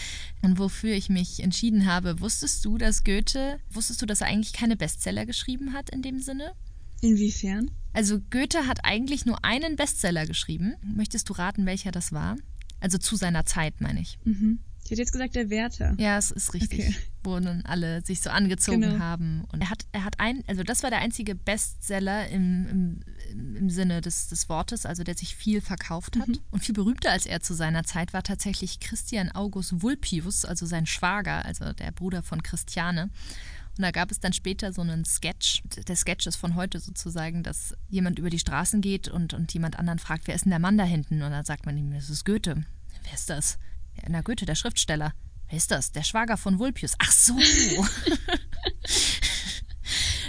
Und 0.42 0.58
wofür 0.58 0.94
ich 0.94 1.08
mich 1.08 1.40
entschieden 1.40 1.86
habe, 1.86 2.20
wusstest 2.20 2.64
du, 2.64 2.78
dass 2.78 3.04
Goethe, 3.04 3.58
wusstest 3.70 4.02
du, 4.02 4.06
dass 4.06 4.20
er 4.20 4.26
eigentlich 4.26 4.52
keine 4.52 4.76
Bestseller 4.76 5.26
geschrieben 5.26 5.72
hat 5.72 5.90
in 5.90 6.02
dem 6.02 6.20
Sinne? 6.20 6.52
Inwiefern? 7.00 7.70
Also 7.92 8.18
Goethe 8.30 8.66
hat 8.66 8.84
eigentlich 8.84 9.24
nur 9.24 9.44
einen 9.44 9.76
Bestseller 9.76 10.26
geschrieben. 10.26 10.74
Möchtest 10.82 11.28
du 11.28 11.34
raten, 11.34 11.66
welcher 11.66 11.92
das 11.92 12.12
war? 12.12 12.36
Also 12.80 12.98
zu 12.98 13.16
seiner 13.16 13.46
Zeit, 13.46 13.80
meine 13.80 14.00
ich. 14.00 14.18
Mhm. 14.24 14.58
Ich 14.84 14.90
hätte 14.90 15.00
jetzt 15.00 15.12
gesagt, 15.12 15.34
der 15.34 15.48
Wärter. 15.48 15.94
Ja, 15.96 16.18
es 16.18 16.30
ist 16.30 16.52
richtig. 16.52 16.80
Okay. 16.80 16.96
Wo 17.22 17.40
dann 17.40 17.62
alle 17.62 18.02
sich 18.02 18.20
so 18.20 18.28
angezogen 18.28 18.82
genau. 18.82 18.98
haben. 18.98 19.44
Und 19.50 19.62
er 19.62 19.70
hat, 19.70 19.86
er 19.92 20.04
hat 20.04 20.20
ein, 20.20 20.44
also 20.46 20.62
das 20.62 20.82
war 20.82 20.90
der 20.90 20.98
einzige 20.98 21.34
Bestseller 21.34 22.28
im, 22.28 23.00
im, 23.30 23.56
im 23.56 23.70
Sinne 23.70 24.02
des, 24.02 24.28
des 24.28 24.50
Wortes, 24.50 24.84
also 24.84 25.02
der 25.02 25.16
sich 25.16 25.34
viel 25.34 25.62
verkauft 25.62 26.18
hat. 26.18 26.28
Mhm. 26.28 26.40
Und 26.50 26.62
viel 26.62 26.74
berühmter 26.74 27.10
als 27.10 27.24
er 27.24 27.40
zu 27.40 27.54
seiner 27.54 27.84
Zeit 27.84 28.12
war 28.12 28.22
tatsächlich 28.22 28.78
Christian 28.78 29.32
August 29.32 29.80
Vulpius, 29.80 30.44
also 30.44 30.66
sein 30.66 30.84
Schwager, 30.84 31.46
also 31.46 31.72
der 31.72 31.90
Bruder 31.92 32.22
von 32.22 32.42
Christiane. 32.42 33.08
Und 33.76 33.82
da 33.82 33.90
gab 33.90 34.10
es 34.10 34.20
dann 34.20 34.34
später 34.34 34.72
so 34.74 34.82
einen 34.82 35.06
Sketch. 35.06 35.62
Der 35.88 35.96
Sketch 35.96 36.26
ist 36.26 36.36
von 36.36 36.54
heute 36.54 36.78
sozusagen, 36.78 37.42
dass 37.42 37.74
jemand 37.88 38.18
über 38.18 38.28
die 38.28 38.38
Straßen 38.38 38.82
geht 38.82 39.08
und, 39.08 39.32
und 39.32 39.52
jemand 39.54 39.78
anderen 39.78 39.98
fragt, 39.98 40.26
wer 40.26 40.34
ist 40.34 40.44
denn 40.44 40.50
der 40.50 40.58
Mann 40.58 40.76
da 40.76 40.84
hinten? 40.84 41.22
Und 41.22 41.30
dann 41.30 41.44
sagt 41.44 41.64
man 41.64 41.76
ihm, 41.78 41.90
das 41.90 42.10
ist 42.10 42.26
Goethe. 42.26 42.64
Wer 43.02 43.14
ist 43.14 43.30
das? 43.30 43.58
Na 44.08 44.20
Goethe, 44.20 44.46
der 44.46 44.54
Schriftsteller. 44.54 45.12
Wer 45.48 45.58
ist 45.58 45.70
das? 45.70 45.92
Der 45.92 46.02
Schwager 46.02 46.36
von 46.36 46.58
Vulpius. 46.58 46.94
Ach 46.98 47.12
so. 47.12 47.34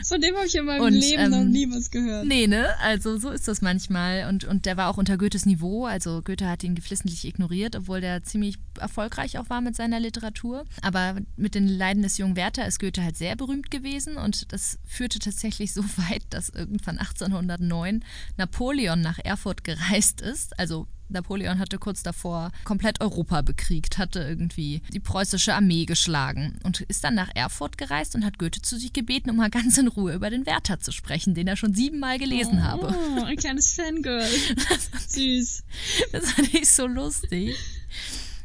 Von 0.06 0.22
dem 0.22 0.36
habe 0.36 0.46
ich 0.46 0.56
in 0.56 0.66
meinem 0.66 0.84
und, 0.84 0.94
Leben 0.94 1.24
ähm, 1.24 1.32
noch 1.32 1.44
nie 1.44 1.68
was 1.72 1.90
gehört. 1.90 2.28
Nee, 2.28 2.46
ne? 2.46 2.78
Also 2.80 3.18
so 3.18 3.32
ist 3.32 3.48
das 3.48 3.62
manchmal. 3.62 4.28
Und, 4.30 4.44
und 4.44 4.68
der 4.68 4.78
war 4.78 4.90
auch 4.90 4.98
unter 4.98 5.18
Goethes 5.18 5.48
Niveau. 5.48 5.86
Also 5.86 6.22
Goethe 6.22 6.48
hat 6.48 6.64
ihn 6.64 6.76
geflissentlich 6.76 7.26
ignoriert, 7.26 7.76
obwohl 7.76 8.02
der 8.02 8.24
ziemlich 8.24 8.58
erfolgreich 8.80 9.40
auch 9.40 9.50
war 9.50 9.62
mit 9.62 9.76
seiner 9.76 10.00
Literatur. 10.00 10.66
Aber 10.84 11.16
mit 11.38 11.56
den 11.56 11.68
Leiden 11.68 12.04
des 12.04 12.20
jungen 12.20 12.36
Werther 12.36 12.68
ist 12.68 12.80
Goethe 12.80 13.04
halt 13.04 13.18
sehr 13.18 13.36
berühmt 13.36 13.72
gewesen. 13.72 14.18
Und 14.18 14.52
das 14.54 14.78
führte 14.86 15.18
tatsächlich 15.18 15.74
so 15.74 15.84
weit, 16.10 16.24
dass 16.30 16.50
irgendwann 16.50 17.00
1809 17.00 18.04
Napoleon 18.38 19.02
nach 19.02 19.18
Erfurt 19.18 19.64
gereist 19.64 20.22
ist. 20.22 20.60
Also 20.60 20.88
Napoleon 21.10 21.60
hatte 21.60 21.78
kurz 21.78 22.04
davor 22.04 22.52
komplett 22.64 23.02
Europa 23.02 23.42
bekriegt, 23.42 23.98
hatte 23.98 24.20
irgendwie 24.20 24.82
die 24.94 25.00
preußische 25.00 25.54
Armee 25.54 25.86
geschlagen 25.86 26.60
und 26.64 26.82
ist 26.82 27.04
dann 27.04 27.16
nach 27.16 27.30
Erfurt 27.36 27.78
gereist 27.78 28.16
und 28.16 28.26
hat 28.26 28.40
Goethe 28.40 28.62
zu 28.62 28.78
sich 28.78 28.94
gebeten, 28.94 29.30
um 29.30 29.38
mal 29.38 29.50
ganz 29.56 29.78
in 29.78 29.88
Ruhe 29.88 30.14
über 30.14 30.30
den 30.30 30.46
Werther 30.46 30.80
zu 30.80 30.92
sprechen, 30.92 31.34
den 31.34 31.48
er 31.48 31.56
schon 31.56 31.74
siebenmal 31.74 32.20
gelesen 32.20 32.60
oh, 32.60 32.64
habe. 32.64 32.96
Oh, 33.18 33.24
ein 33.24 33.38
kleines 33.38 33.74
Fangirl. 33.74 34.28
Süß. 35.08 35.64
Das 36.12 36.32
fand 36.32 36.54
ich 36.54 36.70
so 36.70 36.88
lustig. 36.88 37.56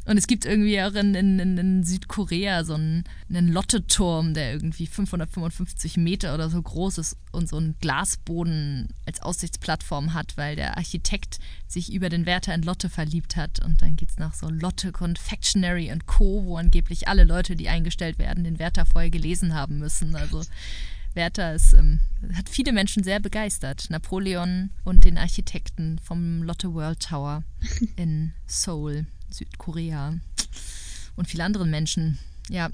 Und 0.07 0.17
es 0.17 0.27
gibt 0.27 0.45
irgendwie 0.45 0.81
auch 0.81 0.95
in, 0.95 1.15
in, 1.15 1.39
in 1.39 1.85
Südkorea 1.85 2.65
so 2.65 2.75
einen, 2.75 3.05
einen 3.29 3.49
Lotteturm, 3.49 4.35
der 4.35 4.53
irgendwie 4.53 4.87
555 4.87 5.97
Meter 5.99 6.35
oder 6.35 6.49
so 6.49 6.61
groß 6.61 6.99
ist 6.99 7.17
und 7.33 7.49
so 7.49 7.59
einen 7.59 7.77
Glasboden 7.81 8.89
als 9.07 9.21
Aussichtsplattform 9.21 10.15
hat, 10.15 10.37
weil 10.37 10.57
der 10.57 10.77
Architekt 10.77 11.39
sich 11.69 11.93
über 11.93 12.09
den 12.09 12.27
Wärter 12.27 12.55
in 12.55 12.63
Lotte 12.63 12.89
verliebt 12.89 13.37
hat. 13.37 13.65
Und 13.65 13.83
dann 13.83 13.97
geht 13.97 14.11
es 14.11 14.19
nach 14.19 14.35
so 14.35 14.49
Lotte 14.49 14.93
Confectionery 14.93 15.93
und 15.93 16.07
Co., 16.07 16.45
wo 16.45 16.57
angeblich 16.57 17.07
alle 17.09 17.25
Leute, 17.25 17.55
die 17.55 17.69
eingestellt 17.69 18.19
werden, 18.19 18.45
den 18.45 18.59
Wärter 18.59 18.87
vorher 18.87 19.11
gelesen 19.11 19.55
haben 19.55 19.79
müssen. 19.79 20.17
Also 20.17 20.43
Werther 21.15 21.55
ist, 21.55 21.75
ähm, 21.75 22.01
hat 22.35 22.49
viele 22.49 22.73
Menschen 22.73 23.03
sehr 23.03 23.21
begeistert. 23.21 23.91
Napoleon 23.91 24.71
und 24.85 25.05
den 25.05 25.19
Architekten 25.19 25.99
vom 26.03 26.43
Lotte 26.43 26.73
World 26.73 27.01
Tower 27.01 27.43
in 27.97 28.33
Seoul. 28.47 29.07
Südkorea 29.31 30.19
und 31.17 31.29
viele 31.29 31.45
anderen 31.45 31.71
Menschen. 31.71 32.19
Ja, 32.49 32.71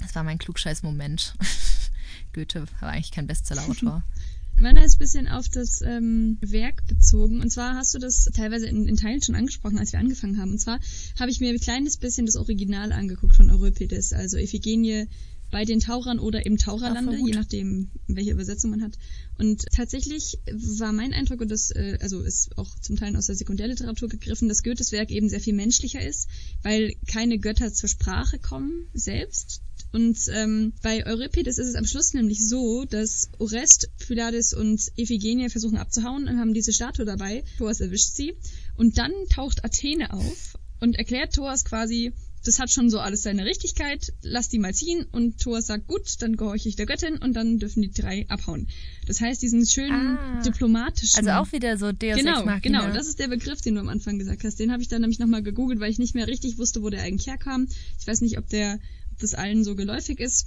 das 0.00 0.14
war 0.14 0.24
mein 0.24 0.38
Klugscheiß-Moment. 0.38 1.34
Goethe 2.32 2.66
war 2.80 2.90
eigentlich 2.90 3.10
kein 3.10 3.26
Bestseller-Autor. 3.26 4.02
Meiner 4.60 4.84
ist 4.84 4.96
ein 4.96 4.98
bisschen 4.98 5.28
auf 5.28 5.48
das 5.48 5.80
ähm, 5.80 6.36
Werk 6.42 6.86
bezogen. 6.86 7.40
Und 7.40 7.50
zwar 7.50 7.76
hast 7.76 7.94
du 7.94 7.98
das 7.98 8.24
teilweise 8.34 8.66
in, 8.66 8.86
in, 8.86 8.96
Teilen 8.96 9.22
schon 9.22 9.34
angesprochen, 9.34 9.78
als 9.78 9.92
wir 9.92 10.00
angefangen 10.00 10.38
haben. 10.38 10.50
Und 10.50 10.58
zwar 10.58 10.78
habe 11.18 11.30
ich 11.30 11.40
mir 11.40 11.48
ein 11.48 11.58
kleines 11.58 11.96
bisschen 11.96 12.26
das 12.26 12.36
Original 12.36 12.92
angeguckt 12.92 13.36
von 13.36 13.50
Euripides, 13.50 14.12
also 14.12 14.36
Iphigenie 14.36 15.06
bei 15.50 15.64
den 15.64 15.80
Taurern 15.80 16.18
oder 16.18 16.46
im 16.46 16.56
Taurerlande, 16.56 17.16
je 17.16 17.32
nachdem, 17.32 17.90
welche 18.06 18.32
Übersetzung 18.32 18.70
man 18.70 18.82
hat. 18.82 18.98
Und 19.38 19.64
tatsächlich 19.72 20.38
war 20.52 20.92
mein 20.92 21.12
Eindruck, 21.12 21.40
und 21.40 21.50
das 21.50 21.70
äh, 21.70 21.98
also 22.00 22.20
ist 22.20 22.56
auch 22.58 22.78
zum 22.80 22.96
Teil 22.96 23.16
aus 23.16 23.26
der 23.26 23.36
Sekundärliteratur 23.36 24.08
gegriffen, 24.08 24.48
dass 24.48 24.62
Goethes 24.62 24.92
Werk 24.92 25.10
eben 25.10 25.28
sehr 25.28 25.40
viel 25.40 25.54
menschlicher 25.54 26.04
ist, 26.04 26.28
weil 26.62 26.94
keine 27.06 27.38
Götter 27.38 27.72
zur 27.72 27.88
Sprache 27.88 28.38
kommen 28.38 28.86
selbst. 28.92 29.62
Und 29.92 30.18
ähm, 30.32 30.72
bei 30.82 31.04
Euripides 31.04 31.58
ist 31.58 31.68
es 31.68 31.74
am 31.74 31.84
Schluss 31.84 32.14
nämlich 32.14 32.46
so, 32.46 32.84
dass 32.84 33.28
Orest, 33.38 33.90
Pylades 33.98 34.52
und 34.52 34.80
Iphigenie 34.96 35.48
versuchen 35.48 35.78
abzuhauen 35.78 36.28
und 36.28 36.38
haben 36.38 36.54
diese 36.54 36.72
Statue 36.72 37.04
dabei. 37.04 37.42
Thoas 37.58 37.80
erwischt 37.80 38.14
sie. 38.14 38.34
Und 38.76 38.98
dann 38.98 39.10
taucht 39.30 39.64
Athene 39.64 40.12
auf 40.12 40.56
und 40.80 40.96
erklärt 40.96 41.34
Thoas 41.34 41.64
quasi, 41.64 42.12
das 42.44 42.58
hat 42.58 42.70
schon 42.70 42.88
so 42.88 42.98
alles 43.00 43.22
seine 43.22 43.44
Richtigkeit, 43.44 44.12
lass 44.22 44.48
die 44.48 44.58
mal 44.58 44.72
ziehen 44.74 45.06
und 45.12 45.38
Thor 45.40 45.60
sagt, 45.60 45.86
gut, 45.86 46.16
dann 46.20 46.36
gehorche 46.36 46.68
ich 46.68 46.76
der 46.76 46.86
Göttin 46.86 47.18
und 47.18 47.34
dann 47.34 47.58
dürfen 47.58 47.82
die 47.82 47.90
drei 47.90 48.26
abhauen. 48.28 48.68
Das 49.06 49.20
heißt, 49.20 49.42
diesen 49.42 49.66
schönen 49.66 50.16
Ah. 50.18 50.42
diplomatischen... 50.42 51.18
Also 51.18 51.30
auch 51.32 51.52
wieder 51.52 51.76
so 51.76 51.92
Deus 51.92 52.16
Genau, 52.16 52.38
Ex 52.38 52.46
Machina. 52.46 52.58
genau, 52.82 52.94
das 52.94 53.08
ist 53.08 53.18
der 53.18 53.28
Begriff, 53.28 53.60
den 53.60 53.74
du 53.74 53.80
am 53.80 53.88
Anfang 53.88 54.18
gesagt 54.18 54.44
hast. 54.44 54.58
Den 54.58 54.72
habe 54.72 54.82
ich 54.82 54.88
dann 54.88 55.02
nämlich 55.02 55.18
nochmal 55.18 55.42
gegoogelt, 55.42 55.80
weil 55.80 55.90
ich 55.90 55.98
nicht 55.98 56.14
mehr 56.14 56.26
richtig 56.28 56.56
wusste, 56.58 56.82
wo 56.82 56.88
der 56.90 57.02
eigentlich 57.02 57.26
herkam. 57.26 57.68
Ich 57.98 58.06
weiß 58.06 58.22
nicht, 58.22 58.38
ob 58.38 58.48
der, 58.48 58.78
ob 59.12 59.18
das 59.18 59.34
allen 59.34 59.62
so 59.64 59.74
geläufig 59.76 60.18
ist. 60.18 60.46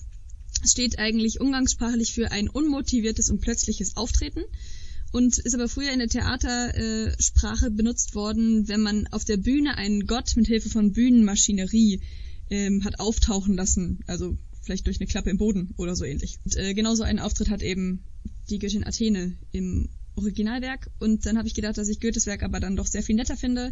Es 0.63 0.71
steht 0.71 0.97
eigentlich 0.97 1.41
umgangssprachlich 1.41 2.13
für 2.13 2.31
ein 2.31 2.49
unmotiviertes 2.49 3.29
und 3.29 3.41
plötzliches 3.41 3.97
Auftreten 3.97 4.41
und 5.13 5.37
ist 5.37 5.53
aber 5.53 5.69
früher 5.69 5.93
in 5.93 5.99
der 5.99 6.09
Theatersprache 6.09 7.15
Sprache 7.19 7.71
benutzt 7.71 8.15
worden, 8.15 8.67
wenn 8.67 8.81
man 8.81 9.07
auf 9.11 9.23
der 9.23 9.37
Bühne 9.37 9.77
einen 9.77 10.07
Gott 10.07 10.35
mit 10.35 10.47
Hilfe 10.47 10.69
von 10.69 10.91
Bühnenmaschinerie 10.91 12.01
ähm, 12.49 12.83
hat 12.83 12.99
auftauchen 12.99 13.55
lassen, 13.55 13.99
also 14.07 14.37
vielleicht 14.63 14.87
durch 14.87 14.99
eine 14.99 15.07
Klappe 15.07 15.29
im 15.29 15.37
Boden 15.37 15.75
oder 15.77 15.95
so 15.95 16.03
ähnlich. 16.03 16.39
Und, 16.43 16.57
äh, 16.57 16.73
genauso 16.73 17.03
einen 17.03 17.19
Auftritt 17.19 17.51
hat 17.51 17.61
eben 17.61 18.03
die 18.49 18.57
Göttin 18.57 18.83
Athene 18.83 19.37
im 19.51 19.89
Originalwerk 20.15 20.89
und 20.99 21.25
dann 21.27 21.37
habe 21.37 21.47
ich 21.47 21.53
gedacht, 21.53 21.77
dass 21.77 21.89
ich 21.89 21.99
Goethes 21.99 22.25
Werk 22.25 22.41
aber 22.41 22.59
dann 22.59 22.75
doch 22.75 22.87
sehr 22.87 23.03
viel 23.03 23.15
netter 23.15 23.37
finde, 23.37 23.71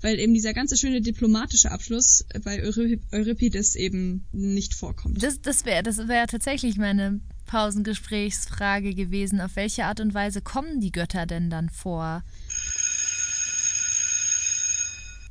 weil 0.00 0.18
eben 0.18 0.34
dieser 0.34 0.54
ganze 0.54 0.76
schöne 0.76 1.02
diplomatische 1.02 1.70
Abschluss 1.70 2.24
bei 2.44 2.62
Eurip 2.62 3.02
Euripides 3.12 3.76
eben 3.76 4.26
nicht 4.32 4.74
vorkommt. 4.74 5.22
Das, 5.22 5.40
das 5.40 5.64
wäre 5.64 5.82
das 5.82 5.98
wär 6.08 6.26
tatsächlich 6.26 6.76
meine 6.76 7.20
Pausengesprächsfrage 7.50 8.94
gewesen. 8.94 9.40
Auf 9.40 9.56
welche 9.56 9.86
Art 9.86 9.98
und 9.98 10.14
Weise 10.14 10.40
kommen 10.40 10.80
die 10.80 10.92
Götter 10.92 11.26
denn 11.26 11.50
dann 11.50 11.68
vor? 11.68 12.22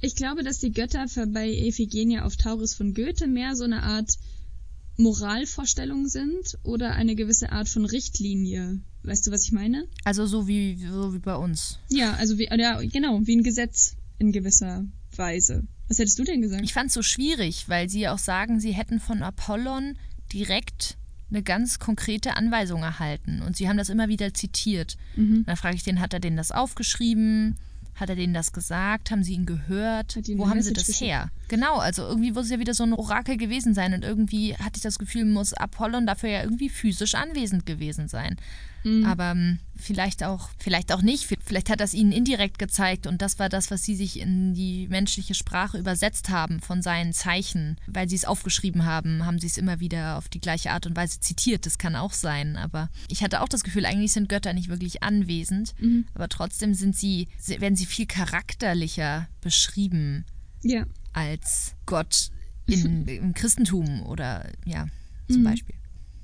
Ich 0.01 0.15
glaube, 0.15 0.43
dass 0.43 0.59
die 0.59 0.71
Götter 0.71 1.05
bei 1.27 1.49
Iphigenia 1.49 2.25
auf 2.25 2.35
Tauris 2.35 2.73
von 2.73 2.93
Goethe 2.93 3.27
mehr 3.27 3.55
so 3.55 3.63
eine 3.63 3.83
Art 3.83 4.17
Moralvorstellung 4.97 6.09
sind 6.09 6.57
oder 6.63 6.91
eine 6.91 7.15
gewisse 7.15 7.53
Art 7.53 7.69
von 7.69 7.85
Richtlinie. 7.85 8.81
Weißt 9.03 9.25
du, 9.25 9.31
was 9.31 9.45
ich 9.45 9.53
meine? 9.53 9.87
Also 10.03 10.25
so 10.25 10.45
wie, 10.45 10.75
so 10.75 11.13
wie 11.13 11.19
bei 11.19 11.35
uns. 11.35 11.79
Ja, 11.89 12.15
also 12.15 12.37
wie, 12.37 12.49
ja, 12.51 12.81
genau, 12.81 13.21
wie 13.23 13.37
ein 13.37 13.43
Gesetz 13.43 13.95
in 14.17 14.33
gewisser 14.33 14.83
Weise. 15.15 15.65
Was 15.87 15.99
hättest 15.99 16.19
du 16.19 16.25
denn 16.25 16.41
gesagt? 16.41 16.63
Ich 16.65 16.73
fand 16.73 16.87
es 16.87 16.95
so 16.95 17.01
schwierig, 17.01 17.69
weil 17.69 17.89
sie 17.89 18.09
auch 18.09 18.19
sagen, 18.19 18.59
sie 18.59 18.73
hätten 18.73 18.99
von 18.99 19.23
Apollon 19.23 19.97
direkt 20.33 20.98
eine 21.29 21.43
ganz 21.43 21.79
konkrete 21.79 22.35
Anweisung 22.35 22.83
erhalten. 22.83 23.41
Und 23.41 23.55
sie 23.55 23.69
haben 23.69 23.77
das 23.77 23.89
immer 23.89 24.07
wieder 24.07 24.33
zitiert. 24.33 24.97
Mhm. 25.15 25.45
Dann 25.45 25.57
frage 25.57 25.75
ich 25.75 25.83
den, 25.83 25.99
hat 25.99 26.13
er 26.13 26.19
denen 26.19 26.37
das 26.37 26.51
aufgeschrieben? 26.51 27.55
Hat 27.95 28.09
er 28.09 28.15
denen 28.15 28.33
das 28.33 28.53
gesagt? 28.53 29.11
Haben 29.11 29.23
sie 29.23 29.33
ihn 29.33 29.45
gehört? 29.45 30.17
Wo 30.35 30.49
haben 30.49 30.61
sie 30.61 30.73
das 30.73 30.87
geschickt? 30.87 31.01
her? 31.11 31.29
Genau, 31.49 31.77
also 31.77 32.03
irgendwie 32.03 32.31
muss 32.31 32.45
es 32.45 32.51
ja 32.51 32.59
wieder 32.59 32.73
so 32.73 32.83
ein 32.83 32.93
Orakel 32.93 33.37
gewesen 33.37 33.73
sein. 33.73 33.93
Und 33.93 34.03
irgendwie 34.03 34.55
hatte 34.55 34.77
ich 34.77 34.81
das 34.81 34.99
Gefühl, 34.99 35.25
muss 35.25 35.53
Apollon 35.53 36.07
dafür 36.07 36.29
ja 36.29 36.43
irgendwie 36.43 36.69
physisch 36.69 37.15
anwesend 37.15 37.65
gewesen 37.65 38.07
sein. 38.07 38.37
Mhm. 38.83 39.05
Aber 39.05 39.31
ähm, 39.31 39.59
vielleicht 39.75 40.23
auch, 40.23 40.49
vielleicht 40.57 40.91
auch 40.93 41.01
nicht. 41.01 41.25
Vielleicht 41.43 41.69
hat 41.69 41.79
das 41.81 41.93
ihnen 41.93 42.11
indirekt 42.11 42.59
gezeigt 42.59 43.07
und 43.07 43.21
das 43.21 43.37
war 43.39 43.49
das, 43.49 43.71
was 43.71 43.83
sie 43.83 43.95
sich 43.95 44.19
in 44.19 44.53
die 44.53 44.87
menschliche 44.87 45.33
Sprache 45.35 45.77
übersetzt 45.77 46.29
haben 46.29 46.59
von 46.61 46.81
seinen 46.81 47.11
Zeichen. 47.13 47.77
Weil 47.87 48.07
sie 48.07 48.15
es 48.15 48.25
aufgeschrieben 48.25 48.85
haben, 48.85 49.25
haben 49.25 49.39
sie 49.39 49.47
es 49.47 49.57
immer 49.57 49.79
wieder 49.79 50.17
auf 50.17 50.29
die 50.29 50.39
gleiche 50.39 50.71
Art 50.71 50.85
und 50.85 50.95
Weise 50.95 51.19
zitiert. 51.19 51.65
Das 51.65 51.77
kann 51.77 51.95
auch 51.95 52.13
sein. 52.13 52.55
Aber 52.55 52.89
ich 53.09 53.23
hatte 53.23 53.41
auch 53.41 53.49
das 53.49 53.63
Gefühl, 53.63 53.85
eigentlich 53.85 54.13
sind 54.13 54.29
Götter 54.29 54.53
nicht 54.53 54.69
wirklich 54.69 55.03
anwesend. 55.03 55.73
Mhm. 55.79 56.05
Aber 56.13 56.29
trotzdem 56.29 56.73
sind 56.73 56.95
sie, 56.95 57.27
werden 57.47 57.75
sie 57.75 57.85
viel 57.85 58.05
charakterlicher 58.05 59.27
beschrieben 59.41 60.25
Ja. 60.63 60.85
als 61.13 61.73
Gott 61.85 62.29
in, 62.65 63.07
im 63.07 63.33
Christentum 63.33 64.03
oder 64.03 64.49
ja, 64.65 64.87
zum 65.29 65.41
Mhm. 65.41 65.43
Beispiel. 65.45 65.75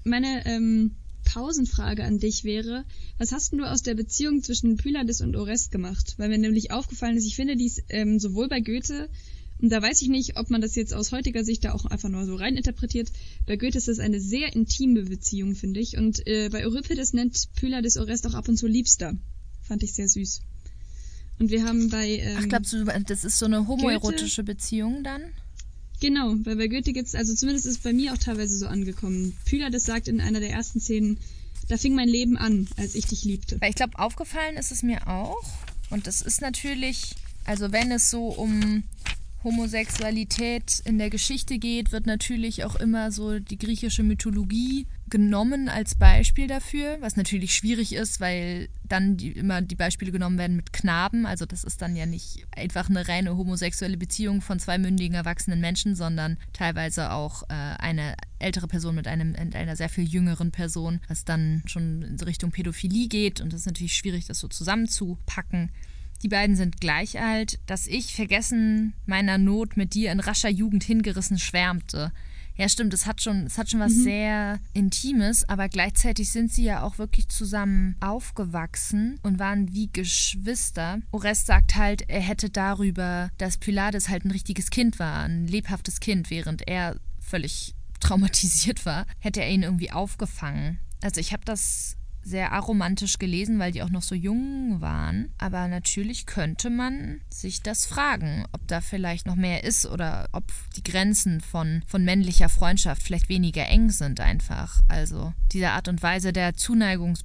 Meine 0.03 0.45
ähm, 0.45 0.95
Pausenfrage 1.25 2.05
an 2.05 2.19
dich 2.19 2.45
wäre, 2.45 2.85
was 3.17 3.33
hast 3.33 3.51
denn 3.51 3.59
du 3.59 3.69
aus 3.69 3.81
der 3.81 3.95
Beziehung 3.95 4.41
zwischen 4.41 4.77
Pylades 4.77 5.19
und 5.19 5.35
Orest 5.35 5.71
gemacht? 5.71 6.13
Weil 6.17 6.29
mir 6.29 6.37
nämlich 6.37 6.71
aufgefallen 6.71 7.17
ist, 7.17 7.25
ich 7.25 7.35
finde 7.35 7.57
dies 7.57 7.83
ähm, 7.89 8.19
sowohl 8.19 8.47
bei 8.47 8.61
Goethe, 8.61 9.09
und 9.61 9.69
da 9.69 9.81
weiß 9.81 10.01
ich 10.01 10.09
nicht, 10.09 10.37
ob 10.37 10.49
man 10.49 10.61
das 10.61 10.75
jetzt 10.75 10.93
aus 10.93 11.11
heutiger 11.11 11.43
Sicht 11.43 11.63
da 11.63 11.73
auch 11.73 11.85
einfach 11.85 12.09
nur 12.09 12.25
so 12.25 12.35
rein 12.35 12.57
interpretiert, 12.57 13.11
bei 13.45 13.55
Goethe 13.55 13.77
ist 13.77 13.87
das 13.87 13.99
eine 13.99 14.19
sehr 14.19 14.53
intime 14.53 15.03
Beziehung, 15.03 15.55
finde 15.55 15.79
ich. 15.79 15.97
Und 15.97 16.27
äh, 16.27 16.49
bei 16.49 16.65
Euripides 16.65 17.13
nennt 17.13 17.47
Pylades 17.55 17.97
Orest 17.97 18.27
auch 18.27 18.33
ab 18.33 18.49
und 18.49 18.57
zu 18.57 18.67
Liebster. 18.67 19.15
Fand 19.61 19.81
ich 19.83 19.93
sehr 19.93 20.09
süß. 20.09 20.41
Und 21.39 21.51
wir 21.51 21.63
haben 21.65 21.89
bei... 21.89 22.17
Ähm, 22.17 22.37
Ach, 22.39 22.47
glaubst 22.49 22.73
du, 22.73 22.83
das 22.83 23.23
ist 23.23 23.39
so 23.39 23.45
eine 23.45 23.67
homoerotische 23.67 24.43
Beziehung 24.43 25.03
dann? 25.03 25.21
Genau, 25.99 26.35
weil 26.43 26.55
bei 26.55 26.67
Goethe 26.67 26.93
gibt's, 26.93 27.15
also 27.15 27.33
zumindest 27.33 27.65
ist 27.65 27.77
es 27.77 27.83
bei 27.83 27.93
mir 27.93 28.13
auch 28.13 28.17
teilweise 28.17 28.57
so 28.57 28.67
angekommen. 28.67 29.35
Pylades 29.45 29.85
sagt 29.85 30.07
in 30.07 30.21
einer 30.21 30.39
der 30.39 30.51
ersten 30.51 30.79
Szenen, 30.79 31.17
da 31.67 31.77
fing 31.77 31.95
mein 31.95 32.09
Leben 32.09 32.37
an, 32.37 32.67
als 32.77 32.95
ich 32.95 33.05
dich 33.07 33.23
liebte. 33.23 33.59
Weil 33.61 33.69
ich 33.69 33.75
glaube, 33.75 33.97
aufgefallen 33.97 34.57
ist 34.57 34.71
es 34.71 34.83
mir 34.83 35.07
auch. 35.07 35.43
Und 35.89 36.07
das 36.07 36.21
ist 36.21 36.41
natürlich, 36.41 37.15
also 37.45 37.71
wenn 37.71 37.91
es 37.91 38.09
so 38.09 38.27
um 38.27 38.83
Homosexualität 39.45 40.81
in 40.85 40.97
der 40.97 41.11
Geschichte 41.11 41.59
geht, 41.59 41.91
wird 41.91 42.07
natürlich 42.07 42.65
auch 42.65 42.75
immer 42.75 43.11
so 43.11 43.39
die 43.39 43.59
griechische 43.59 44.01
Mythologie 44.01 44.87
genommen 45.07 45.69
als 45.69 45.93
Beispiel 45.93 46.47
dafür, 46.47 46.97
was 46.99 47.15
natürlich 47.15 47.53
schwierig 47.53 47.93
ist, 47.93 48.19
weil 48.19 48.69
dann 48.83 49.17
die, 49.17 49.33
immer 49.33 49.61
die 49.61 49.75
Beispiele 49.75 50.11
genommen 50.11 50.39
werden 50.39 50.55
mit 50.55 50.73
Knaben. 50.73 51.27
Also 51.27 51.45
das 51.45 51.63
ist 51.63 51.81
dann 51.83 51.95
ja 51.95 52.07
nicht 52.07 52.47
einfach 52.55 52.89
eine 52.89 53.07
reine 53.07 53.37
homosexuelle 53.37 53.97
Beziehung 53.97 54.41
von 54.41 54.59
zwei 54.59 54.79
mündigen 54.79 55.15
erwachsenen 55.15 55.61
Menschen, 55.61 55.95
sondern 55.95 56.37
teilweise 56.51 57.11
auch 57.11 57.43
äh, 57.43 57.53
eine 57.53 58.15
ältere 58.39 58.67
Person 58.67 58.95
mit, 58.95 59.07
einem, 59.07 59.33
mit 59.33 59.55
einer 59.55 59.75
sehr 59.75 59.89
viel 59.89 60.05
jüngeren 60.05 60.51
Person, 60.51 60.99
was 61.07 61.23
dann 61.23 61.61
schon 61.67 62.01
in 62.01 62.19
Richtung 62.21 62.49
Pädophilie 62.49 63.07
geht. 63.07 63.41
Und 63.41 63.53
das 63.53 63.61
ist 63.61 63.67
natürlich 63.67 63.95
schwierig, 63.95 64.25
das 64.25 64.39
so 64.39 64.47
zusammenzupacken. 64.47 65.69
Die 66.23 66.27
beiden 66.29 66.55
sind 66.55 66.81
gleich 66.81 67.19
alt, 67.19 67.59
dass 67.65 67.87
ich 67.87 68.15
vergessen 68.15 68.93
meiner 69.05 69.37
Not 69.37 69.77
mit 69.77 69.93
dir 69.93 70.11
in 70.11 70.19
rascher 70.19 70.49
Jugend 70.49 70.83
hingerissen 70.83 71.37
schwärmte. 71.37 72.11
Ja, 72.57 72.69
stimmt, 72.69 72.93
es 72.93 73.05
hat 73.05 73.21
schon, 73.21 73.45
es 73.45 73.57
hat 73.57 73.69
schon 73.69 73.81
was 73.81 73.91
sehr 73.91 74.59
Intimes, 74.73 75.47
aber 75.49 75.67
gleichzeitig 75.67 76.31
sind 76.31 76.53
sie 76.53 76.63
ja 76.63 76.83
auch 76.83 76.97
wirklich 76.97 77.27
zusammen 77.27 77.97
aufgewachsen 77.99 79.19
und 79.23 79.39
waren 79.39 79.73
wie 79.73 79.89
Geschwister. 79.91 80.99
Orest 81.11 81.47
sagt 81.47 81.75
halt, 81.75 82.09
er 82.09 82.21
hätte 82.21 82.49
darüber, 82.49 83.29
dass 83.37 83.57
Pylades 83.57 84.07
halt 84.07 84.23
ein 84.23 84.31
richtiges 84.31 84.69
Kind 84.69 84.99
war, 84.99 85.23
ein 85.23 85.47
lebhaftes 85.47 85.99
Kind, 85.99 86.29
während 86.29 86.65
er 86.65 86.95
völlig 87.19 87.75
traumatisiert 87.99 88.85
war, 88.85 89.05
hätte 89.19 89.41
er 89.41 89.49
ihn 89.49 89.63
irgendwie 89.63 89.91
aufgefangen. 89.91 90.79
Also 91.03 91.19
ich 91.19 91.33
habe 91.33 91.43
das 91.43 91.97
sehr 92.25 92.51
aromantisch 92.53 93.19
gelesen, 93.19 93.59
weil 93.59 93.71
die 93.71 93.83
auch 93.83 93.89
noch 93.89 94.01
so 94.01 94.15
jung 94.15 94.81
waren. 94.81 95.29
Aber 95.37 95.67
natürlich 95.67 96.25
könnte 96.25 96.71
man 96.71 97.21
sich 97.29 97.61
das 97.61 97.85
fragen, 97.85 98.45
ob 98.51 98.67
da 98.67 98.81
vielleicht 98.81 99.27
noch 99.27 99.35
mehr 99.35 99.63
ist 99.63 99.85
oder 99.85 100.27
ob 100.31 100.43
die 100.75 100.83
Grenzen 100.83 101.39
von, 101.39 101.83
von 101.85 102.03
männlicher 102.03 102.49
Freundschaft 102.49 103.03
vielleicht 103.03 103.29
weniger 103.29 103.67
eng 103.67 103.91
sind 103.91 104.19
einfach. 104.19 104.81
Also 104.87 105.33
diese 105.53 105.69
Art 105.69 105.87
und 105.87 106.01
Weise 106.01 106.33
der 106.33 106.55
Zuneigung 106.55 107.15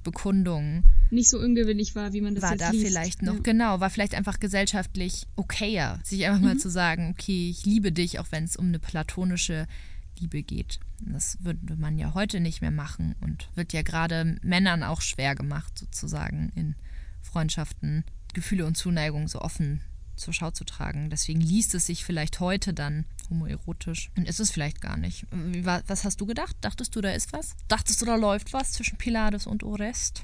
Nicht 1.09 1.29
so 1.29 1.39
ungewöhnlich 1.39 1.95
war, 1.95 2.13
wie 2.13 2.21
man 2.21 2.35
das 2.35 2.43
war 2.43 2.51
jetzt 2.51 2.61
da 2.61 2.69
liest. 2.69 2.85
vielleicht 2.85 3.21
noch, 3.23 3.33
Ja. 3.33 3.39
genau, 3.41 3.79
war 3.79 3.89
vielleicht 3.89 4.13
einfach 4.15 4.39
gesellschaftlich 4.39 5.25
okayer, 5.35 5.99
sich 6.03 6.27
einfach 6.27 6.41
mal 6.41 6.57
zu 6.57 6.69
sagen, 6.69 7.15
okay, 7.17 7.49
ich 7.49 7.65
liebe 7.65 7.91
dich, 7.91 8.19
auch 8.19 8.27
wenn 8.29 8.43
es 8.43 8.55
um 8.55 8.67
eine 8.67 8.79
platonische 8.79 9.67
Liebe 10.21 10.43
geht. 10.43 10.79
Das 10.99 11.43
würde 11.43 11.75
man 11.75 11.97
ja 11.97 12.13
heute 12.13 12.39
nicht 12.39 12.61
mehr 12.61 12.71
machen 12.71 13.15
und 13.21 13.49
wird 13.55 13.73
ja 13.73 13.81
gerade 13.81 14.37
Männern 14.41 14.83
auch 14.83 15.01
schwer 15.01 15.35
gemacht, 15.35 15.77
sozusagen 15.77 16.51
in 16.55 16.75
Freundschaften 17.21 18.05
Gefühle 18.33 18.65
und 18.65 18.77
Zuneigung 18.77 19.27
so 19.27 19.41
offen 19.41 19.81
zur 20.21 20.33
Schau 20.33 20.51
zu 20.51 20.63
tragen. 20.63 21.09
Deswegen 21.09 21.41
liest 21.41 21.75
es 21.75 21.85
sich 21.87 22.05
vielleicht 22.05 22.39
heute 22.39 22.73
dann 22.73 23.05
homoerotisch 23.29 24.11
und 24.17 24.27
ist 24.27 24.39
es 24.39 24.51
vielleicht 24.51 24.81
gar 24.81 24.97
nicht. 24.97 25.25
Was 25.31 26.03
hast 26.03 26.19
du 26.21 26.25
gedacht? 26.25 26.55
Dachtest 26.61 26.95
du, 26.95 27.01
da 27.01 27.11
ist 27.11 27.33
was? 27.33 27.55
Dachtest 27.67 28.01
du, 28.01 28.05
da 28.05 28.15
läuft 28.15 28.53
was 28.53 28.71
zwischen 28.73 28.97
Pylades 28.97 29.47
und 29.47 29.63
Orest? 29.63 30.23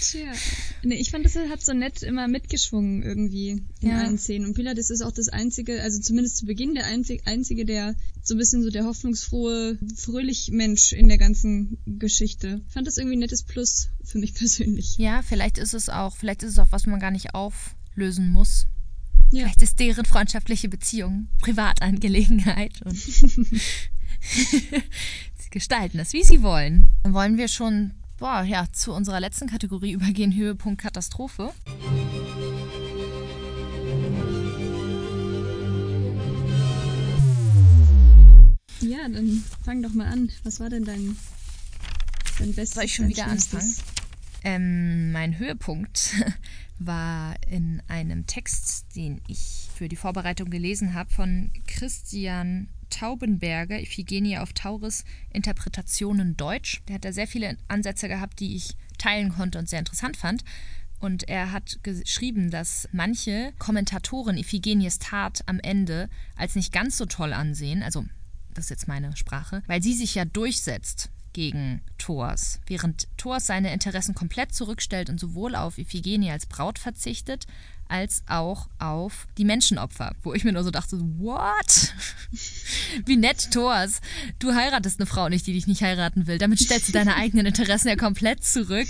Tja. 0.00 0.32
Nee, 0.82 0.96
ich 0.96 1.10
fand, 1.10 1.24
das 1.24 1.36
hat 1.36 1.60
so 1.62 1.72
nett 1.72 2.02
immer 2.02 2.26
mitgeschwungen 2.28 3.02
irgendwie 3.02 3.62
in 3.80 3.88
Ja. 3.90 3.98
allen 3.98 4.18
Szenen. 4.18 4.46
Und 4.46 4.54
Pylades 4.54 4.90
ist 4.90 5.02
auch 5.02 5.12
das 5.12 5.28
einzige, 5.28 5.80
also 5.82 6.00
zumindest 6.00 6.36
zu 6.38 6.46
Beginn 6.46 6.74
der 6.74 6.86
einzig, 6.86 7.22
einzige, 7.26 7.64
der 7.64 7.94
so 8.22 8.34
ein 8.34 8.38
bisschen 8.38 8.62
so 8.62 8.70
der 8.70 8.84
hoffnungsfrohe, 8.84 9.78
fröhlich 9.96 10.50
Mensch 10.52 10.92
in 10.92 11.08
der 11.08 11.18
ganzen 11.18 11.78
Geschichte. 11.86 12.60
Ich 12.66 12.72
fand 12.74 12.86
das 12.86 12.98
irgendwie 12.98 13.16
ein 13.16 13.20
nettes 13.20 13.44
Plus 13.44 13.88
für 14.04 14.18
mich 14.18 14.34
persönlich. 14.34 14.96
Ja, 14.98 15.22
vielleicht 15.22 15.58
ist 15.58 15.74
es 15.74 15.88
auch, 15.88 16.16
vielleicht 16.16 16.42
ist 16.42 16.52
es 16.52 16.58
auch 16.58 16.70
was 16.72 16.86
man 16.86 16.98
gar 17.00 17.10
nicht 17.10 17.34
auflösen 17.34 18.30
muss. 18.30 18.66
Ja. 19.30 19.44
Vielleicht 19.44 19.62
ist 19.62 19.78
deren 19.78 20.04
freundschaftliche 20.04 20.68
Beziehung 20.68 21.28
Privatangelegenheit 21.40 22.82
und 22.82 22.96
sie 24.20 24.70
gestalten 25.50 25.98
das, 25.98 26.12
wie 26.12 26.24
sie 26.24 26.42
wollen. 26.42 26.86
Dann 27.02 27.14
wollen 27.14 27.36
wir 27.36 27.48
schon 27.48 27.92
boah, 28.18 28.42
ja, 28.42 28.66
zu 28.72 28.92
unserer 28.92 29.20
letzten 29.20 29.48
Kategorie 29.48 29.92
übergehen, 29.92 30.34
Höhepunkt 30.34 30.80
Katastrophe. 30.80 31.52
Ja, 38.80 39.08
dann 39.08 39.44
fang 39.64 39.82
doch 39.82 39.92
mal 39.92 40.06
an. 40.06 40.30
Was 40.44 40.60
war 40.60 40.68
denn 40.68 40.84
dein, 40.84 41.16
dein 42.38 42.54
bestes? 42.54 42.74
Soll 42.74 42.84
ich 42.84 42.94
schon 42.94 43.08
wieder 43.08 43.26
anfangen? 43.26 43.74
Ähm, 44.44 45.12
mein 45.12 45.38
Höhepunkt 45.38 46.14
war 46.78 47.34
in 47.48 47.82
einem 47.88 48.26
Text, 48.26 48.94
den 48.94 49.20
ich 49.26 49.68
für 49.74 49.88
die 49.88 49.96
Vorbereitung 49.96 50.50
gelesen 50.50 50.94
habe, 50.94 51.10
von 51.10 51.50
Christian 51.66 52.68
Taubenberger, 52.90 53.80
Iphigenie 53.80 54.38
auf 54.38 54.52
Tauris, 54.52 55.04
Interpretationen 55.30 56.36
Deutsch. 56.36 56.82
Der 56.88 56.96
hat 56.96 57.04
da 57.04 57.12
sehr 57.12 57.26
viele 57.26 57.56
Ansätze 57.68 58.08
gehabt, 58.08 58.40
die 58.40 58.56
ich 58.56 58.76
teilen 58.96 59.30
konnte 59.30 59.58
und 59.58 59.68
sehr 59.68 59.78
interessant 59.78 60.16
fand. 60.16 60.44
Und 61.00 61.28
er 61.28 61.52
hat 61.52 61.78
geschrieben, 61.82 62.50
dass 62.50 62.88
manche 62.92 63.52
Kommentatoren 63.58 64.36
Iphigenies 64.36 64.98
Tat 64.98 65.42
am 65.46 65.60
Ende 65.60 66.08
als 66.36 66.56
nicht 66.56 66.72
ganz 66.72 66.96
so 66.96 67.06
toll 67.06 67.32
ansehen, 67.32 67.82
also 67.82 68.04
das 68.54 68.64
ist 68.64 68.70
jetzt 68.70 68.88
meine 68.88 69.16
Sprache, 69.16 69.62
weil 69.68 69.80
sie 69.80 69.94
sich 69.94 70.16
ja 70.16 70.24
durchsetzt 70.24 71.10
gegen 71.32 71.82
Thors, 71.98 72.60
während 72.66 73.08
Thors 73.16 73.46
seine 73.46 73.72
Interessen 73.72 74.14
komplett 74.14 74.54
zurückstellt 74.54 75.10
und 75.10 75.20
sowohl 75.20 75.54
auf 75.54 75.78
Iphigenie 75.78 76.30
als 76.30 76.46
Braut 76.46 76.78
verzichtet, 76.78 77.46
als 77.88 78.22
auch 78.26 78.68
auf 78.78 79.26
die 79.36 79.44
Menschenopfer, 79.44 80.14
wo 80.22 80.34
ich 80.34 80.44
mir 80.44 80.52
nur 80.52 80.64
so 80.64 80.70
dachte, 80.70 80.98
what? 81.18 81.94
Wie 83.06 83.16
nett, 83.16 83.50
Thors. 83.50 84.00
Du 84.38 84.54
heiratest 84.54 85.00
eine 85.00 85.06
Frau 85.06 85.28
nicht, 85.28 85.46
die 85.46 85.52
dich 85.52 85.66
nicht 85.66 85.82
heiraten 85.82 86.26
will. 86.26 86.38
Damit 86.38 86.60
stellst 86.60 86.88
du 86.88 86.92
deine 86.92 87.16
eigenen 87.16 87.46
Interessen 87.46 87.88
ja 87.88 87.96
komplett 87.96 88.44
zurück 88.44 88.88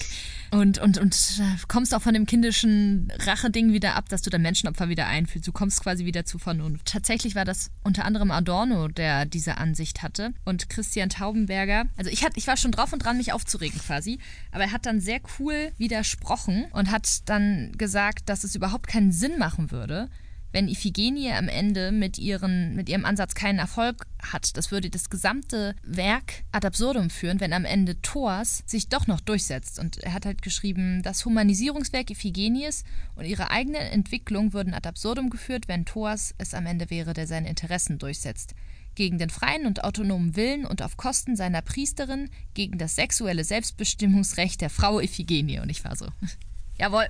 und, 0.51 0.79
und, 0.79 0.99
und 0.99 1.43
kommst 1.69 1.95
auch 1.95 2.03
von 2.03 2.15
dem 2.15 2.27
kindischen 2.27 3.13
Rache-Ding 3.19 3.73
wieder 3.73 3.95
ab, 3.97 4.09
dass 4.09 4.23
du 4.23 4.31
dein 4.31 4.43
Menschenopfer 4.43 4.89
wieder 4.89 5.07
einfühlst. 5.07 5.47
Du 5.47 5.53
kommst 5.53 5.83
quasi 5.83 6.05
wieder 6.05 6.25
zu 6.25 6.39
Vernunft. 6.39 6.87
Tatsächlich 6.87 7.35
war 7.35 7.45
das 7.45 7.71
unter 7.83 8.05
anderem 8.05 8.31
Adorno, 8.31 8.89
der 8.89 9.27
diese 9.27 9.59
Ansicht 9.59 10.03
hatte 10.03 10.33
und 10.45 10.71
Christian 10.71 11.11
Taubenberger. 11.11 11.87
Also 11.97 12.11
ich, 12.11 12.25
hat, 12.25 12.33
ich 12.37 12.47
war 12.47 12.57
schon 12.57 12.73
drauf 12.73 12.93
und 12.93 13.05
dran, 13.05 13.19
mich 13.19 13.33
aufzuregen 13.33 13.81
quasi, 13.81 14.19
aber 14.51 14.65
er 14.65 14.73
hat 14.73 14.87
dann 14.87 15.01
sehr 15.01 15.21
cool 15.39 15.73
widersprochen 15.77 16.67
und 16.73 16.91
hat 16.91 17.29
dann 17.29 17.73
gesagt, 17.77 18.29
dass 18.29 18.45
es 18.45 18.55
überhaupt 18.55 18.88
keinen 18.89 19.13
Sinn 19.13 19.39
machen 19.39 19.71
würde, 19.71 20.09
wenn 20.53 20.69
Iphigenie 20.69 21.33
am 21.33 21.49
Ende 21.49 21.93
mit, 21.93 22.19
ihren, 22.19 22.75
mit 22.75 22.89
ihrem 22.89 23.05
Ansatz 23.05 23.35
keinen 23.35 23.59
Erfolg 23.59 24.07
hat. 24.23 24.57
Das 24.57 24.71
würde 24.71 24.91
das 24.91 25.11
gesamte 25.11 25.75
Werk 25.83 26.45
ad 26.53 26.67
absurdum 26.67 27.11
führen, 27.11 27.41
wenn 27.41 27.53
am 27.53 27.65
Ende 27.65 28.01
Thors 28.01 28.63
sich 28.67 28.89
doch 28.89 29.07
noch 29.07 29.21
durchsetzt. 29.21 29.79
Und 29.79 29.99
er 29.99 30.15
hat 30.15 30.25
halt 30.25 30.43
geschrieben, 30.43 31.03
das 31.03 31.25
Humanisierungswerk 31.25 32.11
Iphigenies 32.11 32.85
und 33.17 33.27
ihre 33.27 33.51
eigene 33.51 33.79
Entwicklung 33.79 34.53
würden 34.53 34.75
ad 34.75 34.89
absurdum 34.89 35.31
geführt, 35.31 35.69
wenn 35.69 35.85
Thors 35.85 36.35
es 36.39 36.55
am 36.55 36.67
Ende 36.67 36.91
wäre, 36.91 37.13
der 37.13 37.27
seine 37.27 37.49
Interessen 37.49 37.99
durchsetzt. 37.99 38.55
Gegen 38.95 39.19
den 39.19 39.31
freien 39.31 39.67
und 39.67 39.85
autonomen 39.85 40.35
Willen 40.35 40.67
und 40.67 40.83
auf 40.83 40.97
Kosten 40.97 41.37
seiner 41.37 41.63
Priesterin, 41.63 42.31
gegen 42.55 42.79
das 42.79 42.97
sexuelle 42.97 43.45
Selbstbestimmungsrecht 43.45 44.61
der 44.61 44.71
Frau 44.71 44.99
Iphigenie. 44.99 45.61
Und 45.61 45.69
ich 45.69 45.85
war 45.85 45.95
so, 45.95 46.07
Jawohl. 46.79 47.09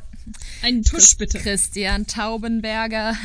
Einen 0.62 0.82
Tusch 0.82 1.16
bitte. 1.16 1.38
Christian 1.38 2.06
Taubenberger. 2.06 3.16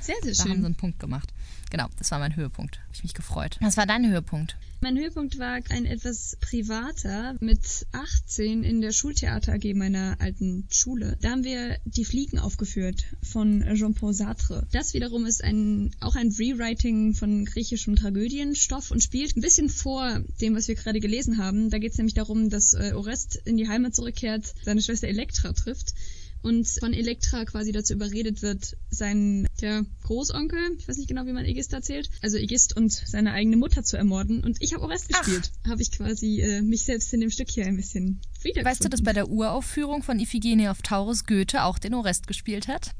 Sehr, 0.00 0.16
sehr 0.22 0.32
da 0.32 0.42
schön. 0.42 0.50
haben 0.52 0.60
sie 0.60 0.66
einen 0.66 0.74
Punkt 0.74 0.98
gemacht. 0.98 1.28
Genau, 1.72 1.88
das 1.96 2.10
war 2.10 2.18
mein 2.18 2.36
Höhepunkt. 2.36 2.80
Habe 2.80 2.90
ich 2.92 3.02
mich 3.02 3.14
gefreut. 3.14 3.56
Was 3.62 3.78
war 3.78 3.86
dein 3.86 4.06
Höhepunkt? 4.06 4.58
Mein 4.82 4.98
Höhepunkt 4.98 5.38
war 5.38 5.58
ein 5.70 5.86
etwas 5.86 6.36
privater 6.38 7.34
mit 7.40 7.86
18 7.92 8.62
in 8.62 8.82
der 8.82 8.92
Schultheater 8.92 9.54
AG 9.54 9.72
meiner 9.72 10.16
alten 10.20 10.66
Schule. 10.70 11.16
Da 11.22 11.30
haben 11.30 11.44
wir 11.44 11.78
die 11.86 12.04
Fliegen 12.04 12.38
aufgeführt 12.38 13.04
von 13.22 13.64
Jean-Paul 13.74 14.12
Sartre. 14.12 14.66
Das 14.70 14.92
wiederum 14.92 15.24
ist 15.24 15.42
ein, 15.42 15.92
auch 16.00 16.14
ein 16.14 16.30
Rewriting 16.32 17.14
von 17.14 17.46
griechischem 17.46 17.96
Tragödienstoff 17.96 18.90
und 18.90 19.02
spielt 19.02 19.34
ein 19.34 19.40
bisschen 19.40 19.70
vor 19.70 20.20
dem, 20.42 20.54
was 20.54 20.68
wir 20.68 20.74
gerade 20.74 21.00
gelesen 21.00 21.38
haben. 21.38 21.70
Da 21.70 21.78
geht 21.78 21.92
es 21.92 21.96
nämlich 21.96 22.12
darum, 22.12 22.50
dass 22.50 22.74
äh, 22.74 22.92
Orest 22.94 23.36
in 23.46 23.56
die 23.56 23.68
Heimat 23.68 23.94
zurückkehrt, 23.94 24.52
seine 24.62 24.82
Schwester 24.82 25.08
Elektra 25.08 25.54
trifft 25.54 25.94
und 26.42 26.68
von 26.68 26.92
Elektra 26.92 27.44
quasi 27.44 27.72
dazu 27.72 27.94
überredet 27.94 28.42
wird, 28.42 28.76
seinen 28.90 29.46
der 29.60 29.84
Großonkel, 30.02 30.58
ich 30.78 30.88
weiß 30.88 30.96
nicht 30.96 31.08
genau, 31.08 31.26
wie 31.26 31.32
man 31.32 31.44
Egist 31.44 31.72
erzählt, 31.72 32.10
also 32.20 32.36
Egist 32.36 32.76
und 32.76 32.92
seine 32.92 33.32
eigene 33.32 33.56
Mutter 33.56 33.84
zu 33.84 33.96
ermorden. 33.96 34.42
Und 34.42 34.56
ich 34.60 34.74
habe 34.74 34.82
Orest 34.82 35.08
gespielt. 35.08 35.52
Habe 35.68 35.82
ich 35.82 35.92
quasi 35.92 36.40
äh, 36.40 36.62
mich 36.62 36.84
selbst 36.84 37.12
in 37.14 37.20
dem 37.20 37.30
Stück 37.30 37.50
hier 37.50 37.66
ein 37.66 37.76
bisschen 37.76 38.20
wiedergefunden. 38.42 38.64
Weißt 38.64 38.84
du, 38.84 38.88
dass 38.88 39.02
bei 39.02 39.12
der 39.12 39.28
Uraufführung 39.28 40.02
von 40.02 40.18
Iphigenie 40.18 40.68
auf 40.68 40.82
Taurus 40.82 41.24
Goethe 41.26 41.64
auch 41.64 41.78
den 41.78 41.94
Orest 41.94 42.26
gespielt 42.26 42.68
hat? 42.68 42.90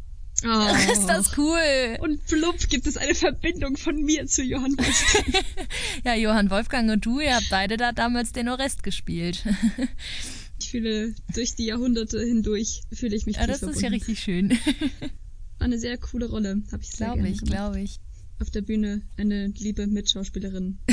Oh. 0.45 0.75
Ist 0.93 1.07
das 1.07 1.37
cool? 1.39 1.99
Und 2.01 2.25
plupp 2.27 2.69
gibt 2.69 2.87
es 2.87 2.97
eine 2.97 3.15
Verbindung 3.15 3.77
von 3.77 3.97
mir 3.97 4.27
zu 4.27 4.43
Johann 4.43 4.77
Wolfgang. 4.77 5.45
ja, 6.05 6.15
Johann 6.15 6.51
Wolfgang 6.51 6.91
und 6.91 7.05
du, 7.05 7.21
ihr 7.21 7.37
habt 7.37 7.49
beide 7.51 7.77
da 7.77 7.93
damals 7.93 8.33
den 8.33 8.49
Orest 8.49 8.83
gespielt. 8.83 9.45
ich 10.75 10.81
fühle 10.83 11.15
durch 11.35 11.55
die 11.55 11.67
Jahrhunderte 11.67 12.21
hindurch 12.25 12.83
fühle 12.93 13.15
ich 13.17 13.27
mich 13.27 13.37
Ja, 13.37 13.47
das 13.47 13.59
verbunden. 13.59 13.77
ist 13.79 13.83
ja 13.83 13.89
richtig 13.91 14.21
schön. 14.21 14.51
War 14.51 14.59
eine 15.59 15.79
sehr 15.79 15.99
coole 15.99 16.27
Rolle, 16.31 16.63
habe 16.73 16.83
ich 16.83 16.91
sehr 16.91 17.13
Glaube 17.15 17.29
ich, 17.29 17.41
glaube 17.43 17.81
ich. 17.81 18.01
Auf 18.41 18.51
der 18.51 18.63
Bühne 18.63 19.03
eine 19.19 19.49
liebe 19.49 19.87
Mitschauspielerin. 19.87 20.79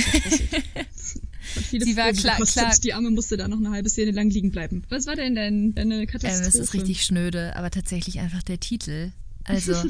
Hat 1.56 1.64
viele 1.64 1.86
Sie 1.86 1.96
war 1.98 2.12
klar- 2.14 2.38
klar- 2.46 2.76
Die 2.84 2.94
Arme 2.94 3.10
musste 3.10 3.38
da 3.38 3.48
noch 3.48 3.58
eine 3.58 3.72
halbe 3.72 3.90
Szene 3.90 4.12
lang 4.12 4.30
liegen 4.30 4.52
bleiben. 4.52 4.84
Was 4.90 5.08
war 5.08 5.16
denn 5.16 5.34
dein, 5.36 5.74
deine 5.74 6.02
Ähm, 6.02 6.08
Katastrophe? 6.08 6.48
es 6.48 6.56
ist 6.56 6.74
richtig 6.74 7.04
schnöde, 7.04 7.56
aber 7.56 7.72
tatsächlich 7.72 8.20
einfach 8.20 8.44
der 8.44 8.60
Titel. 8.60 9.12
Also 9.46 9.74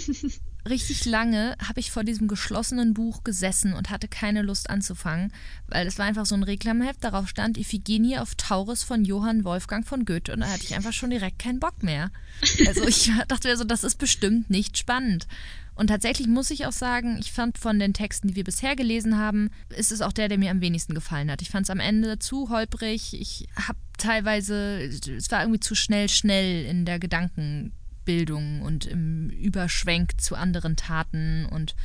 richtig 0.67 1.05
lange 1.05 1.55
habe 1.65 1.79
ich 1.79 1.91
vor 1.91 2.03
diesem 2.03 2.27
geschlossenen 2.27 2.93
Buch 2.93 3.23
gesessen 3.23 3.73
und 3.73 3.89
hatte 3.89 4.07
keine 4.07 4.41
Lust 4.41 4.69
anzufangen, 4.69 5.31
weil 5.67 5.87
es 5.87 5.97
war 5.97 6.05
einfach 6.05 6.25
so 6.25 6.35
ein 6.35 6.43
Reklamheft, 6.43 7.03
darauf 7.03 7.27
stand 7.29 7.57
Iphigenie 7.57 8.17
auf 8.17 8.35
Taurus 8.35 8.83
von 8.83 9.05
Johann 9.05 9.43
Wolfgang 9.43 9.87
von 9.87 10.05
Goethe 10.05 10.33
und 10.33 10.41
da 10.41 10.49
hatte 10.49 10.63
ich 10.63 10.75
einfach 10.75 10.93
schon 10.93 11.09
direkt 11.09 11.39
keinen 11.39 11.59
Bock 11.59 11.83
mehr. 11.83 12.11
Also 12.67 12.87
ich 12.87 13.11
dachte 13.27 13.47
mir 13.47 13.57
so, 13.57 13.63
das 13.63 13.83
ist 13.83 13.97
bestimmt 13.97 14.49
nicht 14.49 14.77
spannend. 14.77 15.27
Und 15.79 15.87
tatsächlich 15.87 16.27
muss 16.27 16.51
ich 16.51 16.65
auch 16.65 16.73
sagen, 16.73 17.17
ich 17.21 17.31
fand 17.31 17.57
von 17.57 17.79
den 17.79 17.93
Texten, 17.93 18.27
die 18.27 18.35
wir 18.35 18.43
bisher 18.43 18.75
gelesen 18.75 19.17
haben, 19.17 19.49
ist 19.69 19.93
es 19.93 20.01
auch 20.01 20.11
der, 20.11 20.27
der 20.27 20.37
mir 20.37 20.51
am 20.51 20.59
wenigsten 20.59 20.93
gefallen 20.93 21.31
hat. 21.31 21.41
Ich 21.41 21.49
fand 21.49 21.67
es 21.67 21.69
am 21.69 21.79
Ende 21.79 22.19
zu 22.19 22.49
holprig. 22.49 23.13
Ich 23.13 23.47
habe 23.55 23.79
teilweise, 23.97 24.81
es 24.81 25.31
war 25.31 25.41
irgendwie 25.41 25.61
zu 25.61 25.75
schnell, 25.75 26.09
schnell 26.09 26.65
in 26.65 26.83
der 26.83 26.99
Gedankenbildung 28.09 28.61
und 28.61 28.85
im 28.85 29.29
Überschwenk 29.29 30.19
zu 30.19 30.35
anderen 30.35 30.75
Taten 30.75 31.45
und 31.45 31.75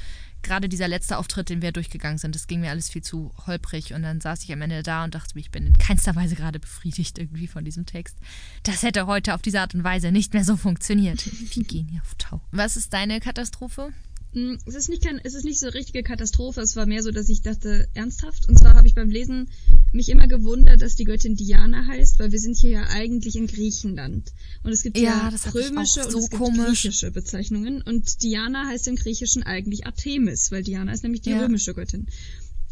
gerade 0.42 0.68
dieser 0.68 0.88
letzte 0.88 1.16
Auftritt, 1.16 1.48
den 1.48 1.62
wir 1.62 1.72
durchgegangen 1.72 2.18
sind, 2.18 2.34
das 2.34 2.46
ging 2.46 2.60
mir 2.60 2.70
alles 2.70 2.90
viel 2.90 3.02
zu 3.02 3.32
holprig 3.46 3.94
und 3.94 4.02
dann 4.02 4.20
saß 4.20 4.42
ich 4.44 4.52
am 4.52 4.60
Ende 4.62 4.82
da 4.82 5.04
und 5.04 5.14
dachte 5.14 5.34
mir, 5.34 5.40
ich 5.40 5.50
bin 5.50 5.66
in 5.66 5.78
keinster 5.78 6.14
Weise 6.16 6.34
gerade 6.34 6.58
befriedigt 6.58 7.18
irgendwie 7.18 7.46
von 7.46 7.64
diesem 7.64 7.86
Text. 7.86 8.18
Das 8.62 8.82
hätte 8.82 9.06
heute 9.06 9.34
auf 9.34 9.42
diese 9.42 9.60
Art 9.60 9.74
und 9.74 9.84
Weise 9.84 10.12
nicht 10.12 10.34
mehr 10.34 10.44
so 10.44 10.56
funktioniert. 10.56 11.24
Wir 11.54 11.64
gehen 11.64 11.88
hier 11.88 12.02
auf 12.02 12.14
Tau. 12.16 12.40
Was 12.52 12.76
ist 12.76 12.92
deine 12.92 13.20
Katastrophe? 13.20 13.92
Mm, 14.34 14.54
Es 14.66 14.74
ist 14.74 14.88
nicht 14.88 15.02
kein, 15.02 15.20
es 15.22 15.34
ist 15.34 15.44
nicht 15.44 15.60
so 15.60 15.66
eine 15.66 15.74
richtige 15.74 16.02
Katastrophe. 16.02 16.60
Es 16.60 16.74
war 16.76 16.86
mehr 16.86 17.02
so, 17.02 17.10
dass 17.10 17.28
ich 17.28 17.42
dachte, 17.42 17.88
ernsthaft. 17.94 18.48
Und 18.48 18.58
zwar 18.58 18.74
habe 18.74 18.86
ich 18.86 18.94
beim 18.94 19.10
Lesen 19.10 19.48
mich 19.92 20.08
immer 20.08 20.26
gewundert, 20.26 20.82
dass 20.82 20.96
die 20.96 21.04
Göttin 21.04 21.36
Diana 21.36 21.86
heißt, 21.86 22.18
weil 22.18 22.32
wir 22.32 22.38
sind 22.40 22.56
hier 22.56 22.70
ja 22.70 22.86
eigentlich 22.88 23.36
in 23.36 23.46
Griechenland. 23.46 24.32
Und 24.62 24.72
es 24.72 24.82
gibt 24.82 24.98
Ja, 24.98 25.30
ja, 25.32 25.50
römische 25.52 26.02
auch 26.02 26.06
und 26.06 26.12
so 26.12 26.18
es 26.18 26.30
gibt 26.30 26.42
griechische 26.42 27.10
Bezeichnungen. 27.12 27.80
Und 27.82 28.22
Diana 28.22 28.66
heißt 28.66 28.88
im 28.88 28.96
Griechischen 28.96 29.42
eigentlich 29.44 29.86
Artemis, 29.86 30.50
weil 30.50 30.62
Diana 30.62 30.92
ist 30.92 31.02
nämlich 31.04 31.22
die 31.22 31.30
Ja. 31.30 31.40
römische 31.40 31.74
Göttin. 31.74 32.06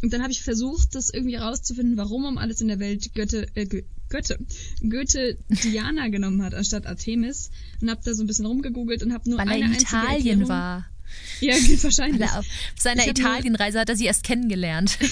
Und 0.02 0.12
dann 0.12 0.20
habe 0.22 0.32
ich 0.32 0.42
versucht, 0.42 0.96
das 0.96 1.10
irgendwie 1.10 1.36
herauszufinden, 1.36 1.96
warum 1.96 2.24
um 2.24 2.36
alles 2.38 2.60
in 2.60 2.66
der 2.66 2.80
Welt 2.80 3.14
Götte, 3.14 3.46
äh, 3.54 3.66
Gö 3.66 3.82
Götte, 4.08 4.36
Goethe 4.82 5.38
Diana 5.62 6.08
genommen 6.08 6.42
hat 6.42 6.52
anstatt 6.54 6.86
Artemis 6.86 7.50
und 7.80 7.88
habe 7.88 8.00
da 8.04 8.12
so 8.12 8.22
ein 8.22 8.26
bisschen 8.26 8.44
rumgegoogelt 8.46 9.02
und 9.04 9.12
habe 9.14 9.30
nur 9.30 9.38
Weil 9.38 9.46
er 9.48 9.54
eine 9.54 9.64
in 9.66 9.70
einzige 9.72 9.84
Italien 9.96 10.40
Erklärung. 10.40 10.48
war. 10.48 10.86
Ja, 11.40 11.54
wahrscheinlich. 11.54 12.20
Weil 12.20 12.28
er 12.28 12.38
auf 12.38 12.46
seiner 12.78 13.08
Italienreise 13.08 13.80
hat 13.80 13.88
er 13.88 13.96
sie 13.96 14.04
erst 14.04 14.22
kennengelernt. 14.22 14.96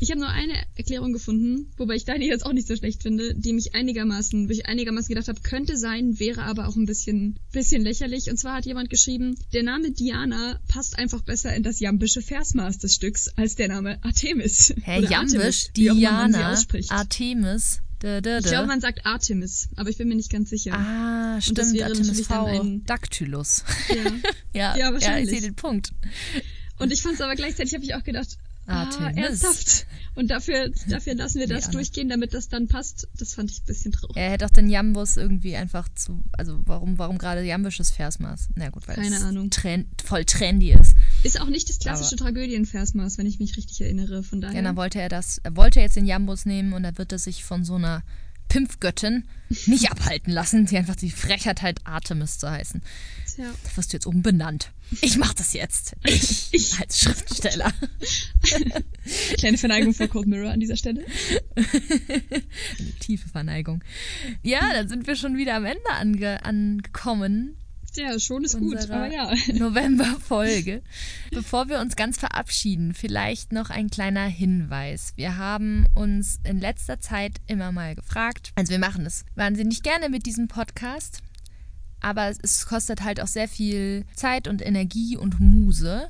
Ich 0.00 0.10
habe 0.10 0.20
nur 0.20 0.28
eine 0.28 0.54
Erklärung 0.76 1.12
gefunden, 1.12 1.72
wobei 1.76 1.94
ich 1.94 2.04
deine 2.04 2.26
jetzt 2.26 2.44
auch 2.44 2.52
nicht 2.52 2.66
so 2.66 2.76
schlecht 2.76 3.02
finde, 3.02 3.34
die 3.34 3.52
mich 3.52 3.74
einigermaßen, 3.74 4.48
wo 4.48 4.52
ich 4.52 4.66
einigermaßen 4.66 5.08
gedacht 5.08 5.28
habe, 5.28 5.40
könnte 5.40 5.76
sein, 5.76 6.18
wäre 6.18 6.42
aber 6.42 6.68
auch 6.68 6.76
ein 6.76 6.84
bisschen, 6.84 7.38
bisschen 7.52 7.82
lächerlich. 7.82 8.28
Und 8.28 8.36
zwar 8.36 8.56
hat 8.56 8.66
jemand 8.66 8.90
geschrieben, 8.90 9.38
der 9.52 9.62
Name 9.62 9.92
Diana 9.92 10.60
passt 10.68 10.98
einfach 10.98 11.22
besser 11.22 11.54
in 11.54 11.62
das 11.62 11.80
jambische 11.80 12.20
Versmaß 12.20 12.78
des 12.78 12.94
Stücks 12.94 13.28
als 13.36 13.54
der 13.54 13.68
Name 13.68 13.98
Artemis. 14.04 14.74
Herr 14.82 14.98
Oder 14.98 15.10
Jambisch, 15.10 15.36
Artemis, 15.38 15.70
Diana. 15.74 16.62
Artemis. 16.88 17.80
Da, 18.04 18.20
da, 18.20 18.36
Ich 18.36 18.44
da. 18.44 18.50
glaube, 18.50 18.66
man 18.66 18.82
sagt 18.82 19.06
Artemis, 19.06 19.70
aber 19.76 19.88
ich 19.88 19.96
bin 19.96 20.08
mir 20.08 20.14
nicht 20.14 20.30
ganz 20.30 20.50
sicher. 20.50 20.74
ah, 20.74 21.36
das 21.36 21.44
stimmt, 21.46 21.72
wäre 21.72 21.86
Artemis 21.86 22.06
natürlich 22.08 22.28
dann 22.28 22.38
V. 22.40 22.46
ein- 22.60 22.84
Dactylus. 22.84 23.64
Ja. 23.88 23.94
ja, 24.04 24.12
Ja, 24.52 24.76
ja, 24.76 24.86
ich 24.88 24.92
wahrscheinlich. 24.92 25.30
sehe 25.30 25.40
den 25.40 25.54
Punkt. 25.54 25.92
Und 26.78 26.92
ich 26.92 27.00
fand 27.00 27.14
es 27.14 27.22
aber 27.22 27.34
gleichzeitig, 27.34 27.72
habe 27.72 27.82
ich 27.82 27.94
auch 27.94 28.04
gedacht, 28.04 28.36
ah, 28.66 28.82
Artemis. 28.84 29.16
ernsthaft. 29.16 29.86
Und 30.14 30.30
dafür, 30.30 30.70
dafür 30.88 31.14
lassen 31.14 31.40
wir 31.40 31.48
das 31.48 31.70
durchgehen, 31.70 32.08
damit 32.08 32.34
das 32.34 32.48
dann 32.48 32.68
passt. 32.68 33.08
Das 33.18 33.34
fand 33.34 33.50
ich 33.50 33.62
ein 33.62 33.66
bisschen 33.66 33.92
traurig. 33.92 34.16
Er 34.16 34.30
hätte 34.30 34.46
auch 34.46 34.50
den 34.50 34.68
Jambus 34.68 35.16
irgendwie 35.16 35.56
einfach 35.56 35.88
zu. 35.94 36.22
Also 36.32 36.60
warum, 36.66 36.98
warum 36.98 37.18
gerade 37.18 37.42
jambisches 37.42 37.90
Versmaß? 37.90 38.50
Na 38.54 38.70
gut, 38.70 38.86
weil 38.86 38.96
Keine 38.96 39.16
es 39.16 39.22
Ahnung. 39.22 39.50
Trend, 39.50 39.86
voll 40.02 40.24
trendy 40.24 40.72
ist. 40.72 40.94
Ist 41.22 41.40
auch 41.40 41.48
nicht 41.48 41.68
das 41.68 41.78
klassische 41.78 42.16
Tragödienversmaß, 42.16 43.18
wenn 43.18 43.26
ich 43.26 43.40
mich 43.40 43.56
richtig 43.56 43.80
erinnere. 43.80 44.22
Von 44.22 44.40
daher. 44.40 44.56
Ja, 44.56 44.62
dann 44.62 44.76
wollte 44.76 45.00
er 45.00 45.08
das, 45.08 45.38
er 45.42 45.56
wollte 45.56 45.80
jetzt 45.80 45.96
den 45.96 46.06
Jambus 46.06 46.46
nehmen 46.46 46.72
und 46.72 46.82
da 46.84 46.96
wird 46.96 47.12
er 47.12 47.18
sich 47.18 47.44
von 47.44 47.64
so 47.64 47.74
einer 47.74 48.02
Pimpfgöttin 48.48 49.24
nicht 49.66 49.90
abhalten 49.90 50.32
lassen, 50.32 50.66
die 50.66 50.76
einfach 50.76 50.96
die 50.96 51.10
Frechheit 51.10 51.62
halt 51.62 51.80
Artemis 51.84 52.38
zu 52.38 52.50
heißen. 52.50 52.82
Tja. 53.34 53.46
Da 53.64 53.76
wirst 53.76 53.92
du 53.92 53.96
jetzt 53.96 54.06
umbenannt. 54.06 54.72
Ich 55.00 55.16
mach 55.16 55.34
das 55.34 55.52
jetzt. 55.54 55.96
Ich, 56.04 56.78
als 56.80 57.00
Schriftsteller. 57.00 57.72
Kleine 59.38 59.58
Verneigung 59.58 59.94
vor 59.94 60.08
Cold 60.08 60.28
Mirror 60.28 60.52
an 60.52 60.60
dieser 60.60 60.76
Stelle. 60.76 61.04
Eine 61.56 62.92
tiefe 63.00 63.28
Verneigung. 63.28 63.82
Ja, 64.42 64.72
dann 64.72 64.88
sind 64.88 65.06
wir 65.06 65.16
schon 65.16 65.36
wieder 65.36 65.56
am 65.56 65.64
Ende 65.64 65.90
ange 65.90 66.44
angekommen. 66.44 67.56
Ja, 67.96 68.18
schon 68.18 68.44
ist 68.44 68.58
gut, 68.58 68.76
aber 68.76 69.12
ja. 69.12 69.32
November-Folge. 69.52 70.82
Bevor 71.30 71.68
wir 71.68 71.78
uns 71.80 71.96
ganz 71.96 72.18
verabschieden, 72.18 72.92
vielleicht 72.94 73.52
noch 73.52 73.70
ein 73.70 73.88
kleiner 73.88 74.26
Hinweis. 74.26 75.12
Wir 75.16 75.36
haben 75.36 75.86
uns 75.94 76.40
in 76.44 76.60
letzter 76.60 77.00
Zeit 77.00 77.40
immer 77.46 77.72
mal 77.72 77.94
gefragt, 77.94 78.52
also 78.56 78.70
wir 78.70 78.78
machen 78.78 79.06
es 79.06 79.24
wahnsinnig 79.36 79.82
gerne 79.82 80.08
mit 80.08 80.26
diesem 80.26 80.48
Podcast, 80.48 81.20
aber 82.00 82.32
es 82.42 82.66
kostet 82.66 83.02
halt 83.02 83.20
auch 83.20 83.28
sehr 83.28 83.48
viel 83.48 84.04
Zeit 84.14 84.48
und 84.48 84.64
Energie 84.64 85.16
und 85.16 85.40
Muse. 85.40 86.08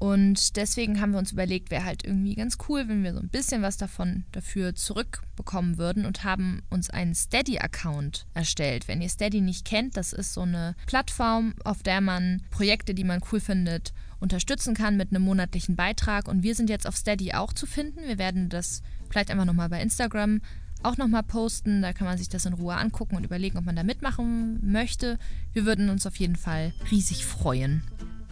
Und 0.00 0.56
deswegen 0.56 0.98
haben 0.98 1.12
wir 1.12 1.18
uns 1.18 1.32
überlegt, 1.32 1.70
wäre 1.70 1.84
halt 1.84 2.06
irgendwie 2.06 2.34
ganz 2.34 2.56
cool, 2.68 2.88
wenn 2.88 3.04
wir 3.04 3.12
so 3.12 3.20
ein 3.20 3.28
bisschen 3.28 3.60
was 3.60 3.76
davon 3.76 4.24
dafür 4.32 4.74
zurückbekommen 4.74 5.76
würden 5.76 6.06
und 6.06 6.24
haben 6.24 6.62
uns 6.70 6.88
einen 6.88 7.14
Steady-Account 7.14 8.24
erstellt. 8.32 8.88
Wenn 8.88 9.02
ihr 9.02 9.10
Steady 9.10 9.42
nicht 9.42 9.66
kennt, 9.66 9.98
das 9.98 10.14
ist 10.14 10.32
so 10.32 10.40
eine 10.40 10.74
Plattform, 10.86 11.52
auf 11.64 11.82
der 11.82 12.00
man 12.00 12.40
Projekte, 12.50 12.94
die 12.94 13.04
man 13.04 13.20
cool 13.30 13.40
findet, 13.40 13.92
unterstützen 14.20 14.72
kann 14.72 14.96
mit 14.96 15.10
einem 15.10 15.22
monatlichen 15.22 15.76
Beitrag. 15.76 16.28
Und 16.28 16.42
wir 16.42 16.54
sind 16.54 16.70
jetzt 16.70 16.86
auf 16.86 16.96
Steady 16.96 17.34
auch 17.34 17.52
zu 17.52 17.66
finden. 17.66 18.00
Wir 18.06 18.16
werden 18.16 18.48
das 18.48 18.82
vielleicht 19.10 19.30
einfach 19.30 19.44
nochmal 19.44 19.68
bei 19.68 19.82
Instagram 19.82 20.40
auch 20.82 20.96
nochmal 20.96 21.24
posten. 21.24 21.82
Da 21.82 21.92
kann 21.92 22.06
man 22.06 22.16
sich 22.16 22.30
das 22.30 22.46
in 22.46 22.54
Ruhe 22.54 22.74
angucken 22.74 23.16
und 23.16 23.24
überlegen, 23.24 23.58
ob 23.58 23.66
man 23.66 23.76
da 23.76 23.82
mitmachen 23.82 24.60
möchte. 24.62 25.18
Wir 25.52 25.66
würden 25.66 25.90
uns 25.90 26.06
auf 26.06 26.16
jeden 26.16 26.36
Fall 26.36 26.72
riesig 26.90 27.26
freuen. 27.26 27.82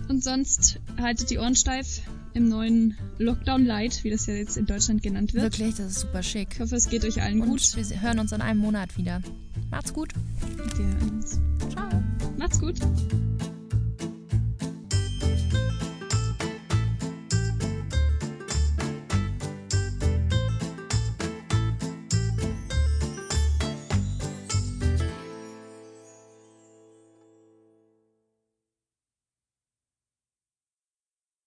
Und 0.09 0.25
sonst 0.25 0.81
haltet 0.99 1.31
die 1.31 1.39
Ohren 1.39 1.55
steif 1.55 2.01
im 2.35 2.49
neuen 2.49 2.97
Lockdown 3.19 3.65
Light, 3.65 4.05
wie 4.05 4.11
das 4.11 4.27
ja 4.27 4.35
jetzt 4.35 4.57
in 4.57 4.67
Deutschland 4.67 5.03
genannt 5.03 5.35
wird. 5.35 5.45
Wirklich, 5.45 5.75
das 5.75 5.93
ist 5.93 6.01
super 6.01 6.23
schick. 6.23 6.49
Ich 6.55 6.61
hoffe, 6.61 6.77
es 6.77 6.89
geht 6.89 7.05
euch 7.05 7.21
allen 7.21 7.41
Und 7.43 7.49
gut. 7.51 7.77
wir 7.77 8.01
hören 8.01 8.19
uns 8.19 8.33
in 8.33 8.41
einem 8.41 8.61
Monat 8.61 8.97
wieder. 8.97 9.21
Macht's 9.71 9.93
gut. 9.93 10.13
Wir 10.77 11.11
uns. 11.13 11.41
Ciao. 11.71 11.89
Macht's 12.39 12.61
gut. 12.61 12.77